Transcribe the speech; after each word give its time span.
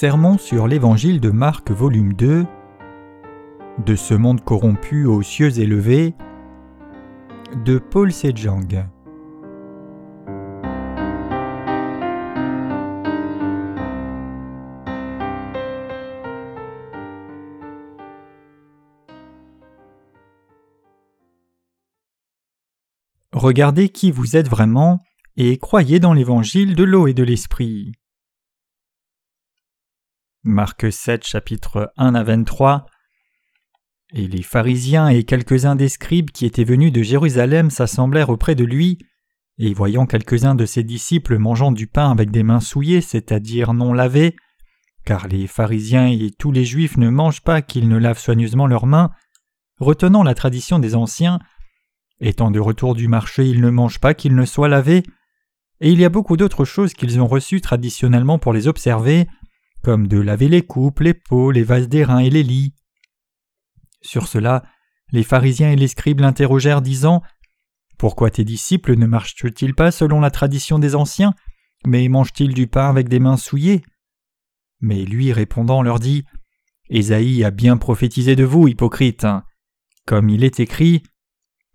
Sermon 0.00 0.38
sur 0.38 0.66
l'Évangile 0.66 1.20
de 1.20 1.28
Marc 1.28 1.70
volume 1.70 2.14
2 2.14 2.46
De 3.84 3.94
ce 3.96 4.14
monde 4.14 4.42
corrompu 4.42 5.04
aux 5.04 5.20
cieux 5.20 5.58
élevés 5.58 6.14
de 7.66 7.76
Paul 7.76 8.10
Sejang 8.10 8.88
Regardez 23.32 23.90
qui 23.90 24.10
vous 24.10 24.34
êtes 24.38 24.48
vraiment 24.48 25.02
et 25.36 25.58
croyez 25.58 26.00
dans 26.00 26.14
l'évangile 26.14 26.74
de 26.74 26.84
l'eau 26.84 27.06
et 27.06 27.12
de 27.12 27.22
l'esprit. 27.22 27.92
Marc 30.42 30.90
7 30.90 31.26
chapitre 31.26 31.92
1 31.98 32.14
à 32.14 32.22
23 32.22 32.86
Et 34.14 34.26
les 34.26 34.40
pharisiens 34.40 35.08
et 35.08 35.24
quelques-uns 35.24 35.76
des 35.76 35.90
scribes 35.90 36.30
qui 36.30 36.46
étaient 36.46 36.64
venus 36.64 36.92
de 36.92 37.02
Jérusalem 37.02 37.68
s'assemblèrent 37.68 38.30
auprès 38.30 38.54
de 38.54 38.64
lui, 38.64 38.96
et 39.58 39.74
voyant 39.74 40.06
quelques-uns 40.06 40.54
de 40.54 40.64
ses 40.64 40.82
disciples 40.82 41.36
mangeant 41.36 41.72
du 41.72 41.86
pain 41.86 42.10
avec 42.10 42.30
des 42.30 42.42
mains 42.42 42.60
souillées, 42.60 43.02
c'est-à-dire 43.02 43.74
non 43.74 43.92
lavées, 43.92 44.34
car 45.04 45.28
les 45.28 45.46
pharisiens 45.46 46.06
et 46.06 46.30
tous 46.30 46.52
les 46.52 46.64
juifs 46.64 46.96
ne 46.96 47.10
mangent 47.10 47.42
pas 47.42 47.60
qu'ils 47.60 47.90
ne 47.90 47.98
lavent 47.98 48.18
soigneusement 48.18 48.66
leurs 48.66 48.86
mains, 48.86 49.10
retenant 49.78 50.22
la 50.22 50.32
tradition 50.32 50.78
des 50.78 50.94
anciens, 50.94 51.38
étant 52.18 52.50
de 52.50 52.60
retour 52.60 52.94
du 52.94 53.08
marché 53.08 53.46
ils 53.46 53.60
ne 53.60 53.68
mangent 53.68 54.00
pas 54.00 54.14
qu'ils 54.14 54.34
ne 54.34 54.46
soient 54.46 54.68
lavés, 54.68 55.02
et 55.82 55.90
il 55.90 56.00
y 56.00 56.04
a 56.06 56.10
beaucoup 56.10 56.38
d'autres 56.38 56.64
choses 56.64 56.94
qu'ils 56.94 57.20
ont 57.20 57.26
reçues 57.26 57.60
traditionnellement 57.60 58.38
pour 58.38 58.54
les 58.54 58.68
observer, 58.68 59.26
comme 59.82 60.08
de 60.08 60.18
laver 60.18 60.48
les 60.48 60.62
coupes, 60.62 61.00
les 61.00 61.14
pots, 61.14 61.50
les 61.50 61.62
vases 61.62 61.88
d'airain 61.88 62.18
et 62.18 62.30
les 62.30 62.42
lits. 62.42 62.74
Sur 64.02 64.28
cela, 64.28 64.62
les 65.12 65.22
pharisiens 65.22 65.70
et 65.70 65.76
les 65.76 65.88
scribes 65.88 66.20
l'interrogèrent, 66.20 66.82
disant 66.82 67.22
Pourquoi 67.98 68.30
tes 68.30 68.44
disciples 68.44 68.96
ne 68.96 69.06
marchent-ils 69.06 69.74
pas 69.74 69.90
selon 69.90 70.20
la 70.20 70.30
tradition 70.30 70.78
des 70.78 70.94
anciens, 70.94 71.34
mais 71.86 72.08
mangent-ils 72.08 72.54
du 72.54 72.66
pain 72.66 72.88
avec 72.88 73.08
des 73.08 73.20
mains 73.20 73.36
souillées? 73.36 73.82
Mais 74.80 75.04
lui, 75.04 75.32
répondant, 75.32 75.82
leur 75.82 75.98
dit 75.98 76.24
Ésaïe 76.88 77.44
a 77.44 77.50
bien 77.50 77.76
prophétisé 77.76 78.36
de 78.36 78.44
vous, 78.44 78.68
hypocrites. 78.68 79.26
Comme 80.06 80.28
il 80.28 80.44
est 80.44 80.60
écrit 80.60 81.02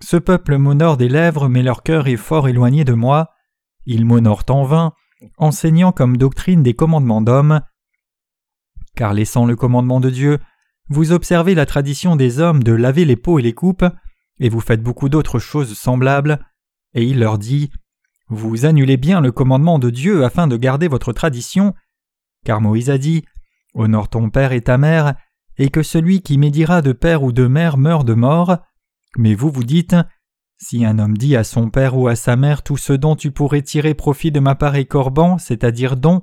Ce 0.01 0.17
peuple 0.17 0.57
m'honore 0.57 0.97
des 0.97 1.09
lèvres, 1.09 1.47
mais 1.47 1.63
leur 1.63 1.83
cœur 1.83 2.07
est 2.07 2.17
fort 2.17 2.47
éloigné 2.47 2.83
de 2.83 2.93
moi. 2.93 3.29
Ils 3.85 4.05
m'honorent 4.05 4.45
en 4.49 4.63
vain, 4.63 4.93
enseignant 5.37 5.91
comme 5.91 6.17
doctrine 6.17 6.63
des 6.63 6.73
commandements 6.73 7.21
d'hommes. 7.21 7.61
Car 8.95 9.13
laissant 9.13 9.45
le 9.45 9.55
commandement 9.55 9.99
de 9.99 10.09
Dieu, 10.09 10.39
vous 10.89 11.11
observez 11.11 11.55
la 11.55 11.65
tradition 11.65 12.15
des 12.15 12.39
hommes 12.39 12.63
de 12.63 12.71
laver 12.71 13.05
les 13.05 13.15
pots 13.15 13.39
et 13.39 13.41
les 13.41 13.53
coupes, 13.53 13.85
et 14.39 14.49
vous 14.49 14.61
faites 14.61 14.83
beaucoup 14.83 15.09
d'autres 15.09 15.39
choses 15.39 15.77
semblables. 15.77 16.39
Et 16.93 17.03
il 17.03 17.19
leur 17.19 17.37
dit 17.37 17.71
Vous 18.29 18.65
annulez 18.65 18.97
bien 18.97 19.21
le 19.21 19.31
commandement 19.31 19.79
de 19.79 19.89
Dieu 19.89 20.23
afin 20.23 20.47
de 20.47 20.57
garder 20.57 20.87
votre 20.87 21.13
tradition, 21.13 21.73
car 22.45 22.61
Moïse 22.61 22.89
a 22.89 22.97
dit 22.97 23.25
Honore 23.73 24.09
ton 24.09 24.29
père 24.29 24.51
et 24.51 24.61
ta 24.61 24.77
mère, 24.77 25.15
et 25.57 25.69
que 25.69 25.83
celui 25.83 26.21
qui 26.21 26.37
médira 26.37 26.81
de 26.81 26.91
père 26.91 27.23
ou 27.23 27.31
de 27.31 27.47
mère 27.47 27.77
meure 27.77 28.03
de 28.03 28.13
mort. 28.13 28.57
Mais 29.17 29.35
vous 29.35 29.49
vous 29.49 29.63
dites 29.63 29.95
si 30.57 30.85
un 30.85 30.99
homme 30.99 31.17
dit 31.17 31.35
à 31.35 31.43
son 31.43 31.69
père 31.69 31.97
ou 31.97 32.07
à 32.07 32.15
sa 32.15 32.35
mère 32.37 32.63
tout 32.63 32.77
ce 32.77 32.93
dont 32.93 33.15
tu 33.15 33.31
pourrais 33.31 33.61
tirer 33.61 33.93
profit 33.93 34.31
de 34.31 34.39
ma 34.39 34.55
part 34.55 34.75
corban, 34.87 35.37
c'est-à-dire 35.37 35.97
don, 35.97 36.21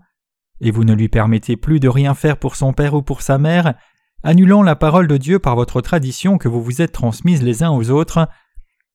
et 0.62 0.70
vous 0.70 0.84
ne 0.84 0.94
lui 0.94 1.08
permettez 1.08 1.56
plus 1.56 1.80
de 1.80 1.88
rien 1.88 2.14
faire 2.14 2.38
pour 2.38 2.54
son 2.54 2.72
père 2.72 2.94
ou 2.94 3.02
pour 3.02 3.20
sa 3.20 3.36
mère, 3.36 3.74
annulant 4.22 4.62
la 4.62 4.76
parole 4.76 5.08
de 5.08 5.16
Dieu 5.16 5.40
par 5.40 5.56
votre 5.56 5.80
tradition 5.80 6.38
que 6.38 6.48
vous 6.48 6.62
vous 6.62 6.80
êtes 6.80 6.92
transmise 6.92 7.42
les 7.42 7.64
uns 7.64 7.70
aux 7.70 7.90
autres, 7.90 8.28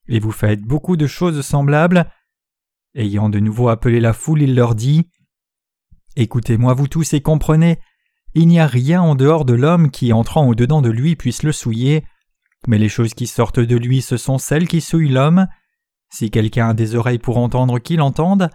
et 0.08 0.20
vous 0.20 0.32
faites 0.32 0.62
beaucoup 0.62 0.96
de 0.96 1.06
choses 1.08 1.42
semblables. 1.42 2.10
Ayant 2.96 3.28
de 3.28 3.40
nouveau 3.40 3.68
appelé 3.68 4.00
la 4.00 4.14
foule, 4.14 4.42
il 4.42 4.56
leur 4.56 4.76
dit 4.76 5.10
Écoutez-moi 6.16 6.74
vous 6.74 6.88
tous 6.88 7.14
et 7.14 7.22
comprenez, 7.22 7.80
il 8.34 8.48
n'y 8.48 8.62
a 8.62 8.68
rien 8.68 9.02
en 9.02 9.16
dehors 9.16 9.44
de 9.44 9.54
l'homme 9.54 9.92
qui, 9.92 10.14
entrant 10.14 10.48
au-dedans 10.48 10.82
de 10.82 10.90
lui, 10.90 11.18
puisse 11.18 11.44
le 11.44 11.52
souiller, 11.52 12.06
mais 12.66 12.78
les 12.78 12.90
choses 12.90 13.14
qui 13.14 13.28
sortent 13.28 13.60
de 13.60 13.76
lui, 13.76 14.02
ce 14.02 14.16
sont 14.16 14.38
celles 14.38 14.70
qui 14.70 14.80
souillent 14.80 15.10
l'homme. 15.12 15.48
Si 16.10 16.32
quelqu'un 16.32 16.70
a 16.70 16.74
des 16.74 16.96
oreilles 16.96 17.20
pour 17.20 17.38
entendre, 17.38 17.80
qu'il 17.80 18.00
entende. 18.00 18.50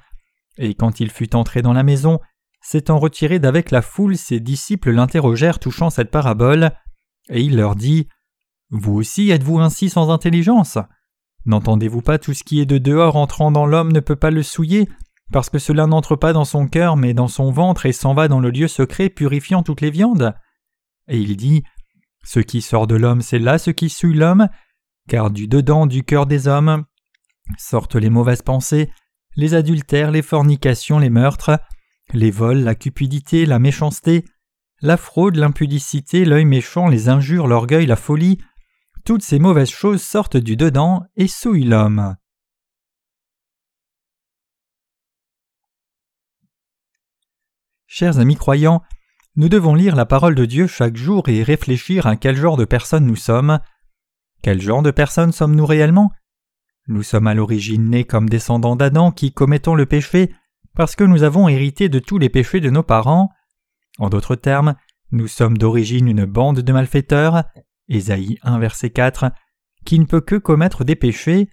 Et 0.56 0.75
quand 0.75 1.01
il 1.01 1.11
fut 1.11 1.37
entré 1.37 1.61
dans 1.61 1.75
la 1.75 1.83
maison, 1.83 2.19
s'étant 2.62 2.99
retiré 2.99 3.39
d'avec 3.39 3.71
la 3.71 3.83
foule, 3.83 4.17
ses 4.17 4.41
disciples 4.41 4.91
l'interrogèrent 4.91 5.59
touchant 5.59 5.91
cette 5.91 6.11
parabole, 6.11 6.71
et 7.28 7.43
il 7.43 7.56
leur 7.56 7.77
dit 7.77 8.09
Vous 8.71 8.95
aussi 8.95 9.31
êtes-vous 9.31 9.59
ainsi 9.59 9.91
sans 9.91 10.11
intelligence? 10.11 10.78
N'entendez-vous 11.45 12.03
pas 12.03 12.19
tout 12.19 12.34
ce 12.34 12.45
qui 12.45 12.61
est 12.61 12.67
de 12.67 12.78
dehors 12.78 13.17
entrant 13.17 13.51
dans 13.51 13.67
l'homme 13.67 13.93
ne 13.93 14.01
peut 14.01 14.17
pas 14.17 14.31
le 14.31 14.43
souiller, 14.43 14.89
parce 15.33 15.51
que 15.51 15.59
cela 15.59 15.87
n'entre 15.87 16.15
pas 16.15 16.33
dans 16.33 16.45
son 16.45 16.67
cœur, 16.69 16.97
mais 16.97 17.15
dans 17.15 17.28
son 17.28 17.51
ventre 17.51 17.87
et 17.87 17.93
s'en 17.93 18.15
va 18.15 18.28
dans 18.28 18.41
le 18.41 18.51
lieu 18.51 18.69
secret, 18.69 19.09
purifiant 19.09 19.62
toutes 19.62 19.81
les 19.81 19.91
viandes? 19.91 20.34
Et 21.09 21.19
il 21.19 21.37
dit 21.37 21.65
ce 22.25 22.39
qui 22.39 22.62
sort 22.62 22.87
de 22.87 22.95
l'homme, 22.95 23.22
c'est 23.22 23.41
là 23.41 23.59
ce 23.59 23.72
qui 23.72 23.91
suit 23.91 24.15
l'homme, 24.15 24.49
car 25.09 25.31
du 25.31 25.49
dedans 25.49 25.87
du 25.87 26.05
cœur 26.05 26.27
des 26.27 26.47
hommes 26.47 26.84
sortent 27.59 27.97
les 27.97 28.11
mauvaises 28.11 28.43
pensées, 28.43 28.91
les 29.34 29.55
adultères, 29.55 30.12
les 30.12 30.22
fornications, 30.22 31.01
les 31.01 31.11
meurtres, 31.11 31.59
les 32.12 32.31
vols, 32.31 32.61
la 32.61 32.75
cupidité, 32.75 33.47
la 33.47 33.59
méchanceté, 33.59 34.25
la 34.81 34.97
fraude, 34.97 35.37
l'impudicité, 35.37 36.25
l'œil 36.25 36.45
méchant, 36.45 36.89
les 36.89 37.09
injures, 37.09 37.47
l'orgueil, 37.47 37.87
la 37.87 37.97
folie, 37.97 38.39
toutes 39.05 39.23
ces 39.23 39.39
mauvaises 39.39 39.71
choses 39.71 40.03
sortent 40.03 40.37
du 40.37 40.56
dedans 40.56 41.05
et 41.17 41.28
souillent 41.28 41.65
l'homme. 41.65 42.17
Chers 47.87 48.19
amis 48.19 48.37
croyants, 48.37 48.83
nous 49.37 49.49
devons 49.49 49.75
lire 49.75 49.97
la 49.97 50.06
parole 50.06 50.34
de 50.34 50.45
Dieu 50.45 50.67
chaque 50.67 50.97
jour 50.97 51.28
et 51.28 51.43
réfléchir 51.43 52.06
à 52.06 52.17
quel 52.17 52.37
genre 52.37 52.56
de 52.56 52.65
personnes 52.65 53.06
nous 53.06 53.17
sommes. 53.17 53.61
Quel 54.43 54.61
genre 54.61 54.83
de 54.83 54.91
personnes 54.91 55.33
sommes-nous 55.33 55.67
réellement? 55.67 56.11
Nous 56.89 57.03
sommes 57.03 57.27
à 57.27 57.34
l'origine 57.34 57.91
nés 57.91 58.05
comme 58.05 58.28
descendants 58.28 58.77
d'Adam 58.77 59.12
qui 59.12 59.33
commettons 59.33 59.75
le 59.75 59.87
péché 59.87 60.34
parce 60.75 60.97
que 60.97 61.05
nous 61.05 61.22
avons 61.22 61.49
hérité 61.49 61.88
de 61.88 61.99
tous 61.99 62.19
les 62.19 62.28
péchés 62.28 62.60
de 62.60 62.71
nos 62.71 62.83
parents. 62.83 63.31
En 63.99 64.09
d'autres 64.09 64.37
termes, 64.37 64.75
nous 65.10 65.28
sommes 65.28 65.59
d'origine 65.59 66.09
une 66.09 66.25
bande 66.25 66.60
de 66.60 66.72
malfaiteurs, 66.72 67.44
Ésaïe 67.88 68.38
1 68.43 68.59
verset 68.59 68.91
4, 68.91 69.31
qui 69.84 69.99
ne 69.99 70.06
peut 70.06 70.21
que 70.21 70.37
commettre 70.37 70.84
des 70.84 70.97
péchés. 70.97 71.50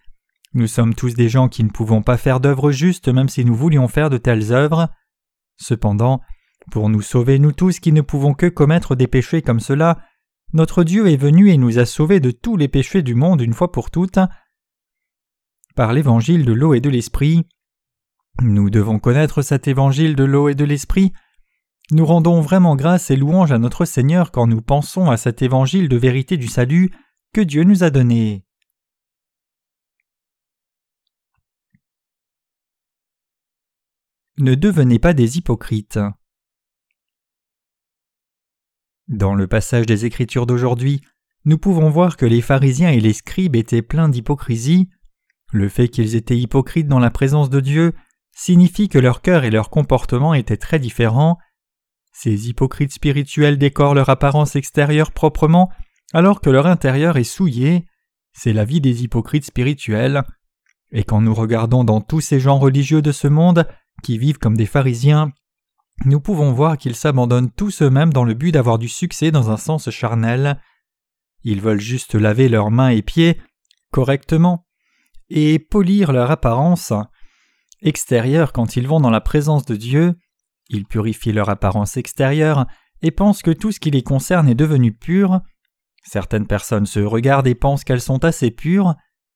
Nous 0.54 0.68
sommes 0.68 0.96
tous 0.96 1.14
des 1.14 1.30
gens 1.30 1.50
qui 1.50 1.64
ne 1.64 1.70
pouvons 1.70 2.02
pas 2.02 2.18
faire 2.18 2.40
d'œuvres 2.40 2.72
justes 2.72 3.10
même 3.10 3.30
si 3.30 3.44
nous 3.44 3.56
voulions 3.56 3.88
faire 3.88 4.10
de 4.10 4.18
telles 4.18 4.52
œuvres. 4.52 4.90
Cependant, 5.58 6.22
pour 6.72 6.90
nous 6.90 7.02
sauver 7.02 7.40
nous 7.40 7.52
tous 7.52 7.80
qui 7.80 7.92
ne 7.92 8.02
pouvons 8.02 8.34
que 8.34 8.46
commettre 8.46 8.96
des 8.96 9.08
péchés 9.08 9.42
comme 9.42 9.60
cela, 9.60 10.00
notre 10.54 10.84
Dieu 10.84 11.08
est 11.08 11.18
venu 11.18 11.50
et 11.50 11.58
nous 11.58 11.78
a 11.78 11.86
sauvés 11.86 12.20
de 12.20 12.32
tous 12.32 12.58
les 12.58 12.68
péchés 12.68 13.04
du 13.04 13.14
monde 13.14 13.42
une 13.42 13.54
fois 13.54 13.72
pour 13.72 13.92
toutes. 13.92 14.20
Par 15.76 15.94
l'évangile 15.94 16.46
de 16.46 16.54
l'eau 16.54 16.74
et 16.74 16.82
de 16.82 16.90
l'esprit, 16.90 17.48
nous 18.42 18.70
devons 18.70 19.00
connaître 19.00 19.42
cet 19.42 19.68
évangile 19.68 20.16
de 20.16 20.24
l'eau 20.24 20.50
et 20.50 20.56
de 20.56 20.64
l'esprit. 20.64 21.12
Nous 21.92 22.06
rendons 22.06 22.42
vraiment 22.42 22.76
grâce 22.76 23.10
et 23.10 23.16
louange 23.16 23.52
à 23.52 23.58
notre 23.58 23.86
Seigneur 23.86 24.32
quand 24.32 24.48
nous 24.48 24.62
pensons 24.62 25.10
à 25.10 25.18
cet 25.18 25.42
évangile 25.42 25.90
de 25.90 25.98
vérité 25.98 26.38
du 26.38 26.48
salut 26.48 26.92
que 27.34 27.42
Dieu 27.42 27.64
nous 27.64 27.84
a 27.84 27.90
donné. 27.90 28.46
Ne 34.38 34.56
devenez 34.56 35.00
pas 35.00 35.14
des 35.14 35.38
hypocrites. 35.38 36.00
Dans 39.10 39.34
le 39.34 39.48
passage 39.48 39.86
des 39.86 40.06
Écritures 40.06 40.46
d'aujourd'hui, 40.46 41.02
nous 41.46 41.58
pouvons 41.58 41.90
voir 41.90 42.16
que 42.16 42.26
les 42.26 42.42
pharisiens 42.42 42.92
et 42.92 43.00
les 43.00 43.14
scribes 43.14 43.56
étaient 43.56 43.82
pleins 43.82 44.08
d'hypocrisie. 44.08 44.88
Le 45.52 45.68
fait 45.68 45.90
qu'ils 45.90 46.16
étaient 46.16 46.38
hypocrites 46.38 46.88
dans 46.88 47.00
la 47.00 47.10
présence 47.10 47.50
de 47.50 47.60
Dieu 47.60 47.94
signifie 48.40 48.88
que 48.88 49.00
leur 49.00 49.22
cœur 49.22 49.44
et 49.44 49.52
leur 49.52 49.70
comportement 49.70 50.34
étaient 50.34 50.58
très 50.58 50.80
différents. 50.80 51.38
Ces 52.14 52.48
hypocrites 52.48 52.94
spirituels 52.94 53.58
décorent 53.58 53.94
leur 53.94 54.10
apparence 54.10 54.56
extérieure 54.56 55.12
proprement, 55.12 55.70
alors 56.14 56.40
que 56.40 56.50
leur 56.50 56.66
intérieur 56.66 57.18
est 57.18 57.26
souillé. 57.26 57.86
C'est 58.32 58.54
la 58.54 58.64
vie 58.64 58.80
des 58.80 59.04
hypocrites 59.04 59.46
spirituels. 59.46 60.24
Et 60.92 61.04
quand 61.04 61.20
nous 61.20 61.34
regardons 61.34 61.84
dans 61.84 62.00
tous 62.00 62.22
ces 62.22 62.40
gens 62.40 62.60
religieux 62.60 63.02
de 63.02 63.12
ce 63.12 63.28
monde, 63.28 63.68
qui 64.04 64.18
vivent 64.18 64.40
comme 64.40 64.56
des 64.56 64.66
pharisiens, 64.66 65.34
nous 66.06 66.22
pouvons 66.22 66.54
voir 66.54 66.78
qu'ils 66.78 66.96
s'abandonnent 66.96 67.52
tous 67.52 67.82
eux-mêmes 67.82 68.14
dans 68.14 68.24
le 68.24 68.36
but 68.36 68.54
d'avoir 68.54 68.80
du 68.80 68.88
succès 68.88 69.32
dans 69.32 69.52
un 69.52 69.58
sens 69.58 69.90
charnel. 69.90 70.62
Ils 71.44 71.60
veulent 71.60 71.82
juste 71.82 72.16
laver 72.16 72.48
leurs 72.48 72.72
mains 72.72 72.90
et 72.90 73.02
pieds 73.02 73.42
correctement 73.92 74.66
et 75.30 75.60
polir 75.60 76.14
leur 76.14 76.32
apparence 76.32 76.94
extérieure 77.82 78.54
quand 78.54 78.76
ils 78.76 78.88
vont 78.88 79.00
dans 79.00 79.10
la 79.10 79.22
présence 79.22 79.66
de 79.66 79.76
Dieu. 79.76 80.16
Ils 80.70 80.86
purifient 80.86 81.32
leur 81.32 81.50
apparence 81.50 81.98
extérieure 81.98 82.68
et 83.02 83.12
pensent 83.12 83.42
que 83.42 83.52
tout 83.52 83.72
ce 83.72 83.80
qui 83.80 83.92
les 83.92 84.04
concerne 84.04 84.48
est 84.50 84.56
devenu 84.56 84.94
pur. 84.94 85.42
Certaines 86.04 86.48
personnes 86.48 86.86
se 86.86 87.00
regardent 87.00 87.48
et 87.48 87.56
pensent 87.56 87.84
qu'elles 87.84 88.02
sont 88.02 88.24
assez 88.24 88.52
pures. 88.52 88.96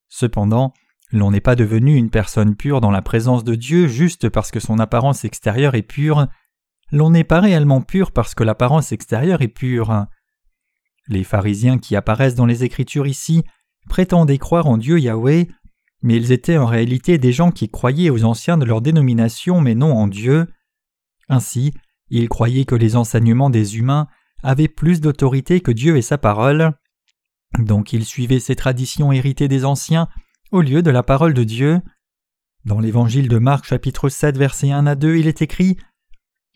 Cependant, 0.10 0.74
l'on 1.12 1.32
n'est 1.32 1.42
pas 1.42 1.56
devenu 1.56 1.96
une 1.96 2.10
personne 2.10 2.56
pure 2.56 2.82
dans 2.82 2.92
la 2.92 3.02
présence 3.02 3.44
de 3.44 3.56
Dieu 3.56 3.88
juste 3.88 4.30
parce 4.30 4.52
que 4.52 4.60
son 4.60 4.80
apparence 4.80 5.26
extérieure 5.26 5.76
est 5.76 5.84
pure. 5.84 6.28
L'on 6.92 7.10
n'est 7.10 7.24
pas 7.24 7.40
réellement 7.40 7.82
pur 7.82 8.12
parce 8.12 8.36
que 8.36 8.44
l'apparence 8.44 8.92
extérieure 8.92 9.42
est 9.42 9.48
pure. 9.48 10.06
Les 11.08 11.24
pharisiens 11.24 11.78
qui 11.80 11.96
apparaissent 11.96 12.36
dans 12.36 12.46
les 12.46 12.64
Écritures 12.64 13.08
ici 13.08 13.44
prétendaient 13.90 14.38
croire 14.38 14.68
en 14.68 14.78
Dieu 14.78 15.00
Yahweh, 15.00 15.48
mais 16.04 16.18
ils 16.18 16.32
étaient 16.32 16.58
en 16.58 16.66
réalité 16.66 17.18
des 17.18 17.32
gens 17.32 17.52
qui 17.52 17.70
croyaient 17.70 18.10
aux 18.10 18.26
anciens 18.26 18.58
de 18.58 18.66
leur 18.66 18.82
dénomination 18.82 19.62
mais 19.62 19.74
non 19.74 19.94
en 19.94 20.08
Dieu. 20.08 20.48
Ainsi, 21.30 21.74
ils 22.10 22.30
croyaient 22.30 22.66
que 22.66 22.76
les 22.76 22.96
enseignements 22.96 23.50
des 23.50 23.78
humains 23.78 24.08
avaient 24.44 24.68
plus 24.68 25.02
d'autorité 25.02 25.62
que 25.62 25.72
Dieu 25.72 25.98
et 25.98 26.02
sa 26.02 26.18
parole. 26.18 26.74
Donc 27.58 27.94
ils 27.94 28.06
suivaient 28.06 28.42
ces 28.42 28.56
traditions 28.56 29.12
héritées 29.12 29.48
des 29.48 29.64
anciens 29.64 30.10
au 30.52 30.62
lieu 30.62 30.84
de 30.84 30.92
la 30.92 31.04
parole 31.04 31.34
de 31.34 31.44
Dieu. 31.44 31.82
Dans 32.66 32.80
l'évangile 32.80 33.30
de 33.30 33.38
Marc 33.40 33.66
chapitre 33.66 34.10
7 34.10 34.38
versets 34.38 34.72
1 34.72 34.86
à 34.86 34.96
2 34.96 35.18
il 35.18 35.28
est 35.28 35.42
écrit 35.42 35.78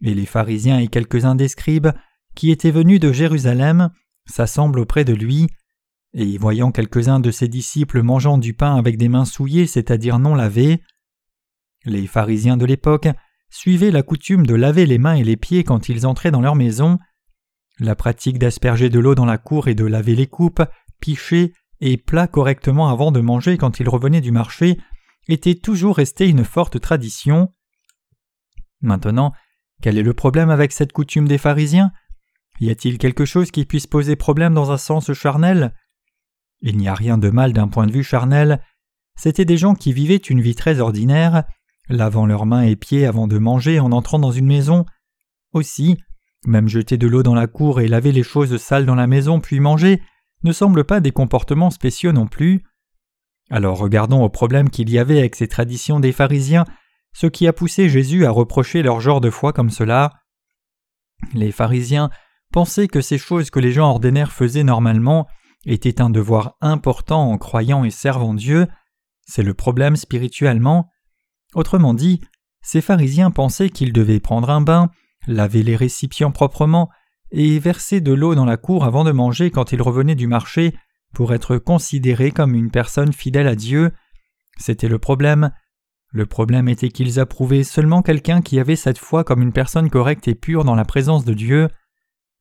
Et 0.03 0.13
les 0.13 0.25
pharisiens 0.25 0.79
et 0.79 0.87
quelques-uns 0.87 1.35
des 1.35 1.47
scribes 1.47 1.89
qui 2.35 2.51
étaient 2.51 2.71
venus 2.71 2.99
de 2.99 3.13
Jérusalem 3.13 3.89
s'assemblent 4.25 4.79
auprès 4.79 5.05
de 5.05 5.13
lui, 5.13 5.47
et 6.19 6.37
voyant 6.39 6.71
quelques-uns 6.71 7.19
de 7.19 7.29
ses 7.29 7.47
disciples 7.47 8.01
mangeant 8.01 8.39
du 8.39 8.55
pain 8.55 8.75
avec 8.75 8.97
des 8.97 9.07
mains 9.07 9.23
souillées, 9.23 9.67
c'est-à-dire 9.67 10.17
non 10.17 10.33
lavées, 10.33 10.81
les 11.85 12.07
pharisiens 12.07 12.57
de 12.57 12.65
l'époque 12.65 13.07
suivaient 13.51 13.91
la 13.91 14.01
coutume 14.01 14.47
de 14.47 14.55
laver 14.55 14.87
les 14.87 14.97
mains 14.97 15.13
et 15.13 15.23
les 15.23 15.37
pieds 15.37 15.63
quand 15.63 15.89
ils 15.89 16.07
entraient 16.07 16.31
dans 16.31 16.41
leur 16.41 16.55
maison. 16.55 16.97
La 17.79 17.95
pratique 17.95 18.39
d'asperger 18.39 18.89
de 18.89 18.99
l'eau 18.99 19.13
dans 19.13 19.25
la 19.25 19.37
cour 19.37 19.67
et 19.67 19.75
de 19.75 19.85
laver 19.85 20.15
les 20.15 20.25
coupes, 20.25 20.63
pichets 20.99 21.53
et 21.81 21.97
plats 21.97 22.27
correctement 22.27 22.89
avant 22.89 23.11
de 23.11 23.19
manger 23.19 23.59
quand 23.59 23.79
ils 23.79 23.87
revenaient 23.87 24.19
du 24.19 24.31
marché 24.31 24.79
était 25.27 25.53
toujours 25.53 25.97
restée 25.97 26.27
une 26.27 26.43
forte 26.43 26.81
tradition. 26.81 27.53
Maintenant, 28.81 29.33
quel 29.83 29.99
est 29.99 30.03
le 30.03 30.15
problème 30.15 30.49
avec 30.49 30.71
cette 30.71 30.93
coutume 30.93 31.27
des 31.27 31.37
pharisiens? 31.37 31.91
Y 32.59 32.71
a-t-il 32.71 32.97
quelque 32.97 33.25
chose 33.25 33.51
qui 33.51 33.65
puisse 33.65 33.85
poser 33.85 34.15
problème 34.15 34.55
dans 34.55 34.71
un 34.71 34.77
sens 34.77 35.13
charnel? 35.13 35.75
Il 36.61 36.77
n'y 36.77 36.87
a 36.87 36.93
rien 36.93 37.17
de 37.17 37.29
mal 37.29 37.53
d'un 37.53 37.67
point 37.67 37.87
de 37.87 37.91
vue 37.91 38.03
charnel. 38.03 38.61
C'étaient 39.15 39.45
des 39.45 39.57
gens 39.57 39.75
qui 39.75 39.93
vivaient 39.93 40.15
une 40.15 40.41
vie 40.41 40.55
très 40.55 40.79
ordinaire, 40.79 41.43
lavant 41.89 42.25
leurs 42.25 42.45
mains 42.45 42.63
et 42.63 42.75
pieds 42.75 43.05
avant 43.05 43.27
de 43.27 43.37
manger 43.37 43.79
en 43.79 43.91
entrant 43.91 44.19
dans 44.19 44.31
une 44.31 44.47
maison. 44.47 44.85
Aussi, 45.53 45.97
même 46.45 46.67
jeter 46.67 46.97
de 46.97 47.07
l'eau 47.07 47.23
dans 47.23 47.35
la 47.35 47.47
cour 47.47 47.81
et 47.81 47.87
laver 47.87 48.11
les 48.11 48.23
choses 48.23 48.57
sales 48.57 48.85
dans 48.85 48.95
la 48.95 49.07
maison 49.07 49.39
puis 49.39 49.59
manger 49.59 50.01
ne 50.43 50.51
semblent 50.51 50.83
pas 50.83 50.99
des 50.99 51.11
comportements 51.11 51.71
spéciaux 51.71 52.11
non 52.11 52.27
plus. 52.27 52.63
Alors 53.49 53.77
regardons 53.77 54.23
au 54.23 54.29
problème 54.29 54.69
qu'il 54.69 54.89
y 54.89 54.99
avait 54.99 55.19
avec 55.19 55.35
ces 55.35 55.47
traditions 55.47 55.99
des 55.99 56.11
pharisiens, 56.11 56.65
ce 57.13 57.27
qui 57.27 57.47
a 57.47 57.53
poussé 57.53 57.89
Jésus 57.89 58.25
à 58.25 58.31
reprocher 58.31 58.83
leur 58.83 58.99
genre 58.99 59.21
de 59.21 59.29
foi 59.29 59.53
comme 59.53 59.69
cela. 59.69 60.13
Les 61.33 61.51
pharisiens 61.51 62.09
pensaient 62.51 62.87
que 62.87 63.01
ces 63.01 63.17
choses 63.17 63.49
que 63.49 63.59
les 63.59 63.71
gens 63.71 63.89
ordinaires 63.89 64.31
faisaient 64.31 64.63
normalement 64.63 65.27
étaient 65.65 66.01
un 66.01 66.09
devoir 66.09 66.55
important 66.61 67.31
en 67.31 67.37
croyant 67.37 67.83
et 67.83 67.89
servant 67.89 68.33
Dieu. 68.33 68.67
C'est 69.25 69.43
le 69.43 69.53
problème 69.53 69.95
spirituellement. 69.95 70.89
Autrement 71.53 71.93
dit, 71.93 72.21
ces 72.61 72.81
pharisiens 72.81 73.31
pensaient 73.31 73.69
qu'ils 73.69 73.93
devaient 73.93 74.19
prendre 74.19 74.49
un 74.49 74.61
bain, 74.61 74.89
laver 75.27 75.63
les 75.63 75.75
récipients 75.75 76.31
proprement 76.31 76.89
et 77.31 77.59
verser 77.59 78.01
de 78.01 78.13
l'eau 78.13 78.35
dans 78.35 78.45
la 78.45 78.57
cour 78.57 78.85
avant 78.85 79.03
de 79.03 79.11
manger 79.11 79.51
quand 79.51 79.71
ils 79.71 79.81
revenaient 79.81 80.15
du 80.15 80.27
marché 80.27 80.73
pour 81.13 81.33
être 81.33 81.57
considérés 81.57 82.31
comme 82.31 82.55
une 82.55 82.71
personne 82.71 83.13
fidèle 83.13 83.47
à 83.47 83.55
Dieu. 83.55 83.91
C'était 84.57 84.87
le 84.87 84.99
problème. 84.99 85.51
Le 86.11 86.25
problème 86.25 86.69
était 86.69 86.89
qu'ils 86.89 87.19
approuvaient 87.19 87.63
seulement 87.63 88.01
quelqu'un 88.01 88.41
qui 88.41 88.59
avait 88.59 88.75
cette 88.75 88.97
foi 88.97 89.23
comme 89.23 89.41
une 89.41 89.51
personne 89.51 89.89
correcte 89.89 90.27
et 90.27 90.35
pure 90.35 90.63
dans 90.63 90.75
la 90.75 90.85
présence 90.85 91.25
de 91.25 91.33
Dieu. 91.33 91.67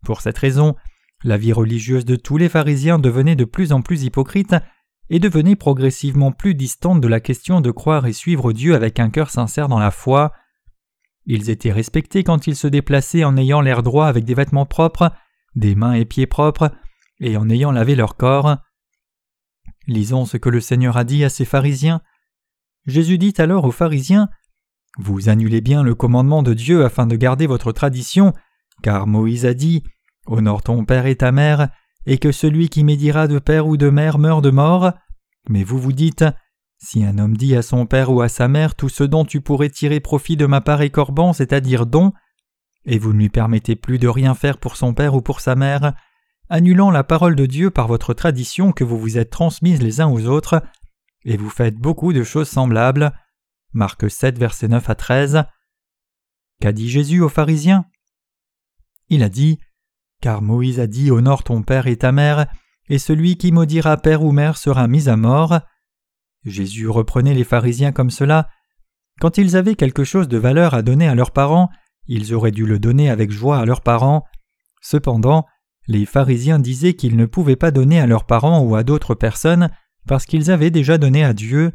Pour 0.04 0.20
cette 0.20 0.38
raison, 0.38 0.76
la 1.24 1.36
vie 1.36 1.52
religieuse 1.52 2.04
de 2.04 2.16
tous 2.16 2.36
les 2.36 2.48
pharisiens 2.48 2.98
devenait 2.98 3.36
de 3.36 3.44
plus 3.44 3.72
en 3.72 3.82
plus 3.82 4.04
hypocrite 4.04 4.54
et 5.08 5.18
devenait 5.18 5.56
progressivement 5.56 6.32
plus 6.32 6.54
distante 6.54 7.00
de 7.00 7.08
la 7.08 7.20
question 7.20 7.60
de 7.60 7.70
croire 7.70 8.06
et 8.06 8.12
suivre 8.12 8.52
Dieu 8.52 8.74
avec 8.74 9.00
un 9.00 9.10
cœur 9.10 9.30
sincère 9.30 9.68
dans 9.68 9.78
la 9.78 9.90
foi. 9.90 10.32
Ils 11.26 11.50
étaient 11.50 11.72
respectés 11.72 12.24
quand 12.24 12.46
ils 12.46 12.56
se 12.56 12.66
déplaçaient 12.66 13.24
en 13.24 13.36
ayant 13.36 13.60
l'air 13.60 13.82
droit 13.82 14.06
avec 14.06 14.24
des 14.24 14.34
vêtements 14.34 14.66
propres, 14.66 15.12
des 15.54 15.74
mains 15.74 15.94
et 15.94 16.04
pieds 16.04 16.26
propres, 16.26 16.72
et 17.20 17.36
en 17.36 17.48
ayant 17.48 17.72
lavé 17.72 17.94
leur 17.94 18.16
corps. 18.16 18.58
Lisons 19.86 20.26
ce 20.26 20.36
que 20.36 20.48
le 20.48 20.60
Seigneur 20.60 20.96
a 20.96 21.04
dit 21.04 21.24
à 21.24 21.28
ces 21.28 21.44
pharisiens. 21.44 22.02
Jésus 22.86 23.18
dit 23.18 23.34
alors 23.38 23.64
aux 23.64 23.72
pharisiens 23.72 24.28
Vous 24.98 25.28
annulez 25.28 25.60
bien 25.60 25.82
le 25.82 25.94
commandement 25.94 26.42
de 26.42 26.54
Dieu 26.54 26.84
afin 26.84 27.06
de 27.06 27.16
garder 27.16 27.46
votre 27.46 27.72
tradition, 27.72 28.32
car 28.82 29.06
Moïse 29.06 29.46
a 29.46 29.54
dit 29.54 29.82
Honore 30.26 30.62
ton 30.62 30.84
père 30.84 31.06
et 31.06 31.16
ta 31.16 31.32
mère, 31.32 31.68
et 32.06 32.18
que 32.18 32.32
celui 32.32 32.68
qui 32.68 32.84
médira 32.84 33.28
de 33.28 33.38
père 33.38 33.66
ou 33.66 33.76
de 33.76 33.90
mère 33.90 34.18
meure 34.18 34.42
de 34.42 34.50
mort. 34.50 34.92
Mais 35.48 35.64
vous 35.64 35.78
vous 35.78 35.92
dites 35.92 36.24
Si 36.78 37.04
un 37.04 37.18
homme 37.18 37.36
dit 37.36 37.56
à 37.56 37.62
son 37.62 37.86
père 37.86 38.10
ou 38.10 38.20
à 38.20 38.28
sa 38.28 38.48
mère 38.48 38.74
tout 38.74 38.88
ce 38.88 39.04
dont 39.04 39.24
tu 39.24 39.40
pourrais 39.40 39.70
tirer 39.70 40.00
profit 40.00 40.36
de 40.36 40.46
ma 40.46 40.60
part 40.60 40.82
et 40.82 40.90
corban, 40.90 41.32
c'est-à-dire 41.32 41.86
don, 41.86 42.12
et 42.84 42.98
vous 42.98 43.12
ne 43.12 43.18
lui 43.18 43.28
permettez 43.28 43.76
plus 43.76 43.98
de 43.98 44.08
rien 44.08 44.34
faire 44.34 44.58
pour 44.58 44.76
son 44.76 44.94
père 44.94 45.14
ou 45.14 45.20
pour 45.20 45.40
sa 45.40 45.56
mère, 45.56 45.94
annulant 46.48 46.90
la 46.90 47.02
parole 47.04 47.34
de 47.34 47.46
Dieu 47.46 47.70
par 47.70 47.88
votre 47.88 48.14
tradition 48.14 48.72
que 48.72 48.84
vous 48.84 48.98
vous 48.98 49.18
êtes 49.18 49.30
transmise 49.30 49.82
les 49.82 50.00
uns 50.00 50.08
aux 50.08 50.26
autres, 50.26 50.62
et 51.24 51.36
vous 51.36 51.50
faites 51.50 51.76
beaucoup 51.76 52.12
de 52.12 52.22
choses 52.22 52.48
semblables. 52.48 53.12
Marc 53.72 54.08
7, 54.08 54.38
verset 54.38 54.68
9 54.68 54.88
à 54.88 54.94
13. 54.94 55.44
Qu'a 56.60 56.72
dit 56.72 56.88
Jésus 56.88 57.20
aux 57.20 57.28
pharisiens? 57.28 57.84
Il 59.08 59.22
a 59.22 59.28
dit 59.28 59.58
car 60.26 60.42
Moïse 60.42 60.80
a 60.80 60.88
dit 60.88 61.12
Honore 61.12 61.44
ton 61.44 61.62
père 61.62 61.86
et 61.86 61.94
ta 61.94 62.10
mère, 62.10 62.46
et 62.88 62.98
celui 62.98 63.36
qui 63.36 63.52
maudira 63.52 63.96
père 63.96 64.24
ou 64.24 64.32
mère 64.32 64.56
sera 64.56 64.88
mis 64.88 65.08
à 65.08 65.16
mort. 65.16 65.60
Jésus 66.44 66.88
reprenait 66.88 67.32
les 67.32 67.44
pharisiens 67.44 67.92
comme 67.92 68.10
cela. 68.10 68.48
Quand 69.20 69.38
ils 69.38 69.56
avaient 69.56 69.76
quelque 69.76 70.02
chose 70.02 70.26
de 70.26 70.36
valeur 70.36 70.74
à 70.74 70.82
donner 70.82 71.06
à 71.06 71.14
leurs 71.14 71.30
parents, 71.30 71.70
ils 72.08 72.34
auraient 72.34 72.50
dû 72.50 72.66
le 72.66 72.80
donner 72.80 73.08
avec 73.08 73.30
joie 73.30 73.58
à 73.58 73.64
leurs 73.66 73.82
parents. 73.82 74.24
Cependant, 74.80 75.46
les 75.86 76.06
pharisiens 76.06 76.58
disaient 76.58 76.94
qu'ils 76.94 77.16
ne 77.16 77.26
pouvaient 77.26 77.54
pas 77.54 77.70
donner 77.70 78.00
à 78.00 78.08
leurs 78.08 78.26
parents 78.26 78.58
ou 78.62 78.74
à 78.74 78.82
d'autres 78.82 79.14
personnes 79.14 79.70
parce 80.08 80.26
qu'ils 80.26 80.50
avaient 80.50 80.72
déjà 80.72 80.98
donné 80.98 81.22
à 81.22 81.34
Dieu. 81.34 81.70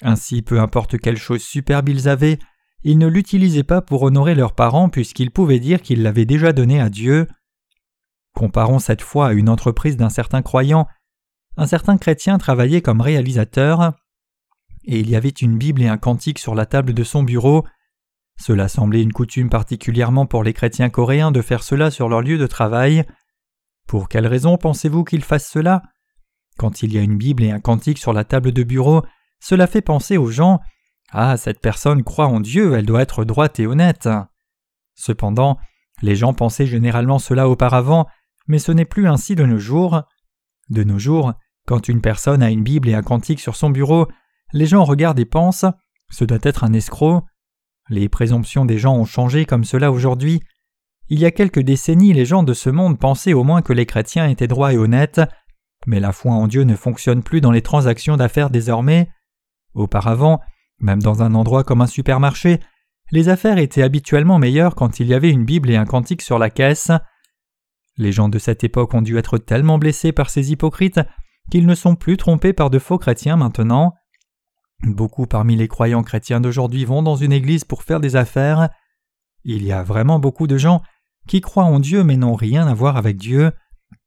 Ainsi, 0.00 0.42
peu 0.42 0.60
importe 0.60 0.96
quelle 0.96 1.18
chose 1.18 1.42
superbe 1.42 1.88
ils 1.88 2.08
avaient, 2.08 2.38
ils 2.84 2.98
ne 2.98 3.08
l'utilisaient 3.08 3.64
pas 3.64 3.82
pour 3.82 4.04
honorer 4.04 4.36
leurs 4.36 4.54
parents 4.54 4.88
puisqu'ils 4.90 5.32
pouvaient 5.32 5.58
dire 5.58 5.82
qu'ils 5.82 6.04
l'avaient 6.04 6.24
déjà 6.24 6.52
donné 6.52 6.80
à 6.80 6.88
Dieu. 6.88 7.26
Comparons 8.34 8.78
cette 8.78 9.02
fois 9.02 9.28
à 9.28 9.32
une 9.32 9.48
entreprise 9.48 9.96
d'un 9.96 10.08
certain 10.08 10.42
croyant. 10.42 10.86
Un 11.56 11.66
certain 11.66 11.98
chrétien 11.98 12.38
travaillait 12.38 12.82
comme 12.82 13.00
réalisateur, 13.00 13.94
et 14.84 15.00
il 15.00 15.10
y 15.10 15.16
avait 15.16 15.28
une 15.28 15.58
Bible 15.58 15.82
et 15.82 15.88
un 15.88 15.98
cantique 15.98 16.38
sur 16.38 16.54
la 16.54 16.66
table 16.66 16.94
de 16.94 17.04
son 17.04 17.22
bureau. 17.22 17.66
Cela 18.38 18.68
semblait 18.68 19.02
une 19.02 19.12
coutume 19.12 19.50
particulièrement 19.50 20.26
pour 20.26 20.42
les 20.42 20.54
chrétiens 20.54 20.88
coréens 20.88 21.32
de 21.32 21.42
faire 21.42 21.62
cela 21.62 21.90
sur 21.90 22.08
leur 22.08 22.22
lieu 22.22 22.38
de 22.38 22.46
travail. 22.46 23.04
Pour 23.86 24.08
quelle 24.08 24.26
raison 24.26 24.56
pensez-vous 24.56 25.04
qu'ils 25.04 25.24
fassent 25.24 25.50
cela? 25.50 25.82
Quand 26.56 26.82
il 26.82 26.92
y 26.92 26.98
a 26.98 27.02
une 27.02 27.18
Bible 27.18 27.42
et 27.42 27.50
un 27.50 27.60
cantique 27.60 27.98
sur 27.98 28.12
la 28.12 28.24
table 28.24 28.52
de 28.52 28.62
bureau, 28.62 29.02
cela 29.40 29.66
fait 29.66 29.82
penser 29.82 30.16
aux 30.16 30.30
gens 30.30 30.60
Ah, 31.10 31.36
cette 31.36 31.60
personne 31.60 32.02
croit 32.02 32.26
en 32.26 32.40
Dieu, 32.40 32.74
elle 32.74 32.86
doit 32.86 33.02
être 33.02 33.24
droite 33.24 33.60
et 33.60 33.66
honnête. 33.66 34.08
Cependant, 34.94 35.58
les 36.02 36.16
gens 36.16 36.32
pensaient 36.32 36.66
généralement 36.66 37.18
cela 37.18 37.48
auparavant, 37.48 38.06
mais 38.50 38.58
ce 38.58 38.72
n'est 38.72 38.84
plus 38.84 39.06
ainsi 39.06 39.36
de 39.36 39.44
nos 39.44 39.60
jours. 39.60 40.02
De 40.70 40.82
nos 40.82 40.98
jours, 40.98 41.34
quand 41.68 41.88
une 41.88 42.00
personne 42.00 42.42
a 42.42 42.50
une 42.50 42.64
Bible 42.64 42.88
et 42.88 42.94
un 42.94 43.02
cantique 43.02 43.38
sur 43.38 43.54
son 43.54 43.70
bureau, 43.70 44.08
les 44.52 44.66
gens 44.66 44.82
regardent 44.82 45.20
et 45.20 45.24
pensent 45.24 45.66
ce 46.10 46.24
doit 46.24 46.38
être 46.42 46.64
un 46.64 46.72
escroc. 46.72 47.22
Les 47.88 48.08
présomptions 48.08 48.64
des 48.64 48.76
gens 48.76 48.96
ont 48.96 49.04
changé 49.04 49.46
comme 49.46 49.62
cela 49.62 49.92
aujourd'hui. 49.92 50.40
Il 51.08 51.20
y 51.20 51.26
a 51.26 51.30
quelques 51.30 51.60
décennies, 51.60 52.12
les 52.12 52.24
gens 52.24 52.42
de 52.42 52.52
ce 52.52 52.70
monde 52.70 52.98
pensaient 52.98 53.34
au 53.34 53.44
moins 53.44 53.62
que 53.62 53.72
les 53.72 53.86
chrétiens 53.86 54.28
étaient 54.28 54.48
droits 54.48 54.72
et 54.72 54.78
honnêtes, 54.78 55.20
mais 55.86 56.00
la 56.00 56.10
foi 56.10 56.32
en 56.32 56.48
Dieu 56.48 56.64
ne 56.64 56.74
fonctionne 56.74 57.22
plus 57.22 57.40
dans 57.40 57.52
les 57.52 57.62
transactions 57.62 58.16
d'affaires 58.16 58.50
désormais. 58.50 59.08
Auparavant, 59.74 60.40
même 60.80 61.00
dans 61.00 61.22
un 61.22 61.36
endroit 61.36 61.62
comme 61.62 61.82
un 61.82 61.86
supermarché, 61.86 62.58
les 63.12 63.28
affaires 63.28 63.58
étaient 63.58 63.82
habituellement 63.82 64.40
meilleures 64.40 64.74
quand 64.74 64.98
il 64.98 65.06
y 65.06 65.14
avait 65.14 65.30
une 65.30 65.44
Bible 65.44 65.70
et 65.70 65.76
un 65.76 65.86
cantique 65.86 66.22
sur 66.22 66.40
la 66.40 66.50
caisse. 66.50 66.90
Les 68.00 68.12
gens 68.12 68.30
de 68.30 68.38
cette 68.38 68.64
époque 68.64 68.94
ont 68.94 69.02
dû 69.02 69.18
être 69.18 69.36
tellement 69.36 69.76
blessés 69.76 70.12
par 70.12 70.30
ces 70.30 70.52
hypocrites 70.52 71.00
qu'ils 71.50 71.66
ne 71.66 71.74
sont 71.74 71.96
plus 71.96 72.16
trompés 72.16 72.54
par 72.54 72.70
de 72.70 72.78
faux 72.78 72.96
chrétiens 72.96 73.36
maintenant. 73.36 73.92
Beaucoup 74.84 75.26
parmi 75.26 75.54
les 75.54 75.68
croyants 75.68 76.02
chrétiens 76.02 76.40
d'aujourd'hui 76.40 76.86
vont 76.86 77.02
dans 77.02 77.16
une 77.16 77.30
église 77.30 77.64
pour 77.64 77.82
faire 77.82 78.00
des 78.00 78.16
affaires. 78.16 78.70
Il 79.44 79.62
y 79.64 79.70
a 79.70 79.82
vraiment 79.82 80.18
beaucoup 80.18 80.46
de 80.46 80.56
gens 80.56 80.80
qui 81.28 81.42
croient 81.42 81.64
en 81.64 81.78
Dieu 81.78 82.02
mais 82.02 82.16
n'ont 82.16 82.36
rien 82.36 82.66
à 82.66 82.72
voir 82.72 82.96
avec 82.96 83.18
Dieu. 83.18 83.52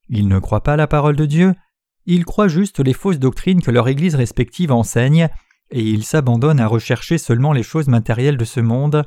Ils 0.09 0.27
ne 0.27 0.39
croient 0.39 0.63
pas 0.63 0.75
la 0.75 0.87
parole 0.87 1.15
de 1.15 1.27
Dieu, 1.27 1.53
ils 2.07 2.25
croient 2.25 2.47
juste 2.47 2.79
les 2.79 2.93
fausses 2.93 3.19
doctrines 3.19 3.61
que 3.61 3.69
leur 3.69 3.87
Église 3.87 4.15
respective 4.15 4.71
enseigne, 4.71 5.29
et 5.69 5.83
ils 5.83 6.03
s'abandonnent 6.03 6.59
à 6.59 6.67
rechercher 6.67 7.19
seulement 7.19 7.53
les 7.53 7.61
choses 7.61 7.89
matérielles 7.89 8.37
de 8.37 8.45
ce 8.45 8.59
monde. 8.59 9.05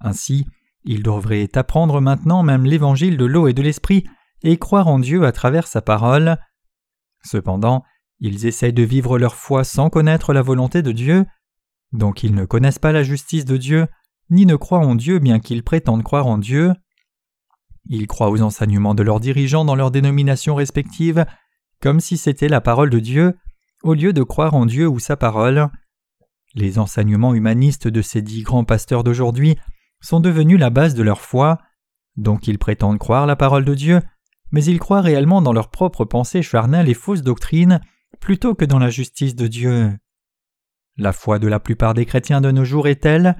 Ainsi, 0.00 0.46
ils 0.84 1.02
devraient 1.02 1.48
apprendre 1.54 2.00
maintenant 2.00 2.42
même 2.42 2.64
l'évangile 2.64 3.16
de 3.16 3.24
l'eau 3.24 3.46
et 3.46 3.52
de 3.52 3.62
l'esprit 3.62 4.04
et 4.42 4.58
croire 4.58 4.88
en 4.88 4.98
Dieu 4.98 5.24
à 5.24 5.32
travers 5.32 5.66
sa 5.66 5.82
parole. 5.82 6.36
Cependant, 7.24 7.84
ils 8.18 8.46
essayent 8.46 8.72
de 8.72 8.82
vivre 8.82 9.18
leur 9.18 9.34
foi 9.34 9.64
sans 9.64 9.90
connaître 9.90 10.32
la 10.32 10.42
volonté 10.42 10.82
de 10.82 10.92
Dieu, 10.92 11.24
donc 11.92 12.22
ils 12.22 12.34
ne 12.34 12.44
connaissent 12.44 12.78
pas 12.78 12.92
la 12.92 13.02
justice 13.02 13.44
de 13.44 13.56
Dieu, 13.56 13.86
ni 14.30 14.46
ne 14.46 14.56
croient 14.56 14.78
en 14.78 14.94
Dieu 14.94 15.18
bien 15.18 15.40
qu'ils 15.40 15.62
prétendent 15.62 16.02
croire 16.02 16.26
en 16.26 16.38
Dieu. 16.38 16.72
Ils 17.86 18.06
croient 18.06 18.30
aux 18.30 18.42
enseignements 18.42 18.94
de 18.94 19.02
leurs 19.02 19.20
dirigeants 19.20 19.64
dans 19.64 19.74
leurs 19.74 19.90
dénominations 19.90 20.54
respectives, 20.54 21.26
comme 21.80 22.00
si 22.00 22.16
c'était 22.16 22.48
la 22.48 22.60
parole 22.60 22.90
de 22.90 23.00
Dieu, 23.00 23.36
au 23.82 23.94
lieu 23.94 24.12
de 24.12 24.22
croire 24.22 24.54
en 24.54 24.66
Dieu 24.66 24.88
ou 24.88 24.98
sa 24.98 25.16
parole. 25.16 25.68
Les 26.54 26.78
enseignements 26.78 27.34
humanistes 27.34 27.88
de 27.88 28.02
ces 28.02 28.22
dix 28.22 28.42
grands 28.42 28.64
pasteurs 28.64 29.04
d'aujourd'hui 29.04 29.56
sont 30.02 30.20
devenus 30.20 30.60
la 30.60 30.68
base 30.68 30.94
de 30.94 31.02
leur 31.02 31.22
foi, 31.22 31.58
donc 32.16 32.46
ils 32.46 32.58
prétendent 32.58 32.98
croire 32.98 33.26
la 33.26 33.36
parole 33.36 33.64
de 33.64 33.74
Dieu, 33.74 34.02
mais 34.50 34.62
ils 34.64 34.78
croient 34.78 35.00
réellement 35.00 35.40
dans 35.40 35.54
leurs 35.54 35.70
propres 35.70 36.04
pensées 36.04 36.42
charnelles 36.42 36.90
et 36.90 36.94
fausses 36.94 37.22
doctrines 37.22 37.80
plutôt 38.20 38.54
que 38.54 38.66
dans 38.66 38.78
la 38.78 38.90
justice 38.90 39.34
de 39.34 39.46
Dieu. 39.46 39.96
La 40.98 41.12
foi 41.12 41.38
de 41.38 41.48
la 41.48 41.58
plupart 41.58 41.94
des 41.94 42.04
chrétiens 42.04 42.42
de 42.42 42.50
nos 42.50 42.66
jours 42.66 42.86
est 42.86 42.96
telle 42.96 43.36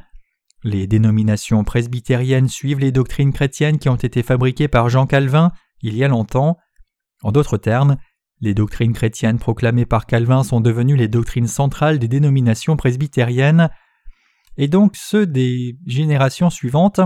les 0.65 0.87
dénominations 0.87 1.65
presbytériennes 1.65 2.49
suivent 2.49 2.79
les 2.79 2.93
doctrines 2.93 3.33
chrétiennes 3.33 3.79
qui 3.79 3.89
ont 3.89 3.97
été 3.97 4.23
fabriquées 4.23 4.69
par 4.69 4.89
Jean 4.89 5.07
Calvin 5.07 5.53
il 5.81 5.97
y 5.97 6.05
a 6.05 6.09
longtemps. 6.09 6.59
En 7.23 7.33
d'autres 7.33 7.59
termes, 7.59 7.97
les 8.41 8.55
doctrines 8.55 8.93
chrétiennes 8.93 9.39
proclamées 9.39 9.87
par 9.87 10.07
Calvin 10.07 10.45
sont 10.45 10.61
devenues 10.61 10.97
les 10.97 11.09
doctrines 11.09 11.49
centrales 11.49 11.99
des 11.99 12.09
dénominations 12.09 12.77
presbytériennes, 12.77 13.71
et 14.57 14.69
donc 14.69 14.97
ceux 14.97 15.27
des 15.27 15.77
générations 15.87 16.51
suivantes 16.51 17.01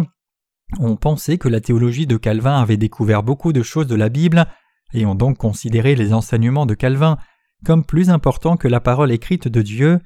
ont 0.79 0.97
pensé 0.97 1.39
que 1.39 1.49
la 1.49 1.61
théologie 1.61 2.07
de 2.07 2.17
Calvin 2.17 2.61
avait 2.61 2.77
découvert 2.77 3.23
beaucoup 3.23 3.53
de 3.53 3.63
choses 3.63 3.87
de 3.87 3.95
la 3.95 4.09
Bible, 4.09 4.47
et 4.93 5.07
ont 5.07 5.15
donc 5.15 5.39
considéré 5.39 5.95
les 5.95 6.13
enseignements 6.13 6.67
de 6.67 6.75
Calvin 6.75 7.19
comme 7.65 7.85
plus 7.85 8.11
importants 8.11 8.57
que 8.57 8.69
la 8.69 8.81
parole 8.81 9.13
écrite 9.13 9.49
de 9.49 9.63
Dieu. 9.63 10.01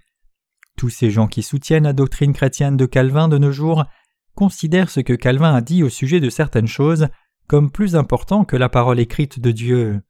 Tous 0.76 0.88
ces 0.88 1.11
gens 1.11 1.26
qui 1.26 1.42
soutiennent 1.42 1.85
la 1.85 1.92
doctrine 1.92 2.32
chrétienne 2.32 2.76
de 2.76 2.87
Calvin 2.87 3.28
de 3.28 3.38
nos 3.38 3.52
jours 3.52 3.85
considèrent 4.35 4.90
ce 4.90 5.00
que 5.00 5.12
Calvin 5.12 5.54
a 5.54 5.61
dit 5.61 5.82
au 5.82 5.88
sujet 5.88 6.20
de 6.20 6.30
certaines 6.30 6.68
choses 6.68 7.09
comme 7.47 7.70
plus 7.70 7.97
important 7.97 8.44
que 8.44 8.56
la 8.56 8.68
parole 8.68 9.00
écrite 9.00 9.40
de 9.40 9.50
Dieu. 9.50 10.00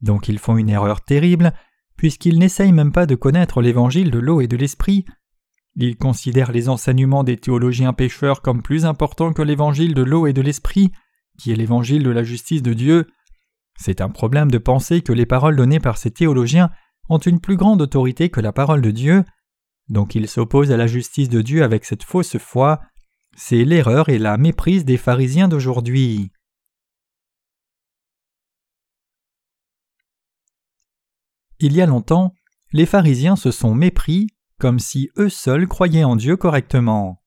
Donc 0.00 0.28
ils 0.28 0.40
font 0.40 0.56
une 0.56 0.68
erreur 0.68 1.02
terrible, 1.02 1.52
puisqu'ils 1.96 2.38
n'essayent 2.38 2.72
même 2.72 2.92
pas 2.92 3.06
de 3.06 3.14
connaître 3.14 3.62
l'évangile 3.62 4.10
de 4.10 4.18
l'eau 4.18 4.40
et 4.40 4.48
de 4.48 4.56
l'esprit. 4.56 5.04
Ils 5.76 5.96
considèrent 5.96 6.52
les 6.52 6.68
enseignements 6.68 7.24
des 7.24 7.36
théologiens 7.36 7.92
pécheurs 7.92 8.42
comme 8.42 8.62
plus 8.62 8.84
importants 8.84 9.32
que 9.32 9.42
l'évangile 9.42 9.94
de 9.94 10.02
l'eau 10.02 10.26
et 10.26 10.32
de 10.32 10.42
l'esprit, 10.42 10.92
qui 11.38 11.50
est 11.50 11.56
l'évangile 11.56 12.04
de 12.04 12.10
la 12.10 12.22
justice 12.22 12.62
de 12.62 12.74
Dieu. 12.74 13.08
C'est 13.76 14.00
un 14.00 14.08
problème 14.08 14.50
de 14.50 14.58
penser 14.58 15.02
que 15.02 15.12
les 15.12 15.26
paroles 15.26 15.56
données 15.56 15.80
par 15.80 15.98
ces 15.98 16.12
théologiens 16.12 16.70
ont 17.08 17.18
une 17.18 17.40
plus 17.40 17.56
grande 17.56 17.82
autorité 17.82 18.30
que 18.30 18.40
la 18.40 18.52
parole 18.52 18.82
de 18.82 18.92
Dieu, 18.92 19.24
donc 19.88 20.14
il 20.14 20.28
s'oppose 20.28 20.70
à 20.70 20.76
la 20.76 20.86
justice 20.86 21.28
de 21.28 21.42
Dieu 21.42 21.62
avec 21.62 21.84
cette 21.84 22.04
fausse 22.04 22.38
foi. 22.38 22.80
C'est 23.36 23.64
l'erreur 23.64 24.08
et 24.08 24.18
la 24.18 24.38
méprise 24.38 24.84
des 24.84 24.96
pharisiens 24.96 25.48
d'aujourd'hui. 25.48 26.30
Il 31.58 31.72
y 31.72 31.80
a 31.80 31.86
longtemps, 31.86 32.32
les 32.72 32.86
pharisiens 32.86 33.36
se 33.36 33.50
sont 33.50 33.74
mépris 33.74 34.28
comme 34.64 34.78
si 34.78 35.10
eux 35.18 35.28
seuls 35.28 35.68
croyaient 35.68 36.04
en 36.04 36.16
Dieu 36.16 36.38
correctement. 36.38 37.22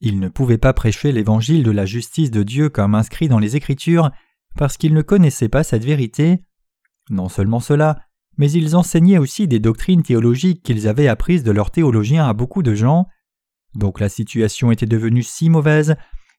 Ils 0.00 0.18
ne 0.18 0.28
pouvaient 0.28 0.58
pas 0.58 0.72
prêcher 0.72 1.12
l'évangile 1.12 1.62
de 1.62 1.70
la 1.70 1.86
justice 1.86 2.32
de 2.32 2.42
Dieu 2.42 2.68
comme 2.68 2.96
inscrit 2.96 3.28
dans 3.28 3.38
les 3.38 3.54
Écritures 3.54 4.10
parce 4.56 4.78
qu'ils 4.78 4.94
ne 4.94 5.02
connaissaient 5.02 5.48
pas 5.48 5.62
cette 5.62 5.84
vérité. 5.84 6.42
Non 7.08 7.28
seulement 7.28 7.60
cela, 7.60 8.00
mais 8.36 8.50
ils 8.50 8.74
enseignaient 8.74 9.18
aussi 9.18 9.46
des 9.46 9.60
doctrines 9.60 10.02
théologiques 10.02 10.64
qu'ils 10.64 10.88
avaient 10.88 11.06
apprises 11.06 11.44
de 11.44 11.52
leurs 11.52 11.70
théologiens 11.70 12.28
à 12.28 12.32
beaucoup 12.32 12.64
de 12.64 12.74
gens. 12.74 13.06
Donc 13.76 14.00
la 14.00 14.08
situation 14.08 14.72
était 14.72 14.86
devenue 14.86 15.22
si 15.22 15.48
mauvaise 15.50 15.94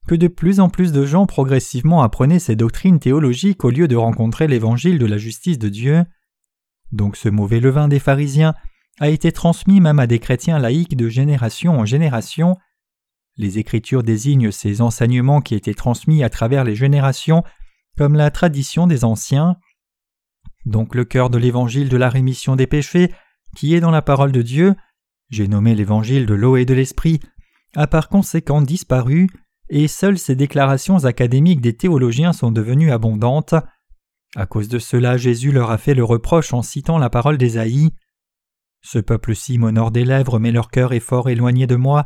que 0.09 0.15
de 0.15 0.27
plus 0.27 0.59
en 0.59 0.67
plus 0.67 0.91
de 0.91 1.05
gens 1.05 1.25
progressivement 1.25 2.01
apprenaient 2.01 2.39
ces 2.39 2.57
doctrines 2.57 2.99
théologiques 2.99 3.63
au 3.63 3.69
lieu 3.69 3.87
de 3.87 3.95
rencontrer 3.95 4.49
l'évangile 4.49 4.99
de 4.99 5.05
la 5.05 5.17
justice 5.17 5.57
de 5.57 5.69
Dieu. 5.69 6.03
Donc 6.91 7.17
ce 7.17 7.29
mauvais 7.29 7.59
levain 7.59 7.87
des 7.87 7.99
pharisiens 7.99 8.53
a 8.99 9.09
été 9.09 9.31
transmis 9.31 9.79
même 9.79 9.99
à 9.99 10.07
des 10.07 10.19
chrétiens 10.19 10.59
laïcs 10.59 10.95
de 10.95 11.09
génération 11.09 11.79
en 11.79 11.85
génération. 11.85 12.57
Les 13.35 13.59
Écritures 13.59 14.03
désignent 14.03 14.51
ces 14.51 14.81
enseignements 14.81 15.41
qui 15.41 15.55
étaient 15.55 15.73
transmis 15.73 16.23
à 16.23 16.29
travers 16.29 16.63
les 16.63 16.75
générations 16.75 17.43
comme 17.97 18.15
la 18.15 18.31
tradition 18.31 18.87
des 18.87 19.03
anciens 19.03 19.57
donc 20.67 20.95
le 20.95 21.05
cœur 21.05 21.29
de 21.29 21.37
l'évangile 21.37 21.89
de 21.89 21.97
la 21.97 22.09
rémission 22.09 22.55
des 22.55 22.67
péchés, 22.67 23.13
qui 23.55 23.73
est 23.73 23.79
dans 23.79 23.91
la 23.91 24.01
parole 24.01 24.33
de 24.33 24.41
Dieu, 24.41 24.75
j'ai 25.29 25.47
nommé 25.47 25.73
l'évangile 25.73 26.25
de 26.25 26.33
l'eau 26.33 26.57
et 26.57 26.65
de 26.65 26.73
l'esprit, 26.73 27.19
a 27.75 27.87
par 27.87 28.09
conséquent 28.09 28.61
disparu, 28.61 29.29
et 29.69 29.87
seules 29.87 30.17
ces 30.17 30.35
déclarations 30.35 31.05
académiques 31.05 31.61
des 31.61 31.75
théologiens 31.75 32.33
sont 32.33 32.51
devenues 32.51 32.91
abondantes. 32.91 33.55
À 34.37 34.45
cause 34.45 34.67
de 34.67 34.77
cela, 34.77 35.17
Jésus 35.17 35.51
leur 35.51 35.71
a 35.71 35.79
fait 35.79 35.95
le 35.95 36.03
reproche 36.03 36.53
en 36.53 36.61
citant 36.61 36.99
la 36.99 37.09
parole 37.09 37.39
d'Ésaïe. 37.39 37.89
Ce 38.83 38.99
peuple-ci 38.99 39.57
m'honore 39.57 39.89
des 39.89 40.05
lèvres, 40.05 40.37
mais 40.37 40.51
leur 40.51 40.69
cœur 40.69 40.93
est 40.93 40.99
fort 40.99 41.27
éloigné 41.27 41.65
de 41.65 41.75
moi. 41.75 42.05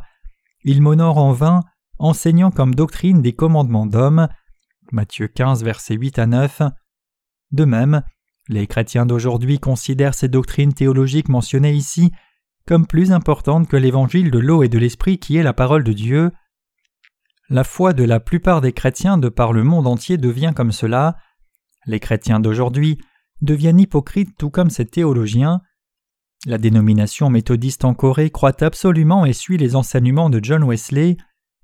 Ils 0.64 0.80
m'honorent 0.80 1.18
en 1.18 1.32
vain, 1.32 1.60
enseignant 1.98 2.50
comme 2.50 2.74
doctrine 2.74 3.20
des 3.20 3.34
commandements 3.34 3.84
d'hommes. 3.84 4.28
Matthieu 4.92 5.28
15, 5.28 5.62
versets 5.62 5.96
8 5.96 6.18
à 6.20 6.26
9. 6.26 6.62
De 7.50 7.66
même, 7.66 8.02
les 8.48 8.66
chrétiens 8.66 9.04
d'aujourd'hui 9.04 9.58
considèrent 9.58 10.14
ces 10.14 10.28
doctrines 10.28 10.72
théologiques 10.72 11.28
mentionnées 11.28 11.74
ici 11.74 12.12
comme 12.66 12.86
plus 12.86 13.12
importantes 13.12 13.68
que 13.68 13.76
l'évangile 13.76 14.30
de 14.30 14.38
l'eau 14.38 14.62
et 14.62 14.70
de 14.70 14.78
l'esprit 14.78 15.18
qui 15.18 15.36
est 15.36 15.42
la 15.42 15.52
parole 15.52 15.84
de 15.84 15.92
Dieu. 15.92 16.30
La 17.50 17.64
foi 17.64 17.92
de 17.92 18.04
la 18.04 18.20
plupart 18.20 18.62
des 18.62 18.72
chrétiens 18.72 19.18
de 19.18 19.28
par 19.28 19.52
le 19.52 19.64
monde 19.64 19.86
entier 19.86 20.16
devient 20.16 20.52
comme 20.56 20.72
cela. 20.72 21.18
Les 21.86 22.00
chrétiens 22.00 22.40
d'aujourd'hui 22.40 22.98
deviennent 23.40 23.80
hypocrites 23.80 24.36
tout 24.38 24.50
comme 24.50 24.70
ces 24.70 24.86
théologiens. 24.86 25.60
La 26.46 26.58
dénomination 26.58 27.30
méthodiste 27.30 27.84
en 27.84 27.94
Corée 27.94 28.30
croit 28.30 28.62
absolument 28.62 29.24
et 29.24 29.32
suit 29.32 29.58
les 29.58 29.76
enseignements 29.76 30.30
de 30.30 30.40
John 30.42 30.64
Wesley, 30.64 31.16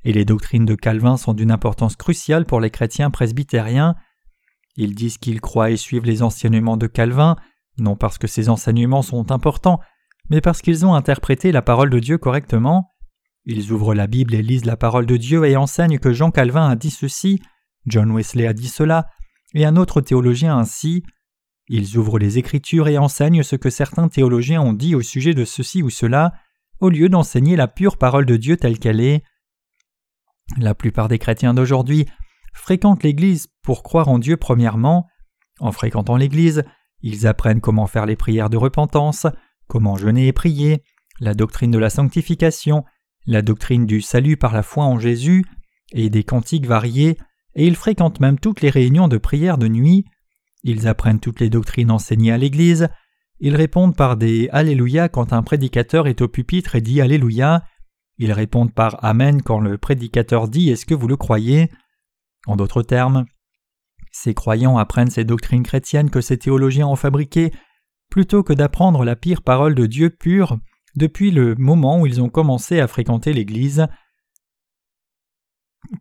et 0.05 0.13
les 0.13 0.25
doctrines 0.25 0.65
de 0.65 0.75
Calvin 0.75 1.17
sont 1.17 1.35
d'une 1.35 1.51
importance 1.51 1.97
cruciale 1.97 2.47
pour 2.47 2.61
les 2.61 2.71
chrétiens 2.71 3.11
presbytériens. 3.11 3.97
Ils 4.77 4.95
disent 4.95 5.19
qu'ils 5.19 5.41
croient 5.41 5.71
et 5.71 5.77
suivent 5.77 6.05
les 6.05 6.23
enseignements 6.23 6.77
de 6.77 6.87
Calvin, 6.87 7.37
non 7.79 7.97
parce 7.97 8.19
que 8.19 8.29
ces 8.29 8.49
enseignements 8.49 9.03
sont 9.03 9.33
importants, 9.33 9.81
mais 10.31 10.41
parce 10.41 10.63
qu'ils 10.63 10.87
ont 10.87 10.95
interprété 10.95 11.53
la 11.53 11.63
parole 11.63 11.91
de 11.91 11.99
Dieu 11.99 12.19
correctement. 12.19 12.91
Ils 13.45 13.73
ouvrent 13.73 13.95
la 13.95 14.07
Bible 14.07 14.35
et 14.35 14.43
lisent 14.43 14.67
la 14.67 14.77
parole 14.77 15.07
de 15.07 15.17
Dieu 15.17 15.45
et 15.47 15.57
enseignent 15.57 15.99
que 15.99 16.13
Jean 16.13 16.31
Calvin 16.31 16.69
a 16.69 16.77
dit 16.77 16.91
ceci, 16.91 17.41
John 17.87 18.11
Wesley 18.13 18.47
a 18.47 18.53
dit 18.53 18.69
cela, 18.69 19.07
et 19.55 19.65
un 19.65 19.77
autre 19.77 20.01
théologien 20.01 20.57
ainsi. 20.57 21.03
Ils 21.69 21.97
ouvrent 21.97 22.19
les 22.19 22.39
Écritures 22.39 22.89
et 22.89 22.99
enseignent 22.99 23.43
ce 23.43 23.57
que 23.57 23.71
certains 23.71 24.09
théologiens 24.09 24.63
ont 24.63 24.73
dit 24.73 24.95
au 24.95 25.03
sujet 25.03 25.35
de 25.35 25.45
ceci 25.45 25.83
ou 25.83 25.91
cela, 25.91 26.33
au 26.81 26.89
lieu 26.89 27.09
d'enseigner 27.09 27.57
la 27.57 27.69
pure 27.69 27.99
parole 27.99 28.27
de 28.27 28.37
Dieu 28.37 28.57
telle 28.57 28.79
qu'elle 28.79 29.01
est. 29.01 29.23
La 30.57 30.75
plupart 30.75 31.09
des 31.09 31.19
chrétiens 31.19 31.55
d'aujourd'hui 31.55 32.07
fréquentent 32.55 33.03
l'Église 33.03 33.49
pour 33.63 33.83
croire 33.83 34.09
en 34.09 34.19
Dieu 34.19 34.37
premièrement. 34.37 35.07
En 35.61 35.73
fréquentant 35.73 36.17
l'Église, 36.17 36.65
ils 37.01 37.27
apprennent 37.27 37.61
comment 37.61 37.87
faire 37.87 38.07
les 38.07 38.17
prières 38.17 38.51
de 38.51 38.57
repentance, 38.57 39.27
comment 39.67 39.97
jeûner 39.97 40.29
et 40.29 40.33
prier, 40.33 40.83
la 41.21 41.35
doctrine 41.35 41.71
de 41.71 41.79
la 41.79 41.91
sanctification, 41.91 42.85
la 43.27 43.43
doctrine 43.43 43.87
du 43.87 44.01
salut 44.01 44.37
par 44.37 44.55
la 44.55 44.63
foi 44.63 44.85
en 44.85 44.99
Jésus, 44.99 45.45
et 45.93 46.11
des 46.11 46.25
cantiques 46.25 46.67
variés, 46.67 47.19
et 47.55 47.67
ils 47.67 47.77
fréquentent 47.77 48.21
même 48.21 48.39
toutes 48.39 48.61
les 48.61 48.71
réunions 48.71 49.09
de 49.09 49.19
prière 49.19 49.59
de 49.59 49.69
nuit. 49.69 50.05
Ils 50.63 50.89
apprennent 50.89 51.21
toutes 51.21 51.41
les 51.41 51.51
doctrines 51.51 51.91
enseignées 51.91 52.33
à 52.33 52.39
l'Église, 52.39 52.89
ils 53.41 53.55
répondent 53.55 53.97
par 53.97 54.17
des 54.17 54.49
Alléluia 54.51 55.09
quand 55.09 55.33
un 55.33 55.43
prédicateur 55.43 56.09
est 56.09 56.23
au 56.23 56.29
pupitre 56.29 56.75
et 56.75 56.81
dit 56.81 57.01
Alléluia, 57.01 57.63
ils 58.19 58.33
répondent 58.33 58.75
par 58.75 59.03
Amen 59.05 59.43
quand 59.43 59.61
le 59.61 59.79
prédicateur 59.79 60.49
dit 60.49 60.71
Est-ce 60.71 60.87
que 60.87 60.95
vous 60.95 61.07
le 61.07 61.17
croyez? 61.17 61.71
En 62.47 62.57
d'autres 62.57 62.83
termes, 62.83 63.27
ces 64.11 64.35
croyants 64.35 64.77
apprennent 64.77 65.11
ces 65.11 65.25
doctrines 65.25 65.63
chrétiennes 65.63 66.11
que 66.11 66.21
ces 66.21 66.39
théologiens 66.39 66.89
ont 66.89 66.97
fabriquées 66.97 67.53
plutôt 68.11 68.43
que 68.43 68.53
d'apprendre 68.53 69.05
la 69.05 69.15
pire 69.15 69.43
parole 69.43 69.75
de 69.75 69.87
Dieu 69.87 70.11
pure 70.11 70.59
depuis 70.97 71.31
le 71.31 71.55
moment 71.57 72.01
où 72.01 72.07
ils 72.07 72.21
ont 72.21 72.31
commencé 72.31 72.81
à 72.81 72.89
fréquenter 72.89 73.33
l'Église. 73.33 73.87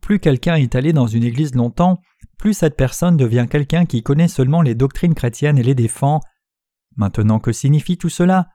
Plus 0.01 0.19
quelqu'un 0.19 0.55
est 0.55 0.75
allé 0.75 0.93
dans 0.93 1.07
une 1.07 1.23
église 1.23 1.55
longtemps, 1.55 1.99
plus 2.37 2.53
cette 2.53 2.77
personne 2.77 3.17
devient 3.17 3.47
quelqu'un 3.49 3.85
qui 3.85 4.03
connaît 4.03 4.27
seulement 4.27 4.61
les 4.61 4.75
doctrines 4.75 5.15
chrétiennes 5.15 5.57
et 5.57 5.63
les 5.63 5.75
défend. 5.75 6.19
Maintenant 6.95 7.39
que 7.39 7.51
signifie 7.51 7.97
tout 7.97 8.09
cela? 8.09 8.49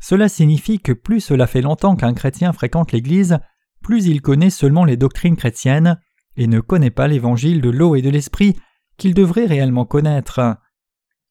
Cela 0.00 0.28
signifie 0.28 0.80
que 0.80 0.92
plus 0.92 1.20
cela 1.20 1.46
fait 1.46 1.60
longtemps 1.60 1.96
qu'un 1.96 2.14
chrétien 2.14 2.52
fréquente 2.52 2.92
l'Église, 2.92 3.38
plus 3.82 4.06
il 4.06 4.22
connaît 4.22 4.50
seulement 4.50 4.84
les 4.84 4.96
doctrines 4.96 5.36
chrétiennes 5.36 5.98
et 6.36 6.46
ne 6.46 6.60
connaît 6.60 6.90
pas 6.90 7.08
l'évangile 7.08 7.60
de 7.60 7.70
l'eau 7.70 7.94
et 7.96 8.02
de 8.02 8.10
l'esprit 8.10 8.56
qu'il 8.96 9.14
devrait 9.14 9.46
réellement 9.46 9.84
connaître. 9.84 10.56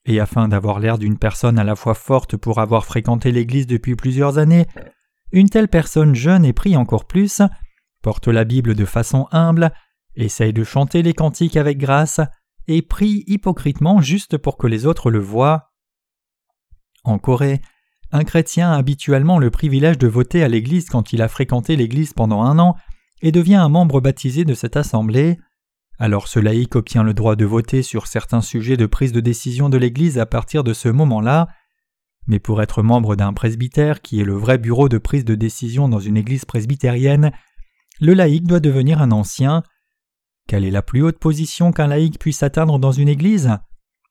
Et 0.05 0.19
afin 0.19 0.47
d'avoir 0.47 0.79
l'air 0.79 0.97
d'une 0.97 1.17
personne 1.17 1.59
à 1.59 1.63
la 1.63 1.75
fois 1.75 1.93
forte 1.93 2.37
pour 2.37 2.59
avoir 2.59 2.85
fréquenté 2.85 3.31
l'Église 3.31 3.67
depuis 3.67 3.95
plusieurs 3.95 4.37
années, 4.37 4.65
une 5.31 5.49
telle 5.49 5.67
personne 5.67 6.15
jeune 6.15 6.45
et 6.45 6.53
prie 6.53 6.75
encore 6.75 7.05
plus, 7.05 7.41
porte 8.01 8.27
la 8.27 8.43
Bible 8.43 8.75
de 8.75 8.85
façon 8.85 9.27
humble, 9.31 9.71
essaye 10.15 10.53
de 10.53 10.63
chanter 10.63 11.01
les 11.01 11.13
cantiques 11.13 11.57
avec 11.57 11.77
grâce, 11.77 12.21
et 12.67 12.81
prie 12.81 13.23
hypocritement 13.27 14.01
juste 14.01 14.37
pour 14.37 14.57
que 14.57 14.67
les 14.67 14.85
autres 14.85 15.09
le 15.09 15.19
voient. 15.19 15.71
En 17.03 17.17
Corée, 17.17 17.61
un 18.11 18.23
chrétien 18.23 18.71
a 18.71 18.77
habituellement 18.77 19.39
le 19.39 19.49
privilège 19.49 19.97
de 19.97 20.07
voter 20.07 20.43
à 20.43 20.47
l'Église 20.47 20.89
quand 20.89 21.13
il 21.13 21.21
a 21.21 21.27
fréquenté 21.27 21.75
l'Église 21.75 22.13
pendant 22.13 22.43
un 22.43 22.59
an 22.59 22.75
et 23.21 23.31
devient 23.31 23.55
un 23.55 23.69
membre 23.69 24.01
baptisé 24.01 24.45
de 24.45 24.53
cette 24.53 24.77
assemblée. 24.77 25.37
Alors 25.97 26.27
ce 26.27 26.39
laïc 26.39 26.75
obtient 26.75 27.03
le 27.03 27.13
droit 27.13 27.35
de 27.35 27.45
voter 27.45 27.83
sur 27.83 28.07
certains 28.07 28.41
sujets 28.41 28.77
de 28.77 28.85
prise 28.85 29.11
de 29.11 29.19
décision 29.19 29.69
de 29.69 29.77
l'Église 29.77 30.17
à 30.17 30.25
partir 30.25 30.63
de 30.63 30.73
ce 30.73 30.89
moment-là. 30.89 31.47
Mais 32.27 32.39
pour 32.39 32.61
être 32.61 32.83
membre 32.83 33.15
d'un 33.15 33.33
presbytère, 33.33 34.01
qui 34.01 34.21
est 34.21 34.25
le 34.25 34.35
vrai 34.35 34.57
bureau 34.57 34.89
de 34.89 34.97
prise 34.97 35.25
de 35.25 35.35
décision 35.35 35.89
dans 35.89 35.99
une 35.99 36.17
Église 36.17 36.45
presbytérienne, 36.45 37.31
le 37.99 38.13
laïc 38.13 38.45
doit 38.45 38.59
devenir 38.59 39.01
un 39.01 39.11
ancien. 39.11 39.63
Quelle 40.47 40.65
est 40.65 40.71
la 40.71 40.81
plus 40.81 41.03
haute 41.03 41.19
position 41.19 41.71
qu'un 41.71 41.87
laïc 41.87 42.17
puisse 42.17 42.43
atteindre 42.43 42.79
dans 42.79 42.91
une 42.91 43.09
Église? 43.09 43.51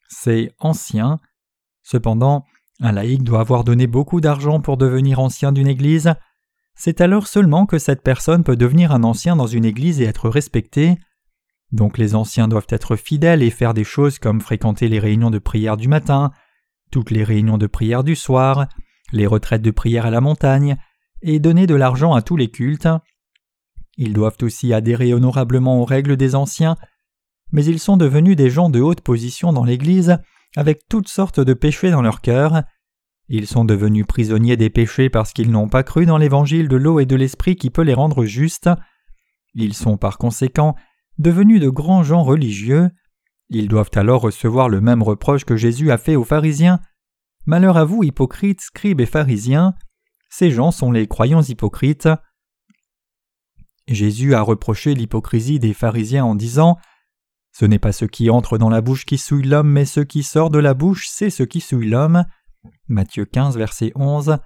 C'est 0.09 0.53
ancien. 0.59 1.19
Cependant, 1.83 2.45
un 2.81 2.93
laïc 2.93 3.23
doit 3.23 3.41
avoir 3.41 3.65
donné 3.65 3.87
beaucoup 3.87 4.21
d'argent 4.21 4.61
pour 4.61 4.77
devenir 4.77 5.19
ancien 5.19 5.53
d'une 5.53 5.67
Église. 5.67 6.15
C'est 6.75 7.01
alors 7.01 7.27
seulement 7.27 7.67
que 7.67 7.79
cette 7.79 8.03
personne 8.03 8.45
peut 8.45 8.57
devenir 8.57 8.93
un 8.93 9.03
ancien 9.03 9.35
dans 9.35 9.47
une 9.47 9.65
Église 9.65 10.01
et 10.01 10.05
être 10.05 10.29
respecté. 10.29 10.97
Donc 11.73 11.99
les 11.99 12.15
anciens 12.15 12.49
doivent 12.49 12.69
être 12.69 12.97
fidèles 12.97 13.43
et 13.43 13.51
faire 13.51 13.75
des 13.75 13.85
choses 13.85 14.19
comme 14.19 14.41
fréquenter 14.41 14.89
les 14.89 15.01
réunions 15.01 15.31
de 15.31 15.39
prière 15.39 15.77
du 15.77 15.89
matin, 15.89 16.31
toutes 16.91 17.11
les 17.11 17.25
réunions 17.25 17.59
de 17.59 17.67
prière 17.67 18.05
du 18.05 18.15
soir, 18.15 18.69
les 19.13 19.27
retraites 19.27 19.63
de 19.63 19.71
prière 19.71 20.07
à 20.07 20.11
la 20.11 20.21
montagne, 20.21 20.77
et 21.21 21.41
donner 21.41 21.67
de 21.67 21.75
l'argent 21.75 22.15
à 22.15 22.23
tous 22.23 22.37
les 22.37 22.51
cultes. 22.51 22.89
Ils 23.99 24.13
doivent 24.13 24.37
aussi 24.43 24.73
adhérer 24.73 25.13
honorablement 25.13 25.83
aux 25.83 25.85
règles 25.85 26.17
des 26.17 26.37
anciens, 26.37 26.77
mais 27.51 27.65
ils 27.65 27.81
sont 27.81 27.97
devenus 27.97 28.37
des 28.37 28.49
gens 28.49 28.71
de 28.71 28.81
haute 28.81 29.01
position 29.01 29.53
dans 29.53 29.65
l'Église 29.65 30.19
avec 30.57 30.89
toutes 30.89 31.09
sortes 31.09 31.41
de 31.41 31.53
péchés 31.53 31.91
dans 31.91 32.01
leur 32.01 32.21
cœur. 32.21 32.63
Ils 33.29 33.49
sont 33.49 33.65
devenus 33.65 34.07
prisonniers 34.07 34.57
des 34.57 34.71
péchés 34.71 35.11
parce 35.11 35.33
qu'ils 35.33 35.51
n'ont 35.51 35.69
pas 35.69 35.83
cru 35.83 36.07
dans 36.07 36.17
l'évangile 36.17 36.69
de 36.69 36.77
l'eau 36.77 37.01
et 37.01 37.07
de 37.07 37.17
l'esprit 37.17 37.57
qui 37.57 37.71
peut 37.71 37.83
les 37.83 37.93
rendre 37.93 38.25
justes. 38.25 38.71
Ils 39.55 39.75
sont 39.75 39.97
par 39.97 40.17
conséquent 40.17 40.77
devenus 41.19 41.61
de 41.61 41.69
grands 41.69 42.05
gens 42.05 42.23
religieux. 42.23 42.91
Ils 43.51 43.69
doivent 43.69 43.91
alors 43.95 44.23
recevoir 44.23 44.69
le 44.69 44.81
même 44.81 45.03
reproche 45.03 45.45
que 45.45 45.57
Jésus 45.57 45.91
a 45.91 45.99
fait 45.99 46.17
aux 46.17 46.25
pharisiens. 46.25 46.81
Malheur 47.47 47.77
à 47.77 47.85
vous, 47.85 48.05
hypocrites, 48.05 48.61
scribes 48.61 49.01
et 49.01 49.07
pharisiens. 49.07 49.75
Ces 50.31 50.51
gens 50.51 50.71
sont 50.71 50.93
les 50.93 51.09
croyants 51.09 51.43
hypocrites. 51.43 52.09
Jésus 53.89 54.35
a 54.35 54.43
reproché 54.43 54.95
l'hypocrisie 54.95 55.59
des 55.59 55.73
pharisiens 55.73 56.25
en 56.25 56.35
disant 56.35 56.79
Ce 57.53 57.65
n'est 57.65 57.79
pas 57.79 57.93
ce 57.93 58.05
qui 58.05 58.29
entre 58.29 58.59
dans 58.59 58.69
la 58.69 58.83
bouche 58.83 59.07
qui 59.07 59.17
souille 59.17 59.47
l'homme, 59.47 59.71
mais 59.71 59.87
ce 59.87 60.01
qui 60.01 60.23
sort 60.23 60.51
de 60.51 60.59
la 60.59 60.75
bouche, 60.75 61.09
c'est 61.09 61.31
ce 61.31 61.43
qui 61.43 61.61
souille 61.61 61.89
l'homme. 61.89 62.25
Matthieu 62.89 63.25
15, 63.25 63.57
verset 63.57 63.93
11. 63.95 64.39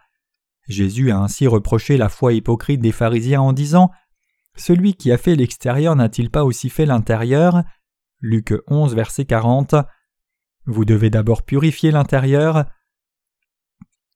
Jésus 0.68 1.10
a 1.10 1.18
ainsi 1.18 1.48
reproché 1.48 1.96
la 1.96 2.08
foi 2.08 2.34
hypocrite 2.34 2.80
des 2.80 2.92
pharisiens 2.92 3.40
en 3.40 3.52
disant 3.52 3.90
Celui 4.56 4.94
qui 4.94 5.10
a 5.10 5.18
fait 5.18 5.34
l'extérieur 5.34 5.96
n'a-t-il 5.96 6.30
pas 6.30 6.44
aussi 6.44 6.70
fait 6.70 6.86
l'intérieur? 6.86 7.64
Luc 8.20 8.54
11, 8.68 8.94
verset 8.94 9.24
40. 9.24 9.74
Vous 10.66 10.84
devez 10.84 11.10
d'abord 11.10 11.42
purifier 11.42 11.90
l'intérieur. 11.90 12.66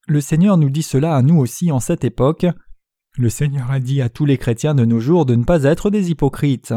Le 0.06 0.20
Seigneur 0.20 0.56
nous 0.56 0.70
dit 0.70 0.84
cela 0.84 1.16
à 1.16 1.22
nous 1.22 1.36
aussi 1.36 1.72
en 1.72 1.80
cette 1.80 2.04
époque. 2.04 2.46
Le 3.18 3.30
Seigneur 3.30 3.70
a 3.70 3.80
dit 3.80 4.02
à 4.02 4.10
tous 4.10 4.26
les 4.26 4.36
chrétiens 4.36 4.74
de 4.74 4.84
nos 4.84 5.00
jours 5.00 5.24
de 5.24 5.34
ne 5.34 5.44
pas 5.44 5.62
être 5.62 5.88
des 5.88 6.10
hypocrites. 6.10 6.74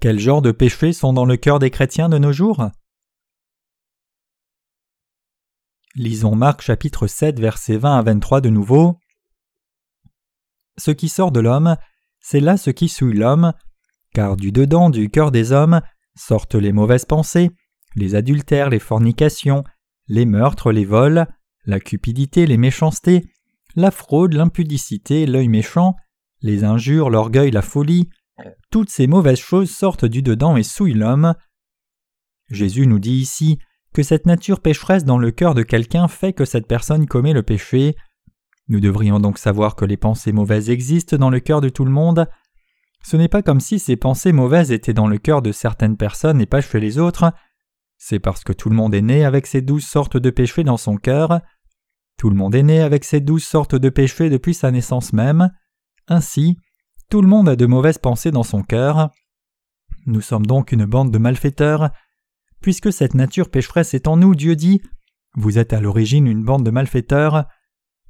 Quel 0.00 0.18
genre 0.18 0.42
de 0.42 0.52
péchés 0.52 0.92
sont 0.92 1.14
dans 1.14 1.24
le 1.24 1.38
cœur 1.38 1.60
des 1.60 1.70
chrétiens 1.70 2.10
de 2.10 2.18
nos 2.18 2.32
jours? 2.32 2.70
Lisons 5.94 6.36
Marc 6.36 6.60
chapitre 6.60 7.06
7 7.06 7.40
versets 7.40 7.78
20 7.78 7.98
à 7.98 8.02
23 8.02 8.42
de 8.42 8.50
nouveau. 8.50 8.98
Ce 10.76 10.90
qui 10.90 11.08
sort 11.08 11.32
de 11.32 11.40
l'homme, 11.40 11.76
c'est 12.20 12.40
là 12.40 12.58
ce 12.58 12.70
qui 12.70 12.90
souille 12.90 13.16
l'homme, 13.16 13.54
car 14.12 14.36
du 14.36 14.52
dedans 14.52 14.90
du 14.90 15.08
cœur 15.08 15.30
des 15.30 15.52
hommes 15.52 15.80
sortent 16.16 16.54
les 16.54 16.72
mauvaises 16.72 17.06
pensées, 17.06 17.50
les 17.96 18.14
adultères, 18.14 18.68
les 18.68 18.78
fornications, 18.78 19.64
les 20.10 20.26
meurtres, 20.26 20.72
les 20.72 20.84
vols, 20.84 21.28
la 21.64 21.78
cupidité, 21.78 22.44
les 22.44 22.56
méchancetés, 22.56 23.30
la 23.76 23.92
fraude, 23.92 24.34
l'impudicité, 24.34 25.24
l'œil 25.24 25.46
méchant, 25.46 25.94
les 26.42 26.64
injures, 26.64 27.10
l'orgueil, 27.10 27.52
la 27.52 27.62
folie, 27.62 28.10
toutes 28.72 28.90
ces 28.90 29.06
mauvaises 29.06 29.38
choses 29.38 29.70
sortent 29.70 30.04
du 30.04 30.20
dedans 30.20 30.56
et 30.56 30.64
souillent 30.64 30.94
l'homme. 30.94 31.34
Jésus 32.50 32.88
nous 32.88 32.98
dit 32.98 33.18
ici 33.18 33.60
que 33.94 34.02
cette 34.02 34.26
nature 34.26 34.60
pécheresse 34.60 35.04
dans 35.04 35.18
le 35.18 35.30
cœur 35.30 35.54
de 35.54 35.62
quelqu'un 35.62 36.08
fait 36.08 36.32
que 36.32 36.44
cette 36.44 36.66
personne 36.66 37.06
commet 37.06 37.32
le 37.32 37.44
péché. 37.44 37.94
Nous 38.66 38.80
devrions 38.80 39.20
donc 39.20 39.38
savoir 39.38 39.76
que 39.76 39.84
les 39.84 39.96
pensées 39.96 40.32
mauvaises 40.32 40.70
existent 40.70 41.18
dans 41.18 41.30
le 41.30 41.38
cœur 41.38 41.60
de 41.60 41.68
tout 41.68 41.84
le 41.84 41.92
monde. 41.92 42.26
Ce 43.04 43.16
n'est 43.16 43.28
pas 43.28 43.42
comme 43.42 43.60
si 43.60 43.78
ces 43.78 43.96
pensées 43.96 44.32
mauvaises 44.32 44.72
étaient 44.72 44.92
dans 44.92 45.06
le 45.06 45.18
cœur 45.18 45.40
de 45.40 45.52
certaines 45.52 45.96
personnes 45.96 46.40
et 46.40 46.46
pas 46.46 46.60
chez 46.60 46.80
les 46.80 46.98
autres. 46.98 47.32
C'est 48.02 48.18
parce 48.18 48.44
que 48.44 48.54
tout 48.54 48.70
le 48.70 48.74
monde 48.74 48.94
est 48.94 49.02
né 49.02 49.26
avec 49.26 49.46
ces 49.46 49.60
douze 49.60 49.84
sortes 49.84 50.16
de 50.16 50.30
péchés 50.30 50.64
dans 50.64 50.78
son 50.78 50.96
cœur. 50.96 51.42
Tout 52.16 52.30
le 52.30 52.34
monde 52.34 52.54
est 52.54 52.62
né 52.62 52.80
avec 52.80 53.04
ces 53.04 53.20
douze 53.20 53.44
sortes 53.44 53.74
de 53.74 53.90
péchés 53.90 54.30
depuis 54.30 54.54
sa 54.54 54.70
naissance 54.70 55.12
même. 55.12 55.50
Ainsi, 56.08 56.56
tout 57.10 57.20
le 57.20 57.28
monde 57.28 57.46
a 57.46 57.56
de 57.56 57.66
mauvaises 57.66 57.98
pensées 57.98 58.30
dans 58.30 58.42
son 58.42 58.62
cœur. 58.62 59.10
Nous 60.06 60.22
sommes 60.22 60.46
donc 60.46 60.72
une 60.72 60.86
bande 60.86 61.10
de 61.10 61.18
malfaiteurs. 61.18 61.90
Puisque 62.62 62.90
cette 62.90 63.14
nature 63.14 63.50
pécheresse 63.50 63.92
est 63.92 64.08
en 64.08 64.16
nous, 64.16 64.34
Dieu 64.34 64.56
dit 64.56 64.80
Vous 65.36 65.58
êtes 65.58 65.74
à 65.74 65.80
l'origine 65.80 66.26
une 66.26 66.42
bande 66.42 66.64
de 66.64 66.70
malfaiteurs. 66.70 67.44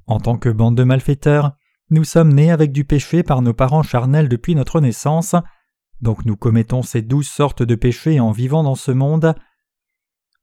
En 0.07 0.21
tant 0.21 0.37
que 0.37 0.49
bande 0.49 0.77
de 0.77 0.85
malfaiteurs, 0.85 1.57
nous 1.89 2.05
sommes 2.05 2.33
nés 2.33 2.49
avec 2.49 2.71
du 2.71 2.85
péché 2.85 3.23
par 3.23 3.41
nos 3.41 3.53
parents 3.53 3.83
charnels 3.83 4.29
depuis 4.29 4.55
notre 4.55 4.79
naissance. 4.79 5.35
Donc 5.99 6.25
nous 6.25 6.37
commettons 6.37 6.81
ces 6.81 7.01
douze 7.01 7.27
sortes 7.27 7.61
de 7.61 7.75
péchés 7.75 8.21
en 8.21 8.31
vivant 8.31 8.63
dans 8.63 8.75
ce 8.75 8.91
monde. 8.91 9.35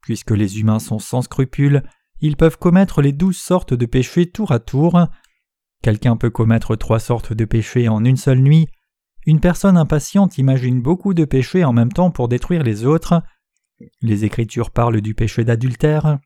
Puisque 0.09 0.31
les 0.31 0.59
humains 0.59 0.79
sont 0.79 0.99
sans 0.99 1.21
scrupules, 1.21 1.83
ils 2.23 2.38
peuvent 2.38 2.57
commettre 2.57 3.03
les 3.03 3.12
douze 3.12 3.37
sortes 3.37 3.75
de 3.75 3.85
péchés 3.85 4.31
tour 4.31 4.53
à 4.53 4.59
tour. 4.59 4.99
Quelqu'un 5.83 6.16
peut 6.16 6.31
commettre 6.31 6.77
trois 6.77 6.99
sortes 6.99 7.35
de 7.35 7.44
péchés 7.44 7.90
en 7.90 8.03
une 8.03 8.16
seule 8.16 8.38
nuit. 8.38 8.68
Une 9.27 9.38
personne 9.38 9.77
impatiente 9.77 10.38
imagine 10.38 10.81
beaucoup 10.81 11.12
de 11.12 11.27
péchés 11.27 11.62
en 11.62 11.75
même 11.75 11.92
temps 11.92 12.11
pour 12.11 12.29
détruire 12.29 12.62
les 12.62 12.87
autres. 12.87 13.23
Les 14.01 14.25
Écritures 14.25 14.71
parlent 14.71 15.03
du 15.03 15.14
péché 15.14 15.44
d'adultère. 15.44 16.18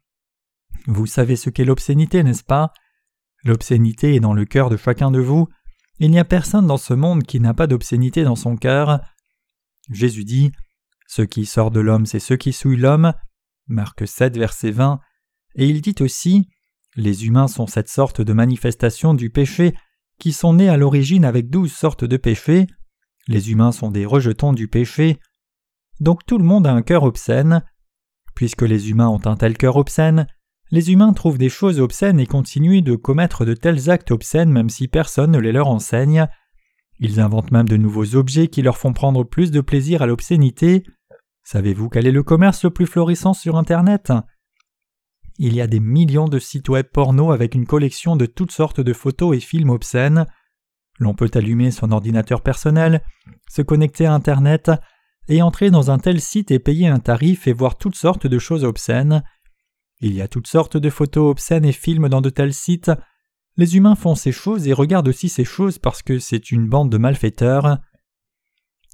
Vous 0.87 1.07
savez 1.07 1.35
ce 1.35 1.51
qu'est 1.51 1.65
l'obscénité, 1.65 2.23
n'est-ce 2.23 2.45
pas? 2.45 2.73
L'obscénité 3.43 4.15
est 4.15 4.21
dans 4.21 4.33
le 4.33 4.45
cœur 4.45 4.71
de 4.71 4.77
chacun 4.77 5.11
de 5.11 5.19
vous. 5.19 5.49
Il 5.99 6.13
n'y 6.13 6.21
a 6.21 6.25
personne 6.25 6.69
dans 6.69 6.77
ce 6.77 6.95
monde 6.95 7.25
qui 7.25 7.41
n'a 7.41 7.53
pas 7.53 7.67
d'obscénité 7.67 8.23
dans 8.23 8.37
son 8.37 8.55
cœur. 8.55 9.01
Jésus 9.91 10.25
dit 10.25 10.53
Ce 11.09 11.23
qui 11.23 11.47
sort 11.47 11.73
de 11.73 11.81
l'homme, 11.81 12.07
c'est 12.07 12.21
ce 12.21 12.35
qui 12.35 12.53
souille 12.53 12.77
l'homme. 12.77 13.13
Marc 13.67 14.07
7, 14.07 14.37
verset 14.37 14.71
20, 14.71 15.01
et 15.57 15.67
il 15.67 15.81
dit 15.81 15.95
aussi 16.01 16.49
Les 16.97 17.27
humains 17.27 17.49
sont 17.49 17.67
cette 17.67 17.89
sorte 17.89 18.21
de 18.21 18.33
manifestation 18.33 19.15
du 19.15 19.31
péché 19.31 19.75
qui 20.19 20.33
sont 20.33 20.55
nés 20.55 20.69
à 20.69 20.77
l'origine 20.77 21.25
avec 21.25 21.51
douze 21.51 21.73
sortes 21.73 22.05
de 22.05 22.17
péchés. 22.17 22.67
Les 23.29 23.51
humains 23.51 23.73
sont 23.73 23.91
des 23.91 24.07
rejetons 24.07 24.53
du 24.53 24.69
péché. 24.69 25.19
Donc 26.01 26.25
tout 26.27 26.39
le 26.39 26.45
monde 26.45 26.67
a 26.67 26.73
un 26.73 26.83
cœur 26.83 27.03
obscène. 27.05 27.65
Puisque 28.35 28.63
les 28.63 28.91
humains 28.91 29.09
ont 29.09 29.25
un 29.27 29.37
tel 29.37 29.57
cœur 29.57 29.77
obscène, 29.77 30.27
les 30.71 30.91
humains 30.91 31.13
trouvent 31.13 31.39
des 31.39 31.51
choses 31.51 31.81
obscènes 31.81 32.19
et 32.19 32.27
continuent 32.27 32.83
de 32.83 32.97
commettre 32.97 33.45
de 33.45 33.55
tels 33.55 33.91
actes 33.91 34.11
obscènes 34.11 34.51
même 34.51 34.71
si 34.71 34.89
personne 34.89 35.33
ne 35.33 35.39
les 35.39 35.53
leur 35.53 35.69
enseigne. 35.69 36.27
Ils 36.99 37.21
inventent 37.21 37.51
même 37.51 37.69
de 37.69 37.77
nouveaux 37.77 38.15
objets 38.15 38.49
qui 38.49 38.63
leur 38.63 38.79
font 38.79 38.93
prendre 38.93 39.25
plus 39.25 39.51
de 39.51 39.61
plaisir 39.61 40.03
à 40.03 40.07
l'obscénité. 40.07 40.85
Savez-vous 41.45 41.89
quel 41.89 42.07
est 42.07 42.13
le 42.13 42.23
commerce 42.23 42.65
le 42.65 42.71
plus 42.71 42.87
florissant 42.87 43.35
sur 43.35 43.57
Internet? 43.57 44.13
Il 45.39 45.55
y 45.55 45.61
a 45.61 45.67
des 45.67 45.81
millions 45.81 46.29
de 46.29 46.39
sites 46.39 46.69
web 46.69 46.87
porno 46.93 47.33
avec 47.33 47.55
une 47.55 47.67
collection 47.67 48.17
de 48.17 48.27
toutes 48.27 48.53
sortes 48.53 48.81
de 48.81 48.93
photos 48.93 49.37
et 49.37 49.41
films 49.41 49.71
obscènes. 49.71 50.27
L'on 50.99 51.15
peut 51.15 51.31
allumer 51.35 51.71
son 51.71 51.91
ordinateur 51.91 52.43
personnel, 52.43 53.03
se 53.49 53.63
connecter 53.63 54.07
à 54.07 54.15
Internet, 54.15 54.71
et 55.29 55.43
entrer 55.43 55.71
dans 55.71 55.91
un 55.91 55.99
tel 55.99 56.21
site 56.21 56.51
et 56.51 56.59
payer 56.59 56.89
un 56.89 56.99
tarif 56.99 57.47
et 57.47 57.53
voir 57.53 57.77
toutes 57.77 57.95
sortes 57.95 58.27
de 58.27 58.39
choses 58.39 58.65
obscènes. 58.65 59.23
Il 60.01 60.13
y 60.15 60.21
a 60.21 60.29
toutes 60.29 60.49
sortes 60.49 60.77
de 60.77 60.91
photos 60.91 61.31
obscènes 61.31 61.65
et 61.65 61.73
films 61.73 62.09
dans 62.09 62.21
de 62.21 62.31
tels 62.31 62.55
sites. 62.55 62.91
Les 63.57 63.77
humains 63.77 63.95
font 63.95 64.15
ces 64.15 64.33
choses 64.33 64.67
et 64.67 64.73
regardent 64.73 65.09
aussi 65.09 65.29
ces 65.29 65.45
choses 65.45 65.79
parce 65.79 66.03
que 66.03 66.19
c'est 66.19 66.51
une 66.51 66.69
bande 66.69 66.91
de 66.91 66.99
malfaiteurs. 66.99 67.79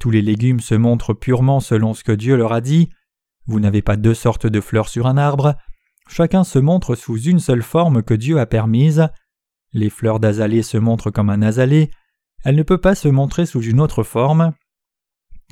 Tous 0.00 0.10
les 0.10 0.22
légumes 0.22 0.60
se 0.60 0.74
montrent 0.74 1.14
purement 1.14 1.60
selon 1.60 1.94
ce 1.94 2.04
que 2.04 2.12
Dieu 2.12 2.36
leur 2.36 2.52
a 2.52 2.60
dit. 2.60 2.88
Vous 3.46 3.60
n'avez 3.60 3.82
pas 3.82 3.96
deux 3.96 4.14
sortes 4.14 4.46
de 4.46 4.60
fleurs 4.60 4.88
sur 4.88 5.06
un 5.06 5.16
arbre. 5.16 5.56
Chacun 6.08 6.44
se 6.44 6.58
montre 6.58 6.94
sous 6.94 7.20
une 7.20 7.40
seule 7.40 7.62
forme 7.62 8.02
que 8.02 8.14
Dieu 8.14 8.38
a 8.38 8.46
permise. 8.46 9.08
Les 9.72 9.90
fleurs 9.90 10.20
d'azalée 10.20 10.62
se 10.62 10.78
montrent 10.78 11.10
comme 11.10 11.30
un 11.30 11.42
azalée. 11.42 11.90
Elle 12.44 12.56
ne 12.56 12.62
peut 12.62 12.80
pas 12.80 12.94
se 12.94 13.08
montrer 13.08 13.46
sous 13.46 13.62
une 13.62 13.80
autre 13.80 14.04
forme. 14.04 14.52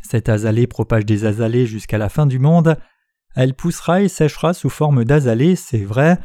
Cette 0.02 0.28
azalée 0.28 0.66
propage 0.66 1.04
des 1.04 1.24
azalées 1.24 1.66
jusqu'à 1.66 1.98
la 1.98 2.08
fin 2.08 2.26
du 2.26 2.38
monde. 2.38 2.78
Elle 3.34 3.54
poussera 3.54 4.02
et 4.02 4.08
séchera 4.08 4.54
sous 4.54 4.70
forme 4.70 5.04
d'azalée, 5.04 5.56
c'est 5.56 5.84
vrai. 5.84 6.18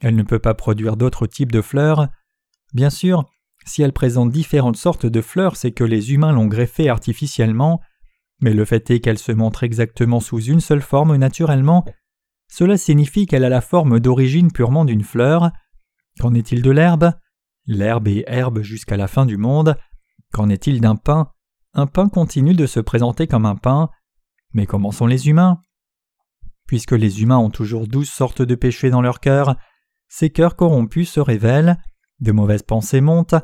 Elle 0.00 0.14
ne 0.14 0.22
peut 0.22 0.38
pas 0.38 0.54
produire 0.54 0.96
d'autres 0.96 1.26
types 1.26 1.52
de 1.52 1.60
fleurs. 1.60 2.08
Bien 2.72 2.90
sûr, 2.90 3.24
si 3.64 3.82
elle 3.82 3.92
présente 3.92 4.30
différentes 4.30 4.76
sortes 4.76 5.06
de 5.06 5.20
fleurs, 5.20 5.56
c'est 5.56 5.72
que 5.72 5.84
les 5.84 6.12
humains 6.12 6.32
l'ont 6.32 6.46
greffée 6.46 6.88
artificiellement, 6.88 7.80
mais 8.40 8.52
le 8.52 8.64
fait 8.64 8.90
est 8.90 9.00
qu'elle 9.00 9.18
se 9.18 9.32
montre 9.32 9.64
exactement 9.64 10.20
sous 10.20 10.40
une 10.40 10.60
seule 10.60 10.82
forme 10.82 11.16
naturellement. 11.16 11.84
Cela 12.48 12.76
signifie 12.76 13.26
qu'elle 13.26 13.44
a 13.44 13.48
la 13.48 13.60
forme 13.60 14.00
d'origine 14.00 14.52
purement 14.52 14.84
d'une 14.84 15.02
fleur. 15.02 15.50
Qu'en 16.20 16.34
est-il 16.34 16.62
de 16.62 16.70
l'herbe? 16.70 17.12
L'herbe 17.66 18.08
est 18.08 18.24
herbe 18.26 18.60
jusqu'à 18.60 18.96
la 18.96 19.08
fin 19.08 19.24
du 19.24 19.36
monde. 19.36 19.76
Qu'en 20.32 20.50
est-il 20.50 20.80
d'un 20.80 20.96
pain 20.96 21.30
Un 21.72 21.86
pain 21.86 22.08
continue 22.08 22.54
de 22.54 22.66
se 22.66 22.80
présenter 22.80 23.26
comme 23.26 23.46
un 23.46 23.56
pain. 23.56 23.88
Mais 24.52 24.66
comment 24.66 24.92
sont 24.92 25.06
les 25.06 25.28
humains? 25.28 25.60
Puisque 26.66 26.92
les 26.92 27.22
humains 27.22 27.38
ont 27.38 27.50
toujours 27.50 27.86
douze 27.86 28.10
sortes 28.10 28.42
de 28.42 28.54
péchés 28.54 28.90
dans 28.90 29.02
leur 29.02 29.20
cœur, 29.20 29.56
ces 30.08 30.30
cœurs 30.30 30.56
corrompus 30.56 31.10
se 31.10 31.20
révèlent, 31.20 31.78
de 32.20 32.32
mauvaises 32.32 32.62
pensées 32.62 33.00
montent, 33.00 33.34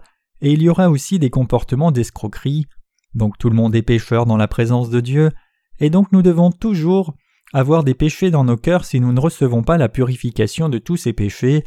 et 0.41 0.53
il 0.53 0.63
y 0.63 0.69
aura 0.69 0.91
aussi 0.91 1.19
des 1.19 1.31
comportements 1.31 1.93
d'escroquerie. 1.93 2.67
Donc 3.15 3.39
tout 3.39 3.51
le 3.51 3.57
monde 3.57 3.75
est 3.75 3.83
pécheur 3.83 4.27
dans 4.27 4.37
la 4.37 4.49
présence 4.49 4.91
de 4.91 5.01
Dieu, 5.01 5.31
et 5.79 5.91
donc 5.91 6.13
nous 6.13 6.23
devons 6.23 6.51
toujours 6.51 7.15
avoir 7.53 7.85
des 7.85 7.95
péchés 7.95 8.31
dans 8.31 8.45
nos 8.45 8.57
cœurs 8.57 8.85
si 8.85 9.01
nous 9.01 9.13
ne 9.13 9.21
recevons 9.21 9.63
pas 9.63 9.77
la 9.77 9.89
purification 9.89 10.69
de 10.69 10.79
tous 10.79 10.97
ces 10.97 11.13
péchés. 11.13 11.65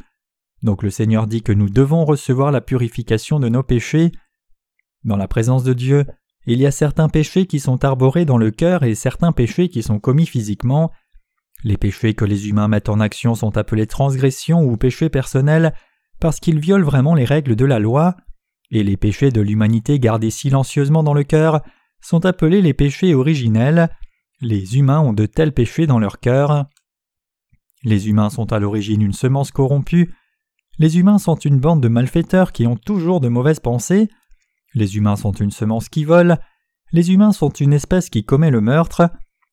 Donc 0.61 0.81
le 0.81 0.89
Seigneur 0.89 1.27
dit 1.27 1.41
que 1.41 1.51
nous 1.51 1.69
devons 1.69 2.05
recevoir 2.05 2.51
la 2.51 2.61
purification 2.61 3.39
de 3.39 3.49
nos 3.49 3.63
péchés. 3.63 4.11
Dans 5.03 5.17
la 5.17 5.27
présence 5.27 5.63
de 5.63 5.73
Dieu, 5.73 6.05
il 6.45 6.59
y 6.59 6.65
a 6.65 6.71
certains 6.71 7.09
péchés 7.09 7.45
qui 7.45 7.59
sont 7.59 7.83
arborés 7.83 8.25
dans 8.25 8.37
le 8.37 8.51
cœur 8.51 8.83
et 8.83 8.95
certains 8.95 9.33
péchés 9.33 9.67
qui 9.67 9.83
sont 9.83 9.99
commis 9.99 10.25
physiquement. 10.25 10.91
Les 11.63 11.77
péchés 11.77 12.13
que 12.13 12.25
les 12.25 12.49
humains 12.49 12.67
mettent 12.67 12.89
en 12.89 12.99
action 12.99 13.35
sont 13.35 13.57
appelés 13.57 13.87
transgressions 13.87 14.61
ou 14.61 14.77
péchés 14.77 15.09
personnels 15.09 15.73
parce 16.23 16.39
qu'ils 16.39 16.59
violent 16.59 16.85
vraiment 16.85 17.15
les 17.15 17.25
règles 17.25 17.57
de 17.57 17.65
la 17.65 17.79
loi, 17.79 18.15
et 18.71 18.81
les 18.81 18.95
péchés 18.95 19.29
de 19.29 19.41
l'humanité 19.41 19.99
gardés 19.99 20.29
silencieusement 20.29 21.03
dans 21.03 21.13
le 21.13 21.25
cœur 21.25 21.61
sont 21.99 22.25
appelés 22.25 22.61
les 22.61 22.73
péchés 22.73 23.13
originels. 23.13 23.89
Les 24.39 24.77
humains 24.77 25.01
ont 25.01 25.11
de 25.11 25.25
tels 25.25 25.51
péchés 25.51 25.85
dans 25.85 25.99
leur 25.99 26.21
cœur. 26.21 26.67
Les 27.83 28.07
humains 28.07 28.29
sont 28.29 28.53
à 28.53 28.59
l'origine 28.59 29.01
une 29.01 29.11
semence 29.11 29.51
corrompue. 29.51 30.15
Les 30.79 30.97
humains 30.97 31.17
sont 31.17 31.35
une 31.35 31.59
bande 31.59 31.83
de 31.83 31.89
malfaiteurs 31.89 32.53
qui 32.53 32.67
ont 32.67 32.77
toujours 32.77 33.19
de 33.19 33.27
mauvaises 33.27 33.59
pensées. 33.59 34.07
Les 34.75 34.95
humains 34.95 35.17
sont 35.17 35.33
une 35.33 35.51
semence 35.51 35.89
qui 35.89 36.05
vole. 36.05 36.37
Les 36.93 37.11
humains 37.11 37.33
sont 37.33 37.49
une 37.49 37.73
espèce 37.73 38.09
qui 38.09 38.23
commet 38.23 38.49
le 38.49 38.61
meurtre. 38.61 39.09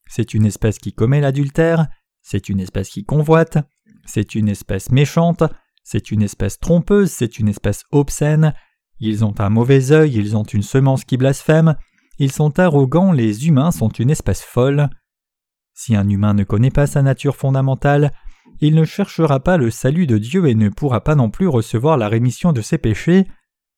C'est 0.06 0.34
une 0.34 0.46
espèce 0.46 0.78
qui 0.78 0.92
commet 0.92 1.20
l'adultère. 1.20 1.88
C'est 2.22 2.48
une 2.48 2.60
espèce 2.60 2.90
qui 2.90 3.02
convoite. 3.02 3.58
C'est 4.06 4.36
une 4.36 4.48
espèce 4.48 4.92
méchante. 4.92 5.42
C'est 5.82 6.10
une 6.10 6.22
espèce 6.22 6.58
trompeuse. 6.58 7.10
C'est 7.10 7.38
une 7.38 7.48
espèce 7.48 7.84
obscène. 7.92 8.54
Ils 8.98 9.24
ont 9.24 9.34
un 9.38 9.50
mauvais 9.50 9.92
œil. 9.92 10.16
Ils 10.16 10.36
ont 10.36 10.44
une 10.44 10.62
semence 10.62 11.04
qui 11.04 11.16
blasphème. 11.16 11.76
Ils 12.18 12.32
sont 12.32 12.58
arrogants. 12.58 13.12
Les 13.12 13.48
humains 13.48 13.70
sont 13.70 13.88
une 13.88 14.10
espèce 14.10 14.42
folle. 14.42 14.88
Si 15.74 15.96
un 15.96 16.08
humain 16.08 16.34
ne 16.34 16.44
connaît 16.44 16.70
pas 16.70 16.86
sa 16.86 17.02
nature 17.02 17.36
fondamentale, 17.36 18.12
il 18.60 18.74
ne 18.74 18.84
cherchera 18.84 19.40
pas 19.40 19.56
le 19.56 19.70
salut 19.70 20.06
de 20.06 20.18
Dieu 20.18 20.46
et 20.46 20.54
ne 20.54 20.68
pourra 20.68 21.02
pas 21.02 21.14
non 21.14 21.30
plus 21.30 21.48
recevoir 21.48 21.96
la 21.96 22.08
rémission 22.08 22.52
de 22.52 22.60
ses 22.60 22.76
péchés, 22.76 23.26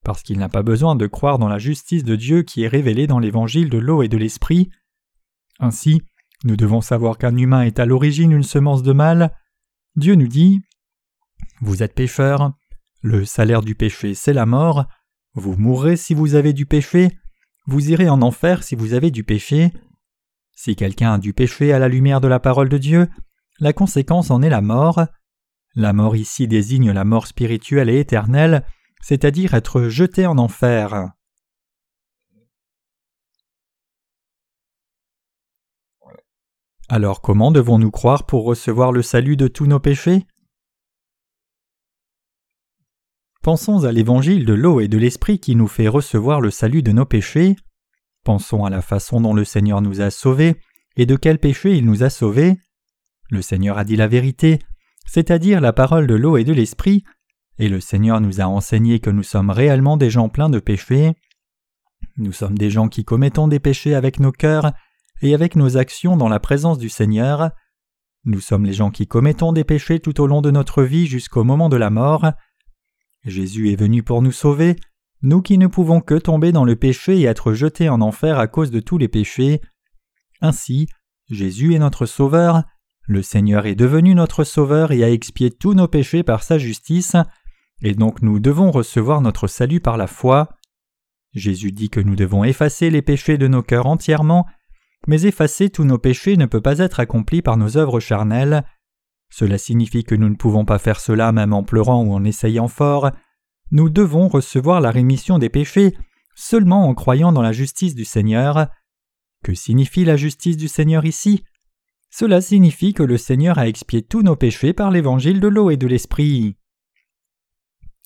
parce 0.03 0.23
qu'il 0.23 0.37
n'a 0.37 0.49
pas 0.49 0.63
besoin 0.63 0.95
de 0.95 1.07
croire 1.07 1.39
dans 1.39 1.47
la 1.47 1.59
justice 1.59 2.03
de 2.03 2.15
Dieu 2.17 2.43
qui 2.43 2.63
est 2.63 2.67
révélée 2.67 3.07
dans 3.07 3.19
l'évangile 3.19 3.69
de 3.69 3.77
l'eau 3.77 4.03
et 4.03 4.09
de 4.09 4.17
l'esprit. 4.17 4.69
Ainsi, 5.59 6.01
nous 6.43 6.57
devons 6.57 6.81
savoir 6.81 7.17
qu'un 7.17 7.37
humain 7.37 7.61
est 7.61 7.79
à 7.79 7.85
l'origine 7.85 8.33
une 8.33 8.43
semence 8.43 8.83
de 8.83 8.91
mal. 8.91 9.33
Dieu 9.95 10.15
nous 10.15 10.27
dit 10.27 10.61
Vous 11.61 11.83
êtes 11.83 11.93
pécheurs, 11.93 12.53
le 13.01 13.25
salaire 13.25 13.61
du 13.61 13.75
péché 13.75 14.15
c'est 14.15 14.33
la 14.33 14.45
mort, 14.45 14.85
vous 15.33 15.55
mourrez 15.57 15.97
si 15.97 16.13
vous 16.13 16.35
avez 16.35 16.53
du 16.53 16.65
péché, 16.65 17.17
vous 17.65 17.89
irez 17.91 18.09
en 18.09 18.21
enfer 18.21 18.63
si 18.63 18.75
vous 18.75 18.93
avez 18.93 19.09
du 19.09 19.23
péché. 19.23 19.71
Si 20.55 20.75
quelqu'un 20.75 21.13
a 21.13 21.17
du 21.17 21.33
péché 21.33 21.73
à 21.73 21.79
la 21.79 21.87
lumière 21.87 22.21
de 22.21 22.27
la 22.27 22.39
parole 22.39 22.69
de 22.69 22.77
Dieu, 22.77 23.07
la 23.59 23.73
conséquence 23.73 24.29
en 24.31 24.41
est 24.41 24.49
la 24.49 24.61
mort. 24.61 25.05
La 25.75 25.93
mort 25.93 26.15
ici 26.15 26.47
désigne 26.47 26.91
la 26.91 27.03
mort 27.03 27.25
spirituelle 27.25 27.89
et 27.89 27.99
éternelle, 27.99 28.65
c'est-à-dire 29.01 29.53
être 29.55 29.87
jeté 29.87 30.27
en 30.27 30.37
enfer. 30.37 31.09
Alors 36.89 37.21
comment 37.21 37.49
devons-nous 37.49 37.91
croire 37.91 38.25
pour 38.25 38.43
recevoir 38.43 38.91
le 38.91 39.01
salut 39.01 39.37
de 39.37 39.47
tous 39.47 39.65
nos 39.65 39.79
péchés? 39.79 40.27
Pensons 43.43 43.83
à 43.83 43.91
l'évangile 43.91 44.45
de 44.45 44.53
l'eau 44.53 44.79
et 44.79 44.87
de 44.87 44.97
l'esprit 44.97 45.37
qui 45.37 45.57
nous 45.57 45.67
fait 45.67 45.89
recevoir 45.89 46.39
le 46.39 46.49
salut 46.49 46.81
de 46.81 46.93
nos 46.93 47.03
péchés. 47.03 47.57
Pensons 48.23 48.63
à 48.63 48.69
la 48.69 48.81
façon 48.81 49.19
dont 49.19 49.33
le 49.33 49.43
Seigneur 49.43 49.81
nous 49.81 49.99
a 49.99 50.11
sauvés 50.11 50.55
et 50.95 51.05
de 51.05 51.17
quel 51.17 51.39
péché 51.39 51.75
il 51.75 51.85
nous 51.85 52.03
a 52.03 52.09
sauvés. 52.09 52.55
Le 53.29 53.41
Seigneur 53.41 53.77
a 53.77 53.83
dit 53.83 53.97
la 53.97 54.07
vérité, 54.07 54.59
c'est-à-dire 55.05 55.59
la 55.59 55.73
parole 55.73 56.07
de 56.07 56.13
l'eau 56.13 56.37
et 56.37 56.45
de 56.45 56.53
l'esprit, 56.53 57.03
et 57.59 57.67
le 57.67 57.81
Seigneur 57.81 58.21
nous 58.21 58.39
a 58.39 58.45
enseigné 58.45 59.01
que 59.01 59.09
nous 59.09 59.23
sommes 59.23 59.49
réellement 59.49 59.97
des 59.97 60.09
gens 60.09 60.29
pleins 60.29 60.49
de 60.49 60.59
péchés. 60.59 61.11
Nous 62.15 62.31
sommes 62.31 62.57
des 62.57 62.69
gens 62.69 62.87
qui 62.87 63.03
commettons 63.03 63.49
des 63.49 63.59
péchés 63.59 63.93
avec 63.93 64.21
nos 64.21 64.31
cœurs 64.31 64.71
et 65.21 65.33
avec 65.33 65.57
nos 65.57 65.75
actions 65.75 66.15
dans 66.15 66.29
la 66.29 66.39
présence 66.39 66.77
du 66.77 66.87
Seigneur. 66.87 67.51
Nous 68.23 68.39
sommes 68.39 68.65
les 68.65 68.71
gens 68.71 68.89
qui 68.89 69.05
commettons 69.05 69.51
des 69.51 69.65
péchés 69.65 69.99
tout 69.99 70.21
au 70.21 70.27
long 70.27 70.41
de 70.41 70.49
notre 70.49 70.81
vie 70.81 71.07
jusqu'au 71.07 71.43
moment 71.43 71.67
de 71.67 71.75
la 71.75 71.89
mort. 71.89 72.31
Jésus 73.25 73.71
est 73.71 73.79
venu 73.79 74.03
pour 74.03 74.21
nous 74.21 74.31
sauver, 74.31 74.75
nous 75.21 75.41
qui 75.41 75.57
ne 75.57 75.67
pouvons 75.67 76.01
que 76.01 76.15
tomber 76.15 76.51
dans 76.51 76.65
le 76.65 76.75
péché 76.75 77.19
et 77.19 77.23
être 77.23 77.53
jetés 77.53 77.89
en 77.89 78.01
enfer 78.01 78.39
à 78.39 78.47
cause 78.47 78.71
de 78.71 78.81
tous 78.81 78.97
les 78.97 79.07
péchés. 79.07 79.61
Ainsi, 80.41 80.87
Jésus 81.29 81.73
est 81.73 81.79
notre 81.79 82.05
Sauveur, 82.05 82.63
le 83.05 83.21
Seigneur 83.21 83.65
est 83.65 83.75
devenu 83.75 84.15
notre 84.15 84.43
Sauveur 84.43 84.91
et 84.91 85.03
a 85.03 85.11
expié 85.11 85.51
tous 85.51 85.73
nos 85.73 85.87
péchés 85.87 86.23
par 86.23 86.43
sa 86.43 86.57
justice, 86.57 87.15
et 87.81 87.93
donc 87.93 88.21
nous 88.21 88.39
devons 88.39 88.71
recevoir 88.71 89.21
notre 89.21 89.47
salut 89.47 89.79
par 89.79 89.97
la 89.97 90.07
foi. 90.07 90.57
Jésus 91.33 91.71
dit 91.71 91.89
que 91.89 91.99
nous 91.99 92.15
devons 92.15 92.43
effacer 92.43 92.89
les 92.89 93.01
péchés 93.01 93.37
de 93.37 93.47
nos 93.47 93.63
cœurs 93.63 93.87
entièrement, 93.87 94.45
mais 95.07 95.23
effacer 95.23 95.69
tous 95.69 95.83
nos 95.83 95.97
péchés 95.97 96.37
ne 96.37 96.45
peut 96.45 96.61
pas 96.61 96.79
être 96.79 96.99
accompli 96.99 97.41
par 97.41 97.57
nos 97.57 97.77
œuvres 97.77 97.99
charnelles. 97.99 98.63
Cela 99.35 99.57
signifie 99.57 100.03
que 100.03 100.13
nous 100.13 100.29
ne 100.29 100.35
pouvons 100.35 100.63
pas 100.63 100.77
faire 100.77 100.99
cela 100.99 101.31
même 101.31 101.53
en 101.53 101.63
pleurant 101.63 102.03
ou 102.03 102.13
en 102.13 102.23
essayant 102.23 102.67
fort. 102.67 103.09
Nous 103.71 103.89
devons 103.89 104.27
recevoir 104.27 104.79
la 104.79 104.91
rémission 104.91 105.39
des 105.39 105.49
péchés 105.49 105.97
seulement 106.35 106.87
en 106.87 106.93
croyant 106.93 107.31
dans 107.31 107.41
la 107.41 107.51
justice 107.51 107.95
du 107.95 108.05
Seigneur. 108.05 108.67
Que 109.43 109.55
signifie 109.55 110.05
la 110.05 110.17
justice 110.17 110.55
du 110.55 110.67
Seigneur 110.67 111.03
ici? 111.05 111.43
Cela 112.11 112.41
signifie 112.41 112.93
que 112.93 113.01
le 113.01 113.17
Seigneur 113.17 113.57
a 113.57 113.67
expié 113.67 114.03
tous 114.03 114.21
nos 114.21 114.35
péchés 114.35 114.71
par 114.71 114.91
l'évangile 114.91 115.39
de 115.39 115.47
l'eau 115.47 115.71
et 115.71 115.77
de 115.77 115.87
l'esprit. 115.87 116.55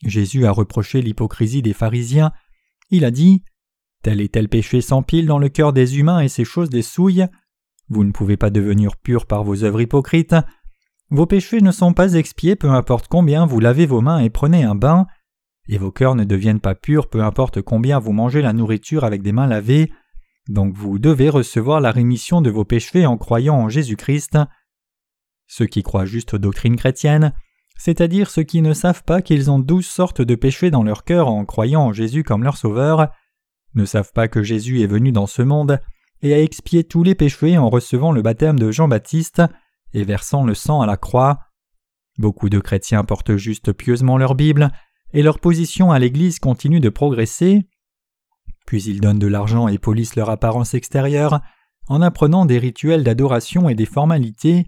Jésus 0.06 0.46
a 0.46 0.52
reproché 0.52 1.02
l'hypocrisie 1.02 1.62
des 1.62 1.74
pharisiens. 1.74 2.32
Il 2.90 3.04
a 3.04 3.12
dit 3.12 3.44
Tel 4.02 4.22
et 4.22 4.30
tel 4.30 4.48
péché 4.48 4.80
s'empile 4.80 5.26
dans 5.26 5.40
le 5.40 5.50
cœur 5.50 5.74
des 5.74 6.00
humains 6.00 6.22
et 6.22 6.30
ces 6.30 6.46
choses 6.46 6.70
des 6.70 6.84
souilles. 6.84 7.28
Vous 7.90 8.06
ne 8.06 8.14
pouvez 8.14 8.38
pas 8.38 8.50
devenir 8.50 8.96
pur 8.96 9.26
par 9.26 9.44
vos 9.44 9.66
œuvres 9.66 9.82
hypocrites. 9.82 10.36
Vos 11.10 11.26
péchés 11.26 11.62
ne 11.62 11.72
sont 11.72 11.94
pas 11.94 12.14
expiés 12.16 12.56
peu 12.56 12.70
importe 12.70 13.08
combien 13.08 13.46
vous 13.46 13.60
lavez 13.60 13.86
vos 13.86 14.02
mains 14.02 14.20
et 14.20 14.30
prenez 14.30 14.64
un 14.64 14.76
bain, 14.76 15.08
et 15.70 15.78
vos 15.78 15.92
cœurs 15.92 16.16
ne 16.16 16.26
deviennent 16.26 16.60
pas 16.60 16.76
purs 16.76 17.10
peu 17.10 17.24
importe 17.24 17.62
combien 17.62 18.00
vous 18.00 18.12
mangez 18.12 18.42
la 18.42 18.52
nourriture 18.52 19.06
avec 19.06 19.22
des 19.22 19.32
mains 19.32 19.48
lavées, 19.48 19.92
donc 20.50 20.74
vous 20.74 21.00
devez 21.00 21.30
recevoir 21.30 21.80
la 21.80 21.92
rémission 21.92 22.42
de 22.42 22.50
vos 22.50 22.66
péchés 22.66 23.06
en 23.06 23.18
croyant 23.18 23.56
en 23.56 23.70
Jésus-Christ. 23.70 24.38
Ceux 25.48 25.66
qui 25.66 25.82
croient 25.82 26.06
juste 26.06 26.34
aux 26.34 26.40
doctrines 26.40 26.76
chrétiennes, 26.76 27.34
c'est-à-dire 27.78 28.30
ceux 28.30 28.44
qui 28.44 28.62
ne 28.62 28.74
savent 28.74 29.04
pas 29.04 29.22
qu'ils 29.22 29.50
ont 29.50 29.60
douze 29.60 29.86
sortes 29.86 30.22
de 30.22 30.36
péchés 30.36 30.72
dans 30.72 30.84
leur 30.84 31.06
cœur 31.06 31.30
en 31.30 31.46
croyant 31.46 31.84
en 31.84 31.94
Jésus 31.94 32.24
comme 32.24 32.44
leur 32.44 32.58
Sauveur, 32.58 33.10
ne 33.76 33.86
savent 33.86 34.12
pas 34.14 34.28
que 34.28 34.44
Jésus 34.44 34.82
est 34.82 34.88
venu 34.88 35.14
dans 35.14 35.28
ce 35.28 35.42
monde 35.42 35.80
et 36.22 36.34
a 36.34 36.42
expié 36.42 36.84
tous 36.84 37.04
les 37.04 37.16
péchés 37.16 37.58
en 37.58 37.70
recevant 37.70 38.12
le 38.12 38.22
baptême 38.22 38.60
de 38.60 38.72
Jean-Baptiste 38.72 39.44
et 39.94 40.04
versant 40.04 40.44
le 40.44 40.54
sang 40.54 40.82
à 40.82 40.86
la 40.86 40.98
croix. 40.98 41.40
Beaucoup 42.18 42.50
de 42.50 42.60
chrétiens 42.60 43.04
portent 43.04 43.36
juste 43.36 43.74
pieusement 43.74 44.18
leur 44.18 44.36
Bible, 44.36 44.72
et 45.14 45.22
leur 45.24 45.40
position 45.40 45.92
à 45.92 46.00
l'Église 46.00 46.40
continue 46.40 46.80
de 46.80 46.90
progresser. 46.90 47.68
Puis 48.66 48.84
ils 48.84 49.00
donnent 49.00 49.20
de 49.20 49.28
l'argent 49.28 49.68
et 49.68 49.78
polissent 49.78 50.16
leur 50.16 50.30
apparence 50.30 50.74
extérieure 50.74 51.40
en 51.88 52.02
apprenant 52.02 52.46
des 52.46 52.60
rituels 52.60 53.04
d'adoration 53.04 53.70
et 53.70 53.76
des 53.76 53.86
formalités. 53.86 54.66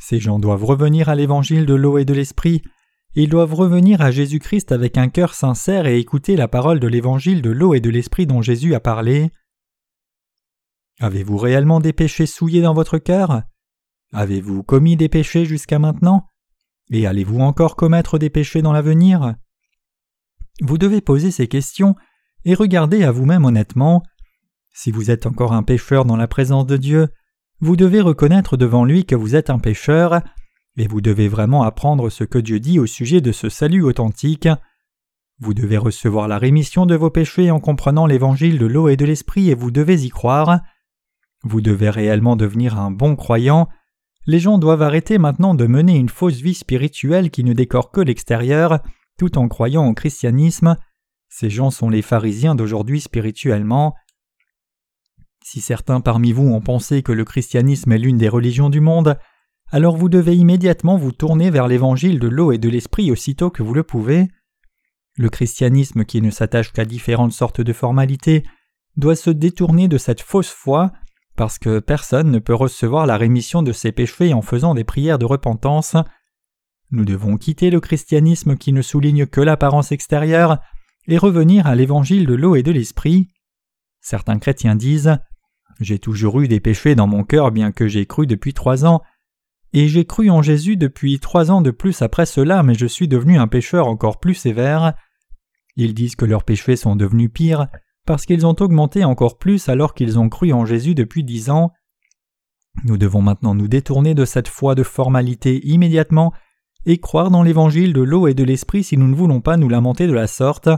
Ces 0.00 0.18
gens 0.18 0.38
doivent 0.38 0.64
revenir 0.64 1.08
à 1.08 1.14
l'évangile 1.14 1.66
de 1.66 1.74
l'eau 1.74 1.98
et 1.98 2.04
de 2.04 2.14
l'esprit, 2.14 2.62
ils 3.14 3.28
doivent 3.28 3.54
revenir 3.54 4.02
à 4.02 4.12
Jésus-Christ 4.12 4.70
avec 4.70 4.96
un 4.96 5.08
cœur 5.08 5.34
sincère 5.34 5.86
et 5.86 5.98
écouter 5.98 6.36
la 6.36 6.46
parole 6.46 6.78
de 6.78 6.86
l'évangile 6.86 7.42
de 7.42 7.50
l'eau 7.50 7.74
et 7.74 7.80
de 7.80 7.90
l'esprit 7.90 8.26
dont 8.26 8.40
Jésus 8.40 8.74
a 8.74 8.80
parlé. 8.80 9.30
Avez-vous 11.00 11.36
réellement 11.36 11.80
des 11.80 11.92
péchés 11.92 12.26
souillés 12.26 12.62
dans 12.62 12.74
votre 12.74 12.98
cœur? 12.98 13.42
Avez-vous 14.12 14.62
commis 14.62 14.96
des 14.96 15.08
péchés 15.08 15.44
jusqu'à 15.44 15.78
maintenant? 15.78 16.26
Et 16.90 17.06
allez-vous 17.06 17.40
encore 17.40 17.76
commettre 17.76 18.18
des 18.18 18.30
péchés 18.30 18.62
dans 18.62 18.72
l'avenir? 18.72 19.34
Vous 20.60 20.78
devez 20.78 21.00
poser 21.00 21.30
ces 21.30 21.46
questions 21.46 21.94
et 22.44 22.54
regarder 22.54 23.04
à 23.04 23.12
vous-même 23.12 23.44
honnêtement. 23.44 24.02
Si 24.72 24.90
vous 24.90 25.10
êtes 25.10 25.26
encore 25.26 25.52
un 25.52 25.62
pécheur 25.62 26.04
dans 26.04 26.16
la 26.16 26.28
présence 26.28 26.66
de 26.66 26.76
Dieu, 26.76 27.08
vous 27.60 27.76
devez 27.76 28.00
reconnaître 28.00 28.56
devant 28.56 28.84
lui 28.84 29.04
que 29.04 29.14
vous 29.14 29.36
êtes 29.36 29.50
un 29.50 29.58
pécheur, 29.58 30.20
et 30.76 30.86
vous 30.86 31.00
devez 31.00 31.28
vraiment 31.28 31.62
apprendre 31.62 32.08
ce 32.10 32.24
que 32.24 32.38
Dieu 32.38 32.58
dit 32.58 32.78
au 32.78 32.86
sujet 32.86 33.20
de 33.20 33.32
ce 33.32 33.48
salut 33.48 33.82
authentique. 33.82 34.48
Vous 35.38 35.54
devez 35.54 35.76
recevoir 35.76 36.26
la 36.26 36.38
rémission 36.38 36.86
de 36.86 36.94
vos 36.94 37.10
péchés 37.10 37.50
en 37.50 37.60
comprenant 37.60 38.06
l'évangile 38.06 38.58
de 38.58 38.66
l'eau 38.66 38.88
et 38.88 38.96
de 38.96 39.04
l'esprit 39.04 39.50
et 39.50 39.54
vous 39.54 39.70
devez 39.70 40.04
y 40.04 40.08
croire. 40.08 40.60
Vous 41.42 41.60
devez 41.60 41.90
réellement 41.90 42.36
devenir 42.36 42.78
un 42.78 42.90
bon 42.90 43.16
croyant. 43.16 43.68
Les 44.30 44.38
gens 44.38 44.58
doivent 44.58 44.82
arrêter 44.82 45.18
maintenant 45.18 45.56
de 45.56 45.66
mener 45.66 45.96
une 45.96 46.08
fausse 46.08 46.36
vie 46.36 46.54
spirituelle 46.54 47.32
qui 47.32 47.42
ne 47.42 47.52
décore 47.52 47.90
que 47.90 48.00
l'extérieur, 48.00 48.78
tout 49.18 49.38
en 49.38 49.48
croyant 49.48 49.88
au 49.88 49.92
christianisme. 49.92 50.76
Ces 51.28 51.50
gens 51.50 51.72
sont 51.72 51.90
les 51.90 52.00
pharisiens 52.00 52.54
d'aujourd'hui 52.54 53.00
spirituellement. 53.00 53.92
Si 55.44 55.60
certains 55.60 56.00
parmi 56.00 56.30
vous 56.30 56.46
ont 56.46 56.60
pensé 56.60 57.02
que 57.02 57.10
le 57.10 57.24
christianisme 57.24 57.90
est 57.90 57.98
l'une 57.98 58.18
des 58.18 58.28
religions 58.28 58.70
du 58.70 58.78
monde, 58.78 59.18
alors 59.72 59.96
vous 59.96 60.08
devez 60.08 60.36
immédiatement 60.36 60.96
vous 60.96 61.10
tourner 61.10 61.50
vers 61.50 61.66
l'évangile 61.66 62.20
de 62.20 62.28
l'eau 62.28 62.52
et 62.52 62.58
de 62.58 62.68
l'esprit 62.68 63.10
aussitôt 63.10 63.50
que 63.50 63.64
vous 63.64 63.74
le 63.74 63.82
pouvez. 63.82 64.28
Le 65.16 65.28
christianisme 65.28 66.04
qui 66.04 66.22
ne 66.22 66.30
s'attache 66.30 66.72
qu'à 66.72 66.84
différentes 66.84 67.32
sortes 67.32 67.62
de 67.62 67.72
formalités 67.72 68.44
doit 68.96 69.16
se 69.16 69.30
détourner 69.30 69.88
de 69.88 69.98
cette 69.98 70.20
fausse 70.20 70.52
foi 70.52 70.92
parce 71.40 71.58
que 71.58 71.78
personne 71.78 72.30
ne 72.30 72.38
peut 72.38 72.54
recevoir 72.54 73.06
la 73.06 73.16
rémission 73.16 73.62
de 73.62 73.72
ses 73.72 73.92
péchés 73.92 74.34
en 74.34 74.42
faisant 74.42 74.74
des 74.74 74.84
prières 74.84 75.18
de 75.18 75.24
repentance. 75.24 75.96
Nous 76.90 77.06
devons 77.06 77.38
quitter 77.38 77.70
le 77.70 77.80
christianisme 77.80 78.58
qui 78.58 78.74
ne 78.74 78.82
souligne 78.82 79.24
que 79.24 79.40
l'apparence 79.40 79.90
extérieure 79.90 80.58
et 81.08 81.16
revenir 81.16 81.66
à 81.66 81.74
l'évangile 81.74 82.26
de 82.26 82.34
l'eau 82.34 82.56
et 82.56 82.62
de 82.62 82.70
l'esprit. 82.70 83.28
Certains 84.02 84.38
chrétiens 84.38 84.76
disent 84.76 85.16
J'ai 85.80 85.98
toujours 85.98 86.42
eu 86.42 86.46
des 86.46 86.60
péchés 86.60 86.94
dans 86.94 87.06
mon 87.06 87.24
cœur 87.24 87.52
bien 87.52 87.72
que 87.72 87.88
j'ai 87.88 88.04
cru 88.04 88.26
depuis 88.26 88.52
trois 88.52 88.84
ans, 88.84 89.00
et 89.72 89.88
j'ai 89.88 90.04
cru 90.04 90.28
en 90.28 90.42
Jésus 90.42 90.76
depuis 90.76 91.20
trois 91.20 91.50
ans 91.50 91.62
de 91.62 91.70
plus 91.70 92.02
après 92.02 92.26
cela, 92.26 92.62
mais 92.62 92.74
je 92.74 92.84
suis 92.84 93.08
devenu 93.08 93.38
un 93.38 93.48
pécheur 93.48 93.86
encore 93.86 94.20
plus 94.20 94.34
sévère. 94.34 94.92
Ils 95.76 95.94
disent 95.94 96.16
que 96.16 96.26
leurs 96.26 96.44
péchés 96.44 96.76
sont 96.76 96.96
devenus 96.96 97.30
pires, 97.32 97.68
parce 98.10 98.26
qu'ils 98.26 98.44
ont 98.44 98.56
augmenté 98.58 99.04
encore 99.04 99.38
plus 99.38 99.68
alors 99.68 99.94
qu'ils 99.94 100.18
ont 100.18 100.28
cru 100.28 100.52
en 100.52 100.66
Jésus 100.66 100.96
depuis 100.96 101.22
dix 101.22 101.48
ans. 101.48 101.70
Nous 102.82 102.98
devons 102.98 103.22
maintenant 103.22 103.54
nous 103.54 103.68
détourner 103.68 104.16
de 104.16 104.24
cette 104.24 104.48
foi 104.48 104.74
de 104.74 104.82
formalité 104.82 105.64
immédiatement 105.64 106.32
et 106.86 106.98
croire 106.98 107.30
dans 107.30 107.44
l'évangile 107.44 107.92
de 107.92 108.00
l'eau 108.00 108.26
et 108.26 108.34
de 108.34 108.42
l'esprit 108.42 108.82
si 108.82 108.96
nous 108.96 109.06
ne 109.06 109.14
voulons 109.14 109.40
pas 109.40 109.56
nous 109.56 109.68
lamenter 109.68 110.08
de 110.08 110.12
la 110.12 110.26
sorte. 110.26 110.68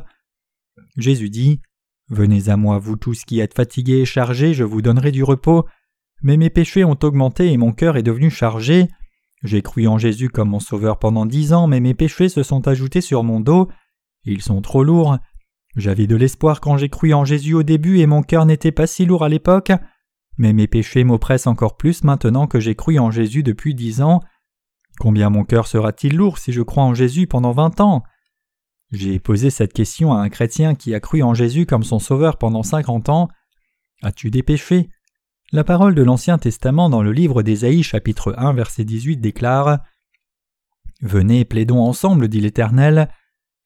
Jésus 0.98 1.30
dit 1.30 1.62
Venez 2.10 2.50
à 2.50 2.58
moi, 2.58 2.76
vous 2.76 2.96
tous 2.96 3.24
qui 3.24 3.40
êtes 3.40 3.54
fatigués 3.54 4.00
et 4.00 4.04
chargés, 4.04 4.52
je 4.52 4.64
vous 4.64 4.82
donnerai 4.82 5.10
du 5.10 5.24
repos. 5.24 5.64
Mais 6.20 6.36
mes 6.36 6.50
péchés 6.50 6.84
ont 6.84 6.98
augmenté 7.02 7.50
et 7.50 7.56
mon 7.56 7.72
cœur 7.72 7.96
est 7.96 8.02
devenu 8.02 8.28
chargé. 8.28 8.88
J'ai 9.42 9.62
cru 9.62 9.86
en 9.86 9.96
Jésus 9.96 10.28
comme 10.28 10.50
mon 10.50 10.60
sauveur 10.60 10.98
pendant 10.98 11.24
dix 11.24 11.54
ans, 11.54 11.66
mais 11.66 11.80
mes 11.80 11.94
péchés 11.94 12.28
se 12.28 12.42
sont 12.42 12.68
ajoutés 12.68 13.00
sur 13.00 13.24
mon 13.24 13.40
dos. 13.40 13.70
Ils 14.24 14.42
sont 14.42 14.60
trop 14.60 14.84
lourds. 14.84 15.16
J'avais 15.76 16.06
de 16.06 16.16
l'espoir 16.16 16.60
quand 16.60 16.76
j'ai 16.76 16.88
cru 16.88 17.14
en 17.14 17.24
Jésus 17.24 17.54
au 17.54 17.62
début 17.62 17.98
et 17.98 18.06
mon 18.06 18.22
cœur 18.22 18.44
n'était 18.44 18.72
pas 18.72 18.86
si 18.86 19.06
lourd 19.06 19.24
à 19.24 19.28
l'époque, 19.28 19.72
mais 20.36 20.52
mes 20.52 20.66
péchés 20.66 21.04
m'oppressent 21.04 21.46
encore 21.46 21.76
plus 21.76 22.04
maintenant 22.04 22.46
que 22.46 22.60
j'ai 22.60 22.74
cru 22.74 22.98
en 22.98 23.10
Jésus 23.10 23.42
depuis 23.42 23.74
dix 23.74 24.02
ans. 24.02 24.20
Combien 24.98 25.30
mon 25.30 25.44
cœur 25.44 25.66
sera-t-il 25.66 26.16
lourd 26.16 26.38
si 26.38 26.52
je 26.52 26.62
crois 26.62 26.84
en 26.84 26.94
Jésus 26.94 27.26
pendant 27.26 27.52
vingt 27.52 27.80
ans? 27.80 28.02
J'ai 28.90 29.18
posé 29.18 29.48
cette 29.48 29.72
question 29.72 30.12
à 30.12 30.18
un 30.18 30.28
chrétien 30.28 30.74
qui 30.74 30.94
a 30.94 31.00
cru 31.00 31.22
en 31.22 31.32
Jésus 31.32 31.64
comme 31.64 31.82
son 31.82 31.98
sauveur 31.98 32.36
pendant 32.36 32.62
cinquante 32.62 33.08
ans. 33.08 33.28
As-tu 34.02 34.30
des 34.30 34.42
péchés? 34.42 34.90
La 35.50 35.64
parole 35.64 35.94
de 35.94 36.02
l'Ancien 36.02 36.36
Testament 36.36 36.90
dans 36.90 37.02
le 37.02 37.12
livre 37.12 37.42
d'Ésaïe 37.42 37.82
chapitre 37.82 38.34
1 38.36 38.52
verset 38.52 38.84
18 38.84 39.16
déclare 39.18 39.78
Venez, 41.00 41.44
plaidons 41.44 41.80
ensemble, 41.80 42.28
dit 42.28 42.40
l'Éternel. 42.40 43.08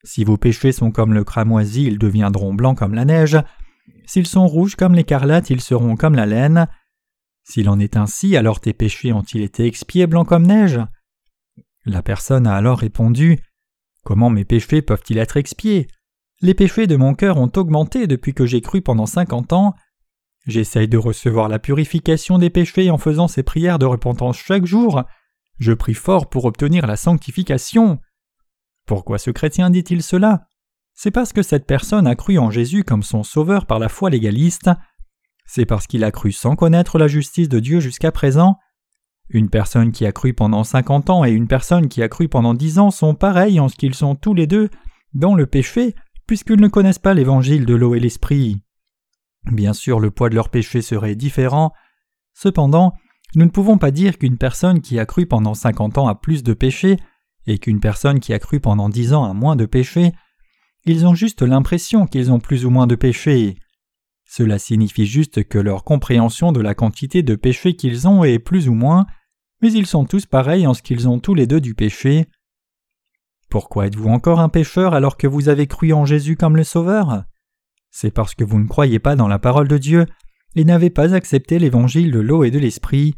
Si 0.07 0.23
vos 0.23 0.37
péchés 0.37 0.71
sont 0.71 0.89
comme 0.89 1.13
le 1.13 1.25
cramoisi, 1.25 1.83
ils 1.83 1.99
deviendront 1.99 2.53
blancs 2.53 2.77
comme 2.77 2.93
la 2.93 3.03
neige. 3.03 3.37
S'ils 4.05 4.25
sont 4.25 4.47
rouges 4.47 4.77
comme 4.77 4.95
l'écarlate, 4.95 5.49
ils 5.49 5.59
seront 5.59 5.97
comme 5.97 6.15
la 6.15 6.25
laine. 6.25 6.69
S'il 7.43 7.67
en 7.67 7.77
est 7.77 7.97
ainsi, 7.97 8.37
alors 8.37 8.61
tes 8.61 8.71
péchés 8.71 9.11
ont-ils 9.11 9.41
été 9.41 9.65
expiés 9.65 10.07
blancs 10.07 10.25
comme 10.25 10.47
neige? 10.47 10.79
La 11.85 12.01
personne 12.01 12.47
a 12.47 12.55
alors 12.55 12.79
répondu 12.79 13.39
Comment 14.05 14.29
mes 14.29 14.45
péchés 14.45 14.81
peuvent-ils 14.81 15.17
être 15.17 15.35
expiés? 15.35 15.89
Les 16.39 16.53
péchés 16.53 16.87
de 16.87 16.95
mon 16.95 17.13
cœur 17.13 17.35
ont 17.35 17.51
augmenté 17.57 18.07
depuis 18.07 18.33
que 18.33 18.45
j'ai 18.45 18.61
cru 18.61 18.81
pendant 18.81 19.07
cinquante 19.07 19.51
ans. 19.51 19.75
J'essaye 20.45 20.87
de 20.87 20.97
recevoir 20.97 21.49
la 21.49 21.59
purification 21.59 22.37
des 22.37 22.49
péchés 22.49 22.89
en 22.91 22.97
faisant 22.97 23.27
ces 23.27 23.43
prières 23.43 23.77
de 23.77 23.85
repentance 23.85 24.37
chaque 24.37 24.65
jour. 24.65 25.03
Je 25.59 25.73
prie 25.73 25.95
fort 25.95 26.29
pour 26.29 26.45
obtenir 26.45 26.87
la 26.87 26.95
sanctification. 26.95 27.99
Pourquoi 28.87 29.17
ce 29.17 29.31
chrétien 29.31 29.69
dit-il 29.69 30.01
cela? 30.01 30.47
C'est 30.93 31.11
parce 31.11 31.33
que 31.33 31.43
cette 31.43 31.67
personne 31.67 32.07
a 32.07 32.15
cru 32.15 32.39
en 32.39 32.49
Jésus 32.49 32.83
comme 32.85 33.03
son 33.03 33.21
sauveur 33.21 33.65
par 33.65 33.79
la 33.79 33.89
foi 33.89 34.09
légaliste. 34.09 34.71
C'est 35.45 35.65
parce 35.65 35.87
qu'il 35.87 36.05
a 36.05 36.11
cru 36.11 36.31
sans 36.31 36.55
connaître 36.55 36.97
la 36.97 37.09
justice 37.09 37.49
de 37.49 37.59
Dieu 37.59 37.81
jusqu'à 37.81 38.13
présent. 38.13 38.57
Une 39.29 39.49
personne 39.49 39.91
qui 39.91 40.05
a 40.05 40.13
cru 40.13 40.33
pendant 40.33 40.63
cinquante 40.63 41.09
ans 41.09 41.25
et 41.25 41.31
une 41.31 41.49
personne 41.49 41.89
qui 41.89 42.01
a 42.01 42.07
cru 42.07 42.29
pendant 42.29 42.53
dix 42.53 42.79
ans 42.79 42.89
sont 42.89 43.13
pareils 43.13 43.59
en 43.59 43.67
ce 43.67 43.75
qu'ils 43.75 43.93
sont 43.93 44.15
tous 44.15 44.33
les 44.33 44.47
deux 44.47 44.69
dans 45.13 45.35
le 45.35 45.45
péché, 45.47 45.93
puisqu'ils 46.25 46.61
ne 46.61 46.69
connaissent 46.69 46.97
pas 46.97 47.13
l'évangile 47.13 47.65
de 47.65 47.75
l'eau 47.75 47.93
et 47.93 47.99
l'esprit. 47.99 48.61
Bien 49.51 49.73
sûr, 49.73 49.99
le 49.99 50.11
poids 50.11 50.29
de 50.29 50.35
leur 50.35 50.47
péché 50.47 50.81
serait 50.81 51.15
différent. 51.15 51.73
Cependant, 52.33 52.93
nous 53.35 53.43
ne 53.43 53.51
pouvons 53.51 53.77
pas 53.77 53.91
dire 53.91 54.17
qu'une 54.17 54.37
personne 54.37 54.79
qui 54.79 54.97
a 54.97 55.05
cru 55.05 55.25
pendant 55.25 55.55
cinquante 55.55 55.97
ans 55.97 56.07
a 56.07 56.15
plus 56.15 56.41
de 56.41 56.53
péchés 56.53 56.97
et 57.47 57.57
qu'une 57.57 57.79
personne 57.79 58.19
qui 58.19 58.33
a 58.33 58.39
cru 58.39 58.59
pendant 58.59 58.89
dix 58.89 59.13
ans 59.13 59.23
a 59.23 59.33
moins 59.33 59.55
de 59.55 59.65
péchés, 59.65 60.11
ils 60.85 61.05
ont 61.07 61.15
juste 61.15 61.41
l'impression 61.41 62.05
qu'ils 62.05 62.31
ont 62.31 62.39
plus 62.39 62.65
ou 62.65 62.69
moins 62.69 62.87
de 62.87 62.95
péchés. 62.95 63.57
Cela 64.25 64.59
signifie 64.59 65.05
juste 65.05 65.45
que 65.45 65.57
leur 65.57 65.83
compréhension 65.83 66.51
de 66.51 66.61
la 66.61 66.75
quantité 66.75 67.23
de 67.23 67.35
péchés 67.35 67.75
qu'ils 67.75 68.07
ont 68.07 68.23
est 68.23 68.39
plus 68.39 68.67
ou 68.69 68.73
moins, 68.73 69.05
mais 69.61 69.71
ils 69.71 69.85
sont 69.85 70.05
tous 70.05 70.25
pareils 70.25 70.67
en 70.67 70.73
ce 70.73 70.81
qu'ils 70.81 71.07
ont 71.07 71.19
tous 71.19 71.33
les 71.33 71.47
deux 71.47 71.61
du 71.61 71.73
péché. 71.73 72.27
Pourquoi 73.49 73.87
êtes-vous 73.87 74.09
encore 74.09 74.41
un 74.41 74.49
pécheur 74.49 74.93
alors 74.93 75.17
que 75.17 75.27
vous 75.27 75.47
avez 75.47 75.67
cru 75.67 75.93
en 75.93 76.05
Jésus 76.05 76.35
comme 76.35 76.57
le 76.57 76.65
Sauveur? 76.65 77.23
C'est 77.89 78.11
parce 78.11 78.35
que 78.35 78.43
vous 78.43 78.59
ne 78.59 78.67
croyez 78.67 78.99
pas 78.99 79.15
dans 79.15 79.29
la 79.29 79.39
parole 79.39 79.69
de 79.69 79.77
Dieu 79.77 80.05
et 80.55 80.65
n'avez 80.65 80.89
pas 80.89 81.13
accepté 81.13 81.59
l'évangile 81.59 82.11
de 82.11 82.19
l'eau 82.19 82.43
et 82.43 82.51
de 82.51 82.59
l'esprit. 82.59 83.15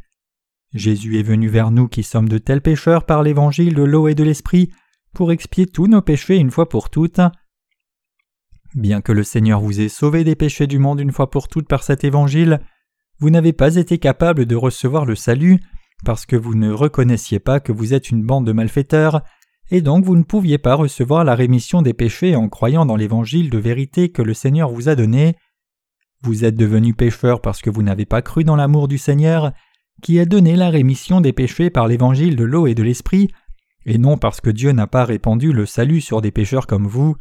Jésus 0.74 1.20
est 1.20 1.24
venu 1.24 1.48
vers 1.48 1.72
nous 1.72 1.88
qui 1.88 2.04
sommes 2.04 2.30
de 2.30 2.38
tels 2.38 2.62
pécheurs 2.62 3.06
par 3.06 3.24
l'évangile 3.24 3.74
de 3.74 3.84
l'eau 3.84 4.08
et 4.08 4.16
de 4.16 4.24
l'esprit 4.24 4.72
pour 5.14 5.32
expier 5.32 5.66
tous 5.66 5.88
nos 5.88 6.02
péchés 6.02 6.38
une 6.38 6.52
fois 6.52 6.70
pour 6.70 6.90
toutes. 6.90 7.22
Bien 8.76 9.02
que 9.02 9.12
le 9.12 9.24
Seigneur 9.24 9.62
vous 9.62 9.82
ait 9.82 9.90
sauvé 9.90 10.24
des 10.24 10.36
péchés 10.36 10.68
du 10.68 10.78
monde 10.78 11.00
une 11.00 11.12
fois 11.12 11.32
pour 11.32 11.48
toutes 11.48 11.68
par 11.68 11.84
cet 11.84 12.04
évangile, 12.04 12.60
vous 13.20 13.32
n'avez 13.32 13.52
pas 13.52 13.76
été 13.76 13.98
capable 13.98 14.46
de 14.46 14.56
recevoir 14.56 15.06
le 15.06 15.16
salut 15.16 15.60
parce 16.06 16.26
que 16.26 16.36
vous 16.36 16.56
ne 16.56 16.72
reconnaissiez 16.72 17.40
pas 17.40 17.60
que 17.60 17.72
vous 17.72 17.94
êtes 17.94 18.10
une 18.10 18.24
bande 18.24 18.46
de 18.46 18.52
malfaiteurs, 18.52 19.22
et 19.72 19.82
donc 19.82 20.06
vous 20.06 20.16
ne 20.16 20.24
pouviez 20.24 20.58
pas 20.58 20.76
recevoir 20.76 21.24
la 21.24 21.36
rémission 21.36 21.82
des 21.82 21.94
péchés 21.94 22.36
en 22.36 22.48
croyant 22.50 22.86
dans 22.86 22.96
l'évangile 22.96 23.50
de 23.50 23.58
vérité 23.58 24.10
que 24.10 24.22
le 24.22 24.34
Seigneur 24.34 24.72
vous 24.72 24.90
a 24.90 24.96
donné. 24.96 25.36
Vous 26.22 26.46
êtes 26.46 26.56
devenus 26.56 26.96
pécheurs 26.96 27.42
parce 27.42 27.62
que 27.62 27.70
vous 27.70 27.84
n'avez 27.84 28.06
pas 28.06 28.22
cru 28.22 28.44
dans 28.44 28.56
l'amour 28.56 28.88
du 28.88 28.98
Seigneur 28.98 29.52
qui 30.02 30.20
a 30.20 30.26
donné 30.26 30.56
la 30.56 30.70
rémission 30.70 31.22
des 31.22 31.34
péchés 31.34 31.70
par 31.70 31.88
l'évangile 31.88 32.36
de 32.36 32.44
l'eau 32.44 32.68
et 32.68 32.76
de 32.76 32.84
l'esprit, 32.84 33.30
et 33.86 33.98
non 33.98 34.18
parce 34.18 34.42
que 34.42 34.50
Dieu 34.50 34.72
n'a 34.72 34.88
pas 34.88 35.06
répandu 35.06 35.52
le 35.52 35.66
salut 35.66 36.02
sur 36.02 36.22
des 36.22 36.32
pécheurs 36.32 36.68
comme 36.68 36.88
vous. 36.88 37.16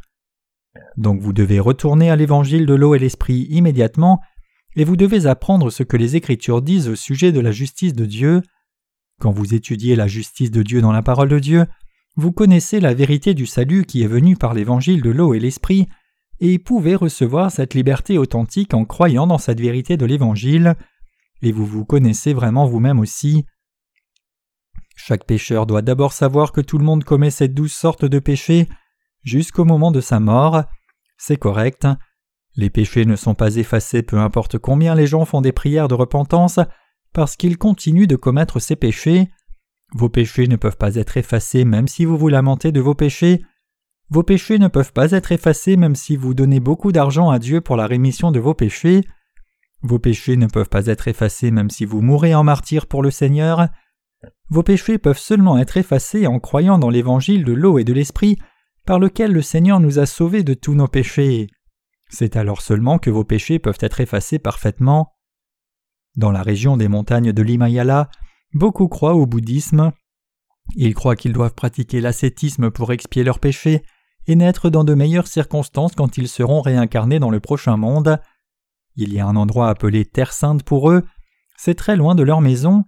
Donc 0.97 1.21
vous 1.21 1.33
devez 1.33 1.59
retourner 1.59 2.09
à 2.09 2.15
l'évangile 2.15 2.65
de 2.65 2.73
l'eau 2.73 2.95
et 2.95 2.99
l'esprit 2.99 3.47
immédiatement, 3.49 4.21
et 4.75 4.83
vous 4.83 4.95
devez 4.95 5.25
apprendre 5.25 5.69
ce 5.69 5.83
que 5.83 5.97
les 5.97 6.15
Écritures 6.15 6.61
disent 6.61 6.89
au 6.89 6.95
sujet 6.95 7.31
de 7.31 7.39
la 7.39 7.51
justice 7.51 7.93
de 7.93 8.05
Dieu. 8.05 8.41
Quand 9.19 9.31
vous 9.31 9.53
étudiez 9.53 9.95
la 9.95 10.07
justice 10.07 10.51
de 10.51 10.63
Dieu 10.63 10.81
dans 10.81 10.91
la 10.91 11.01
parole 11.01 11.29
de 11.29 11.39
Dieu, 11.39 11.65
vous 12.15 12.31
connaissez 12.31 12.79
la 12.79 12.93
vérité 12.93 13.33
du 13.33 13.45
salut 13.45 13.85
qui 13.85 14.03
est 14.03 14.07
venue 14.07 14.35
par 14.35 14.53
l'évangile 14.53 15.01
de 15.01 15.09
l'eau 15.09 15.33
et 15.33 15.39
l'esprit, 15.39 15.87
et 16.39 16.59
pouvez 16.59 16.95
recevoir 16.95 17.51
cette 17.51 17.73
liberté 17.73 18.17
authentique 18.17 18.73
en 18.73 18.85
croyant 18.85 19.27
dans 19.27 19.37
cette 19.37 19.59
vérité 19.59 19.97
de 19.97 20.05
l'évangile, 20.05 20.75
et 21.41 21.51
vous 21.51 21.65
vous 21.65 21.85
connaissez 21.85 22.33
vraiment 22.33 22.65
vous-même 22.65 22.99
aussi. 22.99 23.45
Chaque 24.95 25.25
pécheur 25.25 25.65
doit 25.65 25.81
d'abord 25.81 26.13
savoir 26.13 26.51
que 26.51 26.61
tout 26.61 26.77
le 26.77 26.83
monde 26.83 27.03
commet 27.03 27.31
cette 27.31 27.53
douze 27.53 27.71
sortes 27.71 28.05
de 28.05 28.19
péchés 28.19 28.67
jusqu'au 29.23 29.65
moment 29.65 29.91
de 29.91 30.01
sa 30.01 30.19
mort. 30.19 30.63
C'est 31.17 31.37
correct. 31.37 31.87
Les 32.55 32.69
péchés 32.69 33.05
ne 33.05 33.15
sont 33.15 33.35
pas 33.35 33.55
effacés 33.55 34.03
peu 34.03 34.17
importe 34.17 34.57
combien 34.57 34.95
les 34.95 35.07
gens 35.07 35.25
font 35.25 35.41
des 35.41 35.51
prières 35.51 35.87
de 35.87 35.95
repentance, 35.95 36.59
parce 37.13 37.35
qu'ils 37.35 37.57
continuent 37.57 38.07
de 38.07 38.15
commettre 38.15 38.59
ces 38.59 38.75
péchés. 38.75 39.29
Vos 39.93 40.09
péchés 40.09 40.47
ne 40.47 40.55
peuvent 40.55 40.77
pas 40.77 40.95
être 40.95 41.17
effacés 41.17 41.65
même 41.65 41.87
si 41.87 42.05
vous 42.05 42.17
vous 42.17 42.27
lamentez 42.27 42.71
de 42.71 42.81
vos 42.81 42.95
péchés. 42.95 43.41
Vos 44.09 44.23
péchés 44.23 44.59
ne 44.59 44.67
peuvent 44.67 44.93
pas 44.93 45.11
être 45.11 45.31
effacés 45.31 45.77
même 45.77 45.95
si 45.95 46.15
vous 46.15 46.33
donnez 46.33 46.59
beaucoup 46.59 46.91
d'argent 46.91 47.29
à 47.29 47.39
Dieu 47.39 47.61
pour 47.61 47.75
la 47.75 47.87
rémission 47.87 48.31
de 48.31 48.39
vos 48.39 48.53
péchés. 48.53 49.01
Vos 49.81 49.99
péchés 49.99 50.35
ne 50.35 50.47
peuvent 50.47 50.69
pas 50.69 50.87
être 50.87 51.07
effacés 51.07 51.51
même 51.51 51.69
si 51.69 51.85
vous 51.85 52.01
mourrez 52.01 52.35
en 52.35 52.43
martyr 52.43 52.85
pour 52.85 53.01
le 53.01 53.11
Seigneur. 53.11 53.69
Vos 54.49 54.63
péchés 54.63 54.97
peuvent 54.97 55.17
seulement 55.17 55.57
être 55.57 55.77
effacés 55.77 56.27
en 56.27 56.39
croyant 56.39 56.77
dans 56.77 56.89
l'évangile 56.89 57.45
de 57.45 57.53
l'eau 57.53 57.79
et 57.79 57.83
de 57.83 57.93
l'esprit 57.93 58.37
par 58.85 58.99
lequel 58.99 59.31
le 59.31 59.41
Seigneur 59.41 59.79
nous 59.79 59.99
a 59.99 60.05
sauvés 60.05 60.43
de 60.43 60.53
tous 60.53 60.73
nos 60.73 60.87
péchés. 60.87 61.47
C'est 62.09 62.35
alors 62.35 62.61
seulement 62.61 62.97
que 62.97 63.09
vos 63.09 63.23
péchés 63.23 63.59
peuvent 63.59 63.77
être 63.81 64.01
effacés 64.01 64.39
parfaitement. 64.39 65.13
Dans 66.15 66.31
la 66.31 66.41
région 66.41 66.75
des 66.75 66.87
montagnes 66.87 67.31
de 67.31 67.41
l'Himayala, 67.43 68.09
beaucoup 68.53 68.87
croient 68.87 69.13
au 69.13 69.25
bouddhisme. 69.25 69.91
Ils 70.75 70.95
croient 70.95 71.15
qu'ils 71.15 71.33
doivent 71.33 71.53
pratiquer 71.53 72.01
l'ascétisme 72.01 72.71
pour 72.71 72.91
expier 72.91 73.23
leurs 73.23 73.39
péchés 73.39 73.83
et 74.27 74.35
naître 74.35 74.69
dans 74.69 74.83
de 74.83 74.95
meilleures 74.95 75.27
circonstances 75.27 75.95
quand 75.95 76.17
ils 76.17 76.27
seront 76.27 76.61
réincarnés 76.61 77.19
dans 77.19 77.31
le 77.31 77.39
prochain 77.39 77.77
monde. 77.77 78.19
Il 79.01 79.13
y 79.13 79.19
a 79.19 79.25
un 79.25 79.35
endroit 79.35 79.69
appelé 79.69 80.05
Terre 80.05 80.33
Sainte 80.33 80.63
pour 80.63 80.91
eux, 80.91 81.03
c'est 81.57 81.75
très 81.75 81.95
loin 81.95 82.15
de 82.15 82.23
leur 82.23 82.41
maison, 82.41 82.83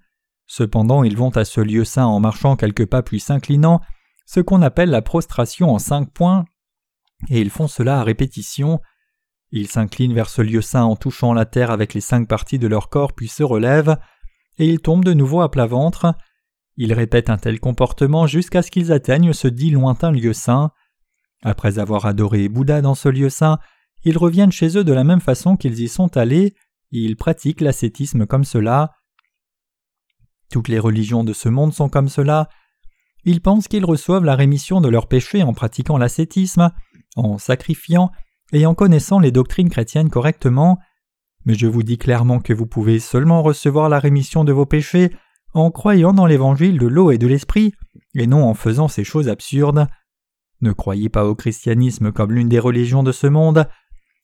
Cependant, 0.54 1.06
ils 1.06 1.16
vont 1.16 1.30
à 1.30 1.46
ce 1.46 1.62
lieu 1.62 1.86
saint 1.86 2.08
en 2.08 2.20
marchant 2.20 2.58
quelques 2.58 2.86
pas 2.86 3.02
puis 3.04 3.22
s'inclinant, 3.22 3.80
ce 4.26 4.42
qu'on 4.42 4.62
appelle 4.62 4.90
la 4.90 5.02
prostration 5.02 5.74
en 5.74 5.80
cinq 5.80 6.12
points, 6.12 6.44
et 7.30 7.40
ils 7.40 7.50
font 7.50 7.70
cela 7.70 8.02
à 8.02 8.04
répétition. 8.04 8.82
Ils 9.52 9.70
s'inclinent 9.70 10.14
vers 10.14 10.28
ce 10.28 10.42
lieu 10.42 10.62
saint 10.62 10.84
en 10.84 10.98
touchant 10.98 11.32
la 11.32 11.46
terre 11.46 11.72
avec 11.72 11.94
les 11.94 12.02
cinq 12.02 12.28
parties 12.28 12.60
de 12.60 12.68
leur 12.68 12.90
corps 12.90 13.14
puis 13.14 13.30
se 13.30 13.44
relèvent, 13.44 13.96
et 14.58 14.68
ils 14.68 14.82
tombent 14.82 15.06
de 15.06 15.14
nouveau 15.14 15.40
à 15.40 15.50
plat 15.50 15.68
ventre. 15.68 16.16
Ils 16.76 16.92
répètent 16.92 17.30
un 17.30 17.38
tel 17.38 17.62
comportement 17.62 18.28
jusqu'à 18.28 18.62
ce 18.62 18.72
qu'ils 18.72 18.92
atteignent 18.92 19.32
ce 19.32 19.48
dit 19.48 19.72
lointain 19.72 20.12
lieu 20.12 20.34
saint. 20.34 20.72
Après 21.44 21.80
avoir 21.80 22.06
adoré 22.06 22.50
Bouddha 22.50 22.82
dans 22.82 22.96
ce 22.96 23.08
lieu 23.08 23.30
saint, 23.30 23.58
ils 24.04 24.18
reviennent 24.18 24.52
chez 24.52 24.78
eux 24.78 24.84
de 24.84 24.94
la 24.94 25.04
même 25.04 25.22
façon 25.22 25.58
qu'ils 25.58 25.80
y 25.80 25.88
sont 25.88 26.18
allés, 26.18 26.56
ils 26.92 27.16
pratiquent 27.16 27.62
l'ascétisme 27.62 28.26
comme 28.26 28.44
cela. 28.44 28.94
Toutes 30.52 30.68
les 30.68 30.80
religions 30.80 31.24
de 31.24 31.34
ce 31.34 31.50
monde 31.50 31.74
sont 31.74 31.90
comme 31.90 32.10
cela. 32.10 32.50
Ils 33.24 33.42
pensent 33.42 33.68
qu'ils 33.68 33.86
reçoivent 33.86 34.26
la 34.26 34.36
rémission 34.36 34.82
de 34.82 34.90
leurs 34.90 35.08
péchés 35.08 35.44
en 35.44 35.54
pratiquant 35.54 35.98
l'ascétisme, 35.98 36.72
en 37.16 37.38
sacrifiant 37.38 38.12
et 38.52 38.66
en 38.66 38.74
connaissant 38.74 39.20
les 39.20 39.32
doctrines 39.32 39.70
chrétiennes 39.70 40.10
correctement, 40.10 40.80
mais 41.46 41.56
je 41.56 41.68
vous 41.68 41.84
dis 41.84 41.98
clairement 41.98 42.40
que 42.40 42.54
vous 42.54 42.68
pouvez 42.68 43.00
seulement 43.00 43.42
recevoir 43.42 43.90
la 43.90 44.00
rémission 44.00 44.44
de 44.44 44.52
vos 44.52 44.66
péchés 44.66 45.12
en 45.54 45.72
croyant 45.72 46.14
dans 46.14 46.26
l'évangile 46.26 46.78
de 46.78 46.88
l'eau 46.88 47.12
et 47.12 47.18
de 47.18 47.28
l'esprit, 47.28 47.74
et 48.16 48.28
non 48.28 48.44
en 48.44 48.54
faisant 48.54 48.88
ces 48.88 49.04
choses 49.04 49.30
absurdes. 49.30 49.88
Ne 50.62 50.72
croyez 50.72 51.10
pas 51.10 51.26
au 51.26 51.36
christianisme 51.36 52.12
comme 52.12 52.32
l'une 52.32 52.50
des 52.50 52.60
religions 52.60 53.04
de 53.04 53.12
ce 53.12 53.28
monde. 53.28 53.68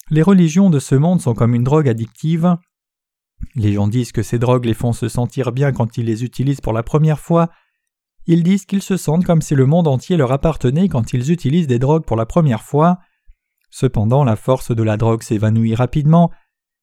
Les 0.10 0.22
religions 0.22 0.70
de 0.70 0.80
ce 0.80 0.96
monde 0.96 1.20
sont 1.20 1.34
comme 1.34 1.54
une 1.54 1.66
drogue 1.66 1.90
addictive. 1.90 2.56
Les 3.56 3.74
gens 3.74 3.90
disent 3.90 4.14
que 4.14 4.24
ces 4.24 4.40
drogues 4.40 4.66
les 4.66 4.74
font 4.74 4.94
se 4.94 5.10
sentir 5.10 5.52
bien 5.52 5.74
quand 5.74 5.98
ils 5.98 6.06
les 6.06 6.24
utilisent 6.24 6.62
pour 6.62 6.72
la 6.72 6.84
première 6.84 7.20
fois. 7.20 7.50
Ils 8.26 8.44
disent 8.44 8.66
qu'ils 8.66 8.82
se 8.82 8.96
sentent 8.96 9.26
comme 9.26 9.42
si 9.42 9.54
le 9.54 9.66
monde 9.66 9.88
entier 9.88 10.16
leur 10.16 10.32
appartenait 10.32 10.88
quand 10.88 11.12
ils 11.12 11.32
utilisent 11.32 11.68
des 11.68 11.80
drogues 11.80 12.06
pour 12.06 12.16
la 12.16 12.26
première 12.26 12.64
fois. 12.64 13.00
Cependant, 13.70 14.24
la 14.24 14.38
force 14.38 14.72
de 14.72 14.84
la 14.84 14.96
drogue 14.96 15.24
s'évanouit 15.24 15.76
rapidement, 15.76 16.32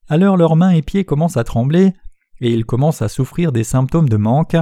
alors 0.07 0.37
leurs 0.37 0.55
mains 0.55 0.69
et 0.69 0.83
pieds 0.83 1.03
commencent 1.03 1.37
à 1.37 1.43
trembler, 1.43 1.93
et 2.41 2.51
ils 2.51 2.65
commencent 2.65 3.01
à 3.01 3.09
souffrir 3.09 3.51
des 3.51 3.63
symptômes 3.63 4.09
de 4.09 4.17
manque. 4.17 4.55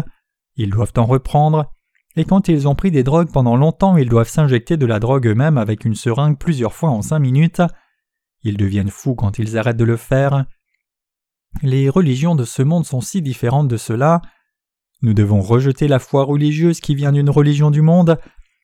Ils 0.55 0.69
doivent 0.69 0.93
en 0.95 1.05
reprendre, 1.05 1.69
et 2.15 2.23
quand 2.23 2.47
ils 2.47 2.67
ont 2.67 2.75
pris 2.75 2.91
des 2.91 3.03
drogues 3.03 3.31
pendant 3.31 3.57
longtemps, 3.57 3.97
ils 3.97 4.07
doivent 4.07 4.29
s'injecter 4.29 4.77
de 4.77 4.85
la 4.85 4.99
drogue 4.99 5.27
eux-mêmes 5.27 5.57
avec 5.57 5.83
une 5.83 5.95
seringue 5.95 6.37
plusieurs 6.37 6.73
fois 6.73 6.91
en 6.91 7.01
cinq 7.01 7.19
minutes. 7.19 7.61
Ils 8.43 8.57
deviennent 8.57 8.89
fous 8.89 9.15
quand 9.15 9.39
ils 9.39 9.57
arrêtent 9.57 9.77
de 9.77 9.83
le 9.83 9.97
faire. 9.97 10.45
Les 11.61 11.89
religions 11.89 12.35
de 12.35 12.45
ce 12.45 12.61
monde 12.61 12.85
sont 12.85 13.01
si 13.01 13.21
différentes 13.21 13.67
de 13.67 13.77
cela. 13.77 14.21
Nous 15.01 15.13
devons 15.13 15.41
rejeter 15.41 15.87
la 15.87 15.99
foi 15.99 16.23
religieuse 16.23 16.79
qui 16.79 16.95
vient 16.95 17.11
d'une 17.11 17.29
religion 17.29 17.71
du 17.71 17.81
monde, 17.81 18.17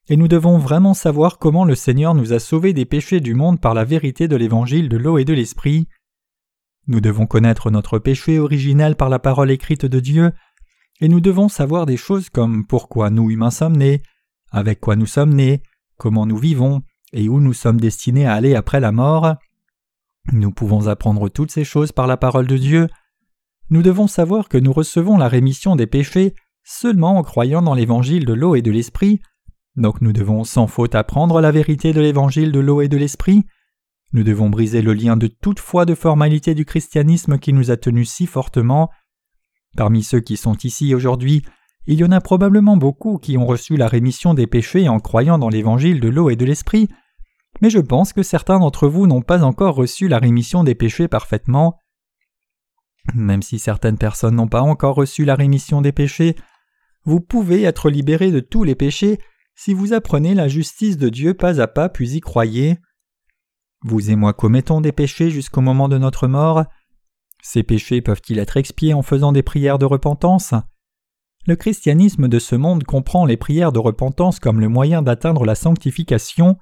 et 0.08 0.18
nous 0.18 0.28
devons 0.28 0.58
vraiment 0.58 0.94
savoir 0.94 1.38
comment 1.38 1.66
le 1.66 1.76
Seigneur 1.76 2.16
nous 2.16 2.34
a 2.34 2.40
sauvés 2.40 2.74
des 2.74 2.86
péchés 2.86 3.20
du 3.20 3.36
monde 3.36 3.62
par 3.62 3.74
la 3.74 3.84
vérité 3.84 4.28
de 4.28 4.36
l'évangile 4.36 4.90
de 4.90 4.98
l'eau 4.98 5.18
et 5.18 5.26
de 5.26 5.34
l'esprit. 5.34 5.88
Nous 6.88 7.02
devons 7.02 7.28
connaître 7.28 7.70
notre 7.70 8.00
péché 8.00 8.40
originel 8.40 8.96
par 8.96 9.10
la 9.10 9.20
parole 9.20 9.52
écrite 9.52 9.86
de 9.86 10.00
Dieu, 10.00 10.32
et 11.02 11.08
nous 11.08 11.22
devons 11.22 11.48
savoir 11.48 11.86
des 11.86 11.98
choses 11.98 12.30
comme 12.30 12.66
pourquoi 12.66 13.10
nous 13.10 13.30
humains 13.30 13.52
sommes 13.52 13.78
nés, 13.78 14.02
avec 14.52 14.80
quoi 14.80 14.96
nous 14.96 15.06
sommes 15.06 15.34
nés, 15.34 15.62
comment 15.98 16.26
nous 16.26 16.38
vivons, 16.38 16.82
et 17.14 17.30
où 17.30 17.40
nous 17.40 17.54
sommes 17.54 17.80
destinés 17.80 18.26
à 18.26 18.34
aller 18.34 18.56
après 18.56 18.80
la 18.80 18.92
mort. 18.92 19.36
Nous 20.32 20.52
pouvons 20.52 20.88
apprendre 20.88 21.30
toutes 21.30 21.52
ces 21.52 21.64
choses 21.64 21.92
par 21.92 22.08
la 22.08 22.18
parole 22.18 22.48
de 22.48 22.58
Dieu. 22.58 22.88
Nous 23.70 23.82
devons 23.82 24.08
savoir 24.08 24.50
que 24.50 24.58
nous 24.58 24.74
recevons 24.74 25.18
la 25.18 25.28
rémission 25.28 25.76
des 25.76 25.88
péchés 25.88 26.36
seulement 26.64 27.18
en 27.18 27.24
croyant 27.24 27.62
dans 27.62 27.74
l'évangile 27.74 28.26
de 28.26 28.34
l'eau 28.34 28.56
et 28.56 28.62
de 28.62 28.72
l'esprit. 28.72 29.22
Donc 29.76 30.02
nous 30.02 30.14
devons 30.14 30.44
sans 30.44 30.68
faute 30.68 30.96
apprendre 30.96 31.42
la 31.42 31.52
vérité 31.52 31.94
de 31.94 32.02
l'évangile 32.02 32.52
de 32.52 32.60
l'eau 32.60 32.82
et 32.82 32.88
de 32.88 32.98
l'esprit. 32.98 33.46
Nous 34.12 34.24
devons 34.24 34.50
briser 34.50 34.82
le 34.82 34.94
lien 34.94 35.18
de 35.18 35.28
toute 35.28 35.60
foi 35.60 35.86
de 35.86 35.96
formalité 35.96 36.54
du 36.56 36.66
christianisme 36.66 37.38
qui 37.40 37.54
nous 37.54 37.72
a 37.72 37.78
tenus 37.78 38.10
si 38.10 38.26
fortement. 38.26 38.90
Parmi 39.78 40.04
ceux 40.04 40.20
qui 40.20 40.38
sont 40.38 40.58
ici 40.64 40.94
aujourd'hui, 40.96 41.44
il 41.86 42.00
y 42.00 42.04
en 42.04 42.12
a 42.12 42.22
probablement 42.22 42.78
beaucoup 42.78 43.18
qui 43.18 43.38
ont 43.38 43.46
reçu 43.46 43.78
la 43.78 43.88
rémission 43.88 44.34
des 44.34 44.48
péchés 44.48 44.90
en 44.90 45.00
croyant 45.00 45.40
dans 45.40 45.50
l'évangile 45.50 46.00
de 46.00 46.10
l'eau 46.10 46.30
et 46.30 46.36
de 46.36 46.46
l'esprit, 46.46 46.88
mais 47.62 47.70
je 47.70 47.80
pense 47.80 48.14
que 48.14 48.24
certains 48.24 48.60
d'entre 48.60 48.88
vous 48.88 49.08
n'ont 49.08 49.22
pas 49.22 49.44
encore 49.44 49.76
reçu 49.76 50.08
la 50.08 50.20
rémission 50.20 50.64
des 50.64 50.76
péchés 50.76 51.08
parfaitement. 51.08 51.78
Même 53.14 53.42
si 53.42 53.60
certaines 53.60 53.98
personnes 53.98 54.36
n'ont 54.36 54.48
pas 54.48 54.62
encore 54.62 54.96
reçu 54.96 55.26
la 55.26 55.36
rémission 55.36 55.82
des 55.82 55.92
péchés, 55.92 56.36
vous 57.04 57.22
pouvez 57.22 57.64
être 57.64 57.90
libérés 57.90 58.32
de 58.32 58.40
tous 58.40 58.64
les 58.64 58.76
péchés 58.76 59.20
si 59.56 59.74
vous 59.74 59.94
apprenez 59.94 60.36
la 60.36 60.48
justice 60.48 60.98
de 60.98 61.10
Dieu 61.10 61.34
pas 61.34 61.60
à 61.60 61.68
pas 61.68 61.90
puis 61.90 62.16
y 62.16 62.22
croyez. 62.22 62.78
Vous 63.82 64.12
et 64.12 64.16
moi 64.16 64.34
commettons 64.34 64.82
des 64.82 64.92
péchés 64.92 65.30
jusqu'au 65.30 65.62
moment 65.62 65.90
de 65.90 65.98
notre 65.98 66.28
mort. 66.28 66.66
Ces 67.42 67.64
péchés 67.64 68.02
peuvent-ils 68.02 68.40
être 68.40 68.58
expiés 68.58 68.94
en 68.94 69.02
faisant 69.02 69.32
des 69.32 69.44
prières 69.44 69.80
de 69.80 69.86
repentance? 69.86 70.54
Le 71.46 71.56
christianisme 71.56 72.28
de 72.28 72.38
ce 72.38 72.56
monde 72.56 72.84
comprend 72.84 73.26
les 73.26 73.38
prières 73.38 73.72
de 73.72 73.80
repentance 73.80 74.40
comme 74.40 74.60
le 74.60 74.68
moyen 74.68 75.02
d'atteindre 75.02 75.46
la 75.46 75.56
sanctification. 75.56 76.58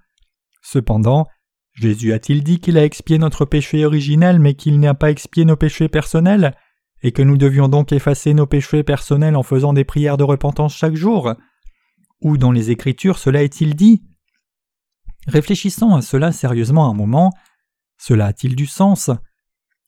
Cependant, 0.70 1.28
Jésus 1.76 2.11
a-t-il 2.11 2.43
dit 2.43 2.59
qu'il 2.59 2.78
a 2.78 2.84
expié 2.84 3.20
notre 3.20 3.45
péché 3.45 3.86
originel 3.86 4.38
mais 4.38 4.53
qu'il 4.53 4.82
n'a 4.82 4.93
pas 4.93 5.11
expié 5.11 5.45
nos 5.45 5.55
péchés 5.55 5.88
personnels, 5.88 6.57
et 7.01 7.13
que 7.13 7.22
nous 7.22 7.38
devions 7.38 7.70
donc 7.70 7.93
effacer 7.93 8.34
nos 8.34 8.47
péchés 8.47 8.84
personnels 8.84 9.38
en 9.38 9.43
faisant 9.43 9.72
des 9.72 9.86
prières 9.86 10.18
de 10.18 10.26
repentance 10.26 10.76
chaque 10.76 10.95
jour? 10.95 11.34
Où 12.20 12.38
dans 12.38 12.51
les 12.51 12.70
Écritures 12.70 13.18
cela 13.18 13.43
est-il 13.43 13.78
dit? 13.78 14.03
Réfléchissons 15.26 15.95
à 15.95 16.01
cela 16.01 16.34
sérieusement 16.34 16.89
un 16.89 16.93
moment. 16.93 17.32
Cela 17.97 18.26
a-t-il 18.26 18.53
du 18.53 18.65
sens? 18.65 19.09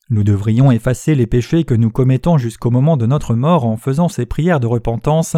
Nous 0.08 0.24
devrions 0.24 0.72
effacer 0.72 1.14
les 1.14 1.26
péchés 1.26 1.64
que 1.64 1.74
nous 1.74 1.90
commettons 1.90 2.38
jusqu'au 2.38 2.70
moment 2.70 2.96
de 2.96 3.04
notre 3.04 3.34
mort 3.34 3.66
en 3.66 3.76
faisant 3.76 4.08
ces 4.08 4.24
prières 4.24 4.60
de 4.60 4.66
repentance, 4.66 5.36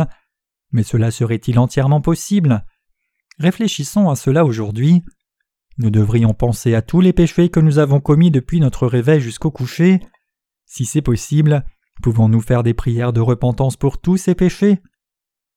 mais 0.70 0.84
cela 0.84 1.10
serait-il 1.10 1.58
entièrement 1.58 2.00
possible? 2.00 2.64
Réfléchissons 3.40 4.08
à 4.08 4.14
cela 4.14 4.44
aujourd'hui. 4.44 5.02
Nous 5.82 5.90
devrions 5.90 6.32
penser 6.32 6.76
à 6.76 6.82
tous 6.82 7.00
les 7.00 7.12
péchés 7.12 7.48
que 7.48 7.58
nous 7.58 7.78
avons 7.78 8.00
commis 8.00 8.30
depuis 8.30 8.60
notre 8.60 8.86
réveil 8.86 9.20
jusqu'au 9.20 9.50
coucher. 9.50 9.98
Si 10.64 10.84
c'est 10.84 11.02
possible, 11.02 11.64
pouvons-nous 12.02 12.40
faire 12.40 12.62
des 12.62 12.72
prières 12.72 13.12
de 13.12 13.20
repentance 13.20 13.76
pour 13.76 14.00
tous 14.00 14.16
ces 14.16 14.36
péchés? 14.36 14.78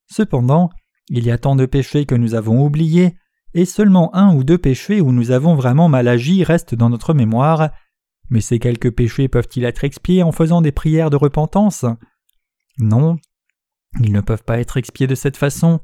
Cependant, 0.08 0.72
Il 1.10 1.24
y 1.24 1.30
a 1.30 1.38
tant 1.38 1.56
de 1.56 1.68
péchés 1.68 2.08
que 2.08 2.16
nous 2.16 2.34
avons 2.34 2.66
oubliés, 2.66 3.16
et 3.54 3.66
seulement 3.66 4.16
un 4.16 4.34
ou 4.34 4.44
deux 4.44 4.58
péchés 4.58 5.02
où 5.02 5.12
nous 5.12 5.30
avons 5.30 5.54
vraiment 5.54 5.88
mal 5.88 6.08
agi 6.08 6.44
restent 6.44 6.74
dans 6.74 6.90
notre 6.90 7.14
mémoire. 7.14 7.70
Mais 8.32 8.42
ces 8.42 8.58
quelques 8.58 8.90
péchés 8.90 9.28
peuvent-ils 9.28 9.66
être 9.66 9.84
expiés 9.84 10.24
en 10.24 10.32
faisant 10.32 10.62
des 10.62 10.72
prières 10.72 11.12
de 11.12 11.16
repentance? 11.16 11.86
Non, 12.80 13.18
ils 14.02 14.12
ne 14.12 14.22
peuvent 14.22 14.44
pas 14.44 14.60
être 14.60 14.78
expiés 14.78 15.06
de 15.06 15.14
cette 15.14 15.38
façon. 15.38 15.80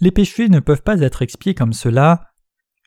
Les 0.00 0.10
péchés 0.10 0.48
ne 0.48 0.58
peuvent 0.58 0.82
pas 0.82 1.00
être 1.00 1.22
expiés 1.22 1.54
comme 1.54 1.72
cela. 1.72 2.29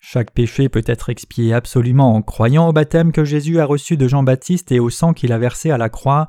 Chaque 0.06 0.32
péché 0.32 0.68
peut 0.68 0.84
être 0.86 1.10
expié 1.10 1.54
absolument 1.54 2.14
en 2.14 2.22
croyant 2.22 2.68
au 2.68 2.74
baptême 2.74 3.14
que 3.14 3.24
Jésus 3.24 3.62
a 3.62 3.66
reçu 3.66 3.96
de 3.96 4.06
Jean-Baptiste 4.06 4.74
et 4.74 4.82
au 4.82 4.90
sang 4.90 5.14
qu'il 5.14 5.32
a 5.32 5.38
versé 5.38 5.72
à 5.72 5.78
la 5.78 5.88
croix. 5.88 6.28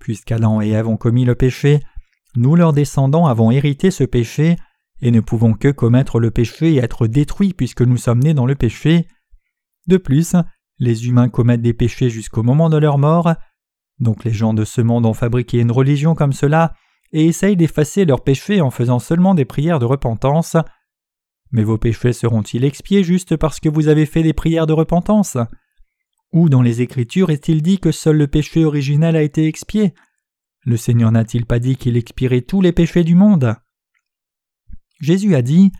Puisqu'Adam 0.00 0.60
et 0.60 0.70
Ève 0.70 0.88
ont 0.88 0.96
commis 0.96 1.24
le 1.24 1.36
péché, 1.36 1.78
nous 2.34 2.56
leurs 2.56 2.72
descendants 2.72 3.26
avons 3.26 3.52
hérité 3.52 3.92
ce 3.92 4.02
péché 4.02 4.56
et 5.02 5.12
ne 5.12 5.20
pouvons 5.20 5.54
que 5.54 5.68
commettre 5.68 6.18
le 6.18 6.32
péché 6.32 6.74
et 6.74 6.78
être 6.78 7.06
détruits 7.06 7.54
puisque 7.54 7.82
nous 7.82 7.96
sommes 7.96 8.18
nés 8.24 8.34
dans 8.34 8.44
le 8.44 8.56
péché. 8.56 9.06
De 9.86 9.96
plus, 9.96 10.34
les 10.80 11.06
humains 11.06 11.28
commettent 11.28 11.62
des 11.62 11.74
péchés 11.74 12.10
jusqu'au 12.10 12.42
moment 12.42 12.70
de 12.70 12.76
leur 12.76 12.98
mort. 12.98 13.32
Donc 14.00 14.24
les 14.24 14.32
gens 14.32 14.52
de 14.52 14.64
ce 14.64 14.80
monde 14.80 15.06
ont 15.06 15.14
fabriqué 15.14 15.60
une 15.60 15.70
religion 15.70 16.16
comme 16.16 16.32
cela 16.32 16.74
et 17.12 17.24
essayent 17.24 17.56
d'effacer 17.56 18.04
leurs 18.04 18.24
péchés 18.24 18.60
en 18.60 18.70
faisant 18.70 18.98
seulement 18.98 19.36
des 19.36 19.44
prières 19.44 19.78
de 19.78 19.86
repentance. 19.86 20.56
Mais 21.52 21.64
vos 21.64 21.78
péchés 21.78 22.12
seront-ils 22.12 22.64
expiés 22.64 23.02
juste 23.02 23.36
parce 23.36 23.60
que 23.60 23.68
vous 23.68 23.88
avez 23.88 24.06
fait 24.06 24.22
des 24.22 24.32
prières 24.32 24.66
de 24.66 24.72
repentance? 24.72 25.36
Où 26.32 26.48
dans 26.48 26.62
les 26.62 26.80
Écritures 26.80 27.30
est-il 27.30 27.62
dit 27.62 27.78
que 27.78 27.90
seul 27.90 28.16
le 28.16 28.28
péché 28.28 28.64
originel 28.64 29.16
a 29.16 29.22
été 29.22 29.46
expié? 29.46 29.94
Le 30.62 30.76
Seigneur 30.76 31.10
n'a-t-il 31.10 31.46
pas 31.46 31.58
dit 31.58 31.76
qu'il 31.76 31.96
expirait 31.96 32.42
tous 32.42 32.60
les 32.60 32.72
péchés 32.72 33.02
du 33.02 33.14
monde? 33.14 33.56
Jésus 35.00 35.34
a 35.34 35.42
dit 35.42 35.72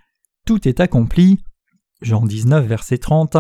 Tout 0.47 0.67
est 0.67 0.81
accompli. 0.81 1.39
Jean 2.01 2.25
19, 2.25 2.67
verset 2.67 2.99
30, 2.99 3.37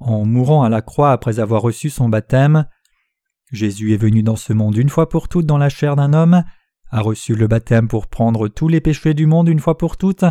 en 0.00 0.24
mourant 0.24 0.62
à 0.62 0.68
la 0.68 0.80
croix 0.80 1.12
après 1.12 1.40
avoir 1.40 1.62
reçu 1.62 1.90
son 1.90 2.08
baptême. 2.08 2.66
Jésus 3.52 3.92
est 3.92 3.98
venu 3.98 4.22
dans 4.22 4.36
ce 4.36 4.52
monde 4.52 4.76
une 4.76 4.88
fois 4.88 5.08
pour 5.08 5.28
toutes 5.28 5.46
dans 5.46 5.58
la 5.58 5.68
chair 5.68 5.94
d'un 5.94 6.12
homme, 6.12 6.42
a 6.90 7.00
reçu 7.00 7.34
le 7.34 7.46
baptême 7.46 7.88
pour 7.88 8.06
prendre 8.06 8.48
tous 8.48 8.68
les 8.68 8.80
péchés 8.80 9.14
du 9.14 9.26
monde 9.26 9.48
une 9.48 9.60
fois 9.60 9.76
pour 9.76 9.96
toutes, 9.96 10.24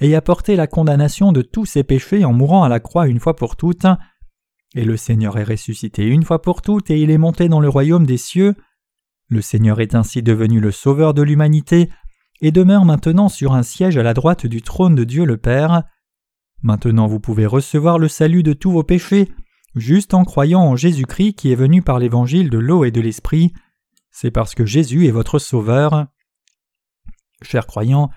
et 0.00 0.14
a 0.14 0.22
porté 0.22 0.56
la 0.56 0.66
condamnation 0.66 1.32
de 1.32 1.42
tous 1.42 1.66
ses 1.66 1.84
péchés 1.84 2.24
en 2.24 2.32
mourant 2.32 2.64
à 2.64 2.68
la 2.68 2.80
croix 2.80 3.06
une 3.06 3.20
fois 3.20 3.36
pour 3.36 3.56
toutes. 3.56 3.86
Et 4.74 4.84
le 4.84 4.96
Seigneur 4.96 5.36
est 5.38 5.44
ressuscité 5.44 6.06
une 6.06 6.22
fois 6.22 6.42
pour 6.42 6.62
toutes, 6.62 6.90
et 6.90 7.00
il 7.00 7.10
est 7.10 7.18
monté 7.18 7.48
dans 7.48 7.60
le 7.60 7.68
royaume 7.68 8.06
des 8.06 8.16
cieux. 8.16 8.54
Le 9.28 9.42
Seigneur 9.42 9.80
est 9.80 9.94
ainsi 9.94 10.22
devenu 10.22 10.60
le 10.60 10.70
Sauveur 10.70 11.12
de 11.12 11.22
l'humanité, 11.22 11.90
et 12.40 12.52
demeure 12.52 12.84
maintenant 12.84 13.28
sur 13.28 13.52
un 13.52 13.62
siège 13.62 13.96
à 13.96 14.02
la 14.02 14.14
droite 14.14 14.46
du 14.46 14.62
trône 14.62 14.94
de 14.94 15.04
Dieu 15.04 15.24
le 15.24 15.36
Père. 15.36 15.82
Maintenant 16.62 17.06
vous 17.06 17.20
pouvez 17.20 17.46
recevoir 17.46 17.98
le 17.98 18.08
salut 18.08 18.42
de 18.42 18.52
tous 18.52 18.70
vos 18.70 18.82
péchés, 18.82 19.28
juste 19.74 20.14
en 20.14 20.24
croyant 20.24 20.62
en 20.62 20.76
Jésus-Christ 20.76 21.34
qui 21.34 21.52
est 21.52 21.56
venu 21.56 21.82
par 21.82 21.98
l'évangile 21.98 22.50
de 22.50 22.58
l'eau 22.58 22.84
et 22.84 22.90
de 22.90 23.00
l'esprit. 23.00 23.52
C'est 24.10 24.30
parce 24.30 24.54
que 24.54 24.64
Jésus 24.64 25.06
est 25.06 25.12
votre 25.12 25.38
Sauveur. 25.38 26.06
Chers 27.42 27.66
croyants, 27.66 28.10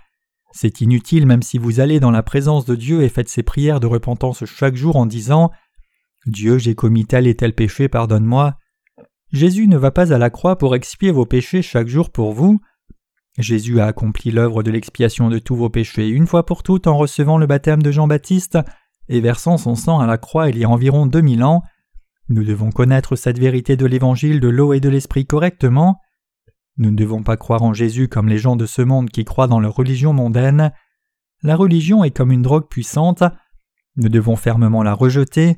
c'est 0.54 0.82
inutile 0.82 1.26
même 1.26 1.42
si 1.42 1.58
vous 1.58 1.80
allez 1.80 2.00
dans 2.00 2.12
la 2.12 2.24
présence 2.24 2.64
de 2.64 2.76
Dieu 2.76 3.02
et 3.02 3.10
faites 3.10 3.28
ces 3.28 3.44
prières 3.44 3.80
de 3.80 3.88
repentance 3.88 4.46
chaque 4.46 4.76
jour 4.76 4.96
en 4.96 5.08
disant 5.08 5.52
Dieu, 6.26 6.58
j'ai 6.58 6.76
commis 6.76 7.06
tel 7.06 7.28
et 7.28 7.36
tel 7.36 7.54
péché, 7.54 7.90
pardonne-moi. 7.90 8.56
Jésus 9.34 9.68
ne 9.68 9.78
va 9.78 9.92
pas 9.92 10.14
à 10.14 10.18
la 10.18 10.30
croix 10.30 10.58
pour 10.58 10.76
expier 10.76 11.12
vos 11.12 11.26
péchés 11.26 11.64
chaque 11.64 11.88
jour 11.88 12.12
pour 12.12 12.34
vous. 12.34 12.62
Jésus 13.40 13.80
a 13.80 13.88
accompli 13.88 14.30
l'œuvre 14.30 14.62
de 14.62 14.70
l'expiation 14.70 15.30
de 15.30 15.40
tous 15.40 15.56
vos 15.56 15.70
péchés 15.70 16.08
une 16.08 16.28
fois 16.28 16.46
pour 16.46 16.62
toutes 16.62 16.86
en 16.86 16.96
recevant 16.96 17.40
le 17.40 17.48
baptême 17.48 17.82
de 17.82 17.92
Jean-Baptiste 17.92 18.60
et 19.10 19.22
versant 19.22 19.58
son 19.58 19.74
sang 19.76 20.00
à 20.00 20.06
la 20.06 20.20
croix 20.20 20.50
il 20.50 20.58
y 20.60 20.64
a 20.64 20.70
environ 20.70 21.08
deux 21.08 21.22
mille 21.22 21.44
ans. 21.44 21.64
Nous 22.30 22.44
devons 22.44 22.70
connaître 22.70 23.16
cette 23.16 23.40
vérité 23.40 23.76
de 23.76 23.88
l'évangile 23.88 24.40
de 24.40 24.50
l'eau 24.50 24.72
et 24.72 24.80
de 24.80 24.90
l'esprit 24.90 25.26
correctement. 25.26 26.00
Nous 26.78 26.92
ne 26.92 26.96
devons 26.96 27.24
pas 27.24 27.38
croire 27.38 27.64
en 27.64 27.74
Jésus 27.74 28.08
comme 28.08 28.28
les 28.28 28.40
gens 28.40 28.56
de 28.56 28.66
ce 28.66 28.82
monde 28.82 29.10
qui 29.10 29.26
croient 29.26 29.48
dans 29.48 29.60
leur 29.60 29.76
religion 29.76 30.14
mondaine. 30.14 30.72
La 31.44 31.56
religion 31.56 32.04
est 32.04 32.12
comme 32.12 32.32
une 32.32 32.42
drogue 32.42 32.68
puissante. 32.68 33.24
Nous 33.96 34.10
devons 34.10 34.36
fermement 34.36 34.82
la 34.82 34.94
rejeter. 34.94 35.58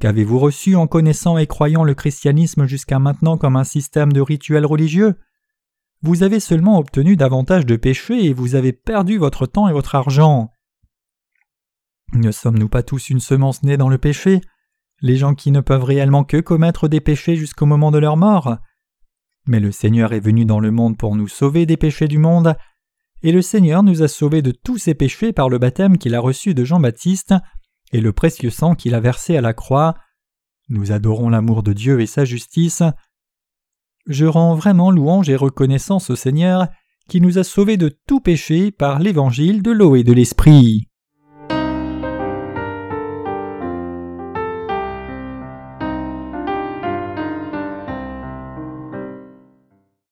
Qu'avez-vous 0.00 0.38
reçu 0.38 0.76
en 0.76 0.86
connaissant 0.86 1.38
et 1.38 1.46
croyant 1.46 1.84
le 1.84 1.94
christianisme 1.94 2.66
jusqu'à 2.66 2.98
maintenant 2.98 3.36
comme 3.36 3.56
un 3.56 3.64
système 3.64 4.12
de 4.12 4.20
rituels 4.20 4.66
religieux? 4.66 5.14
Vous 6.02 6.22
avez 6.22 6.40
seulement 6.40 6.78
obtenu 6.78 7.16
davantage 7.16 7.66
de 7.66 7.76
péchés 7.76 8.24
et 8.24 8.32
vous 8.32 8.54
avez 8.54 8.72
perdu 8.72 9.18
votre 9.18 9.46
temps 9.46 9.68
et 9.68 9.72
votre 9.72 9.94
argent. 9.94 10.50
Ne 12.14 12.32
sommes-nous 12.32 12.68
pas 12.68 12.82
tous 12.82 13.10
une 13.10 13.20
semence 13.20 13.62
née 13.62 13.76
dans 13.76 13.90
le 13.90 13.98
péché? 13.98 14.40
Les 15.02 15.16
gens 15.16 15.34
qui 15.34 15.50
ne 15.52 15.60
peuvent 15.60 15.84
réellement 15.84 16.24
que 16.24 16.38
commettre 16.38 16.88
des 16.88 17.00
péchés 17.00 17.36
jusqu'au 17.36 17.66
moment 17.66 17.90
de 17.90 17.98
leur 17.98 18.16
mort? 18.16 18.58
Mais 19.46 19.60
le 19.60 19.72
Seigneur 19.72 20.12
est 20.12 20.20
venu 20.20 20.44
dans 20.44 20.60
le 20.60 20.70
monde 20.70 20.96
pour 20.96 21.16
nous 21.16 21.28
sauver 21.28 21.66
des 21.66 21.76
péchés 21.76 22.08
du 22.08 22.18
monde, 22.18 22.54
et 23.22 23.32
le 23.32 23.42
Seigneur 23.42 23.82
nous 23.82 24.02
a 24.02 24.08
sauvés 24.08 24.42
de 24.42 24.50
tous 24.50 24.78
ses 24.78 24.94
péchés 24.94 25.32
par 25.32 25.48
le 25.48 25.58
baptême 25.58 25.98
qu'il 25.98 26.14
a 26.14 26.20
reçu 26.20 26.54
de 26.54 26.64
Jean-Baptiste 26.64 27.34
et 27.92 28.00
le 28.00 28.12
précieux 28.12 28.50
sang 28.50 28.74
qu'il 28.74 28.94
a 28.94 29.00
versé 29.00 29.36
à 29.36 29.40
la 29.40 29.52
croix. 29.52 29.94
Nous 30.68 30.92
adorons 30.92 31.28
l'amour 31.28 31.62
de 31.62 31.72
Dieu 31.72 32.00
et 32.00 32.06
sa 32.06 32.24
justice. 32.24 32.82
Je 34.06 34.24
rends 34.24 34.54
vraiment 34.54 34.90
louange 34.90 35.28
et 35.28 35.36
reconnaissance 35.36 36.10
au 36.10 36.16
Seigneur 36.16 36.68
qui 37.08 37.20
nous 37.20 37.38
a 37.38 37.44
sauvés 37.44 37.76
de 37.76 37.88
tout 38.06 38.20
péché 38.20 38.70
par 38.70 39.00
l'évangile 39.00 39.62
de 39.62 39.72
l'eau 39.72 39.96
et 39.96 40.04
de 40.04 40.12
l'esprit. 40.12 40.89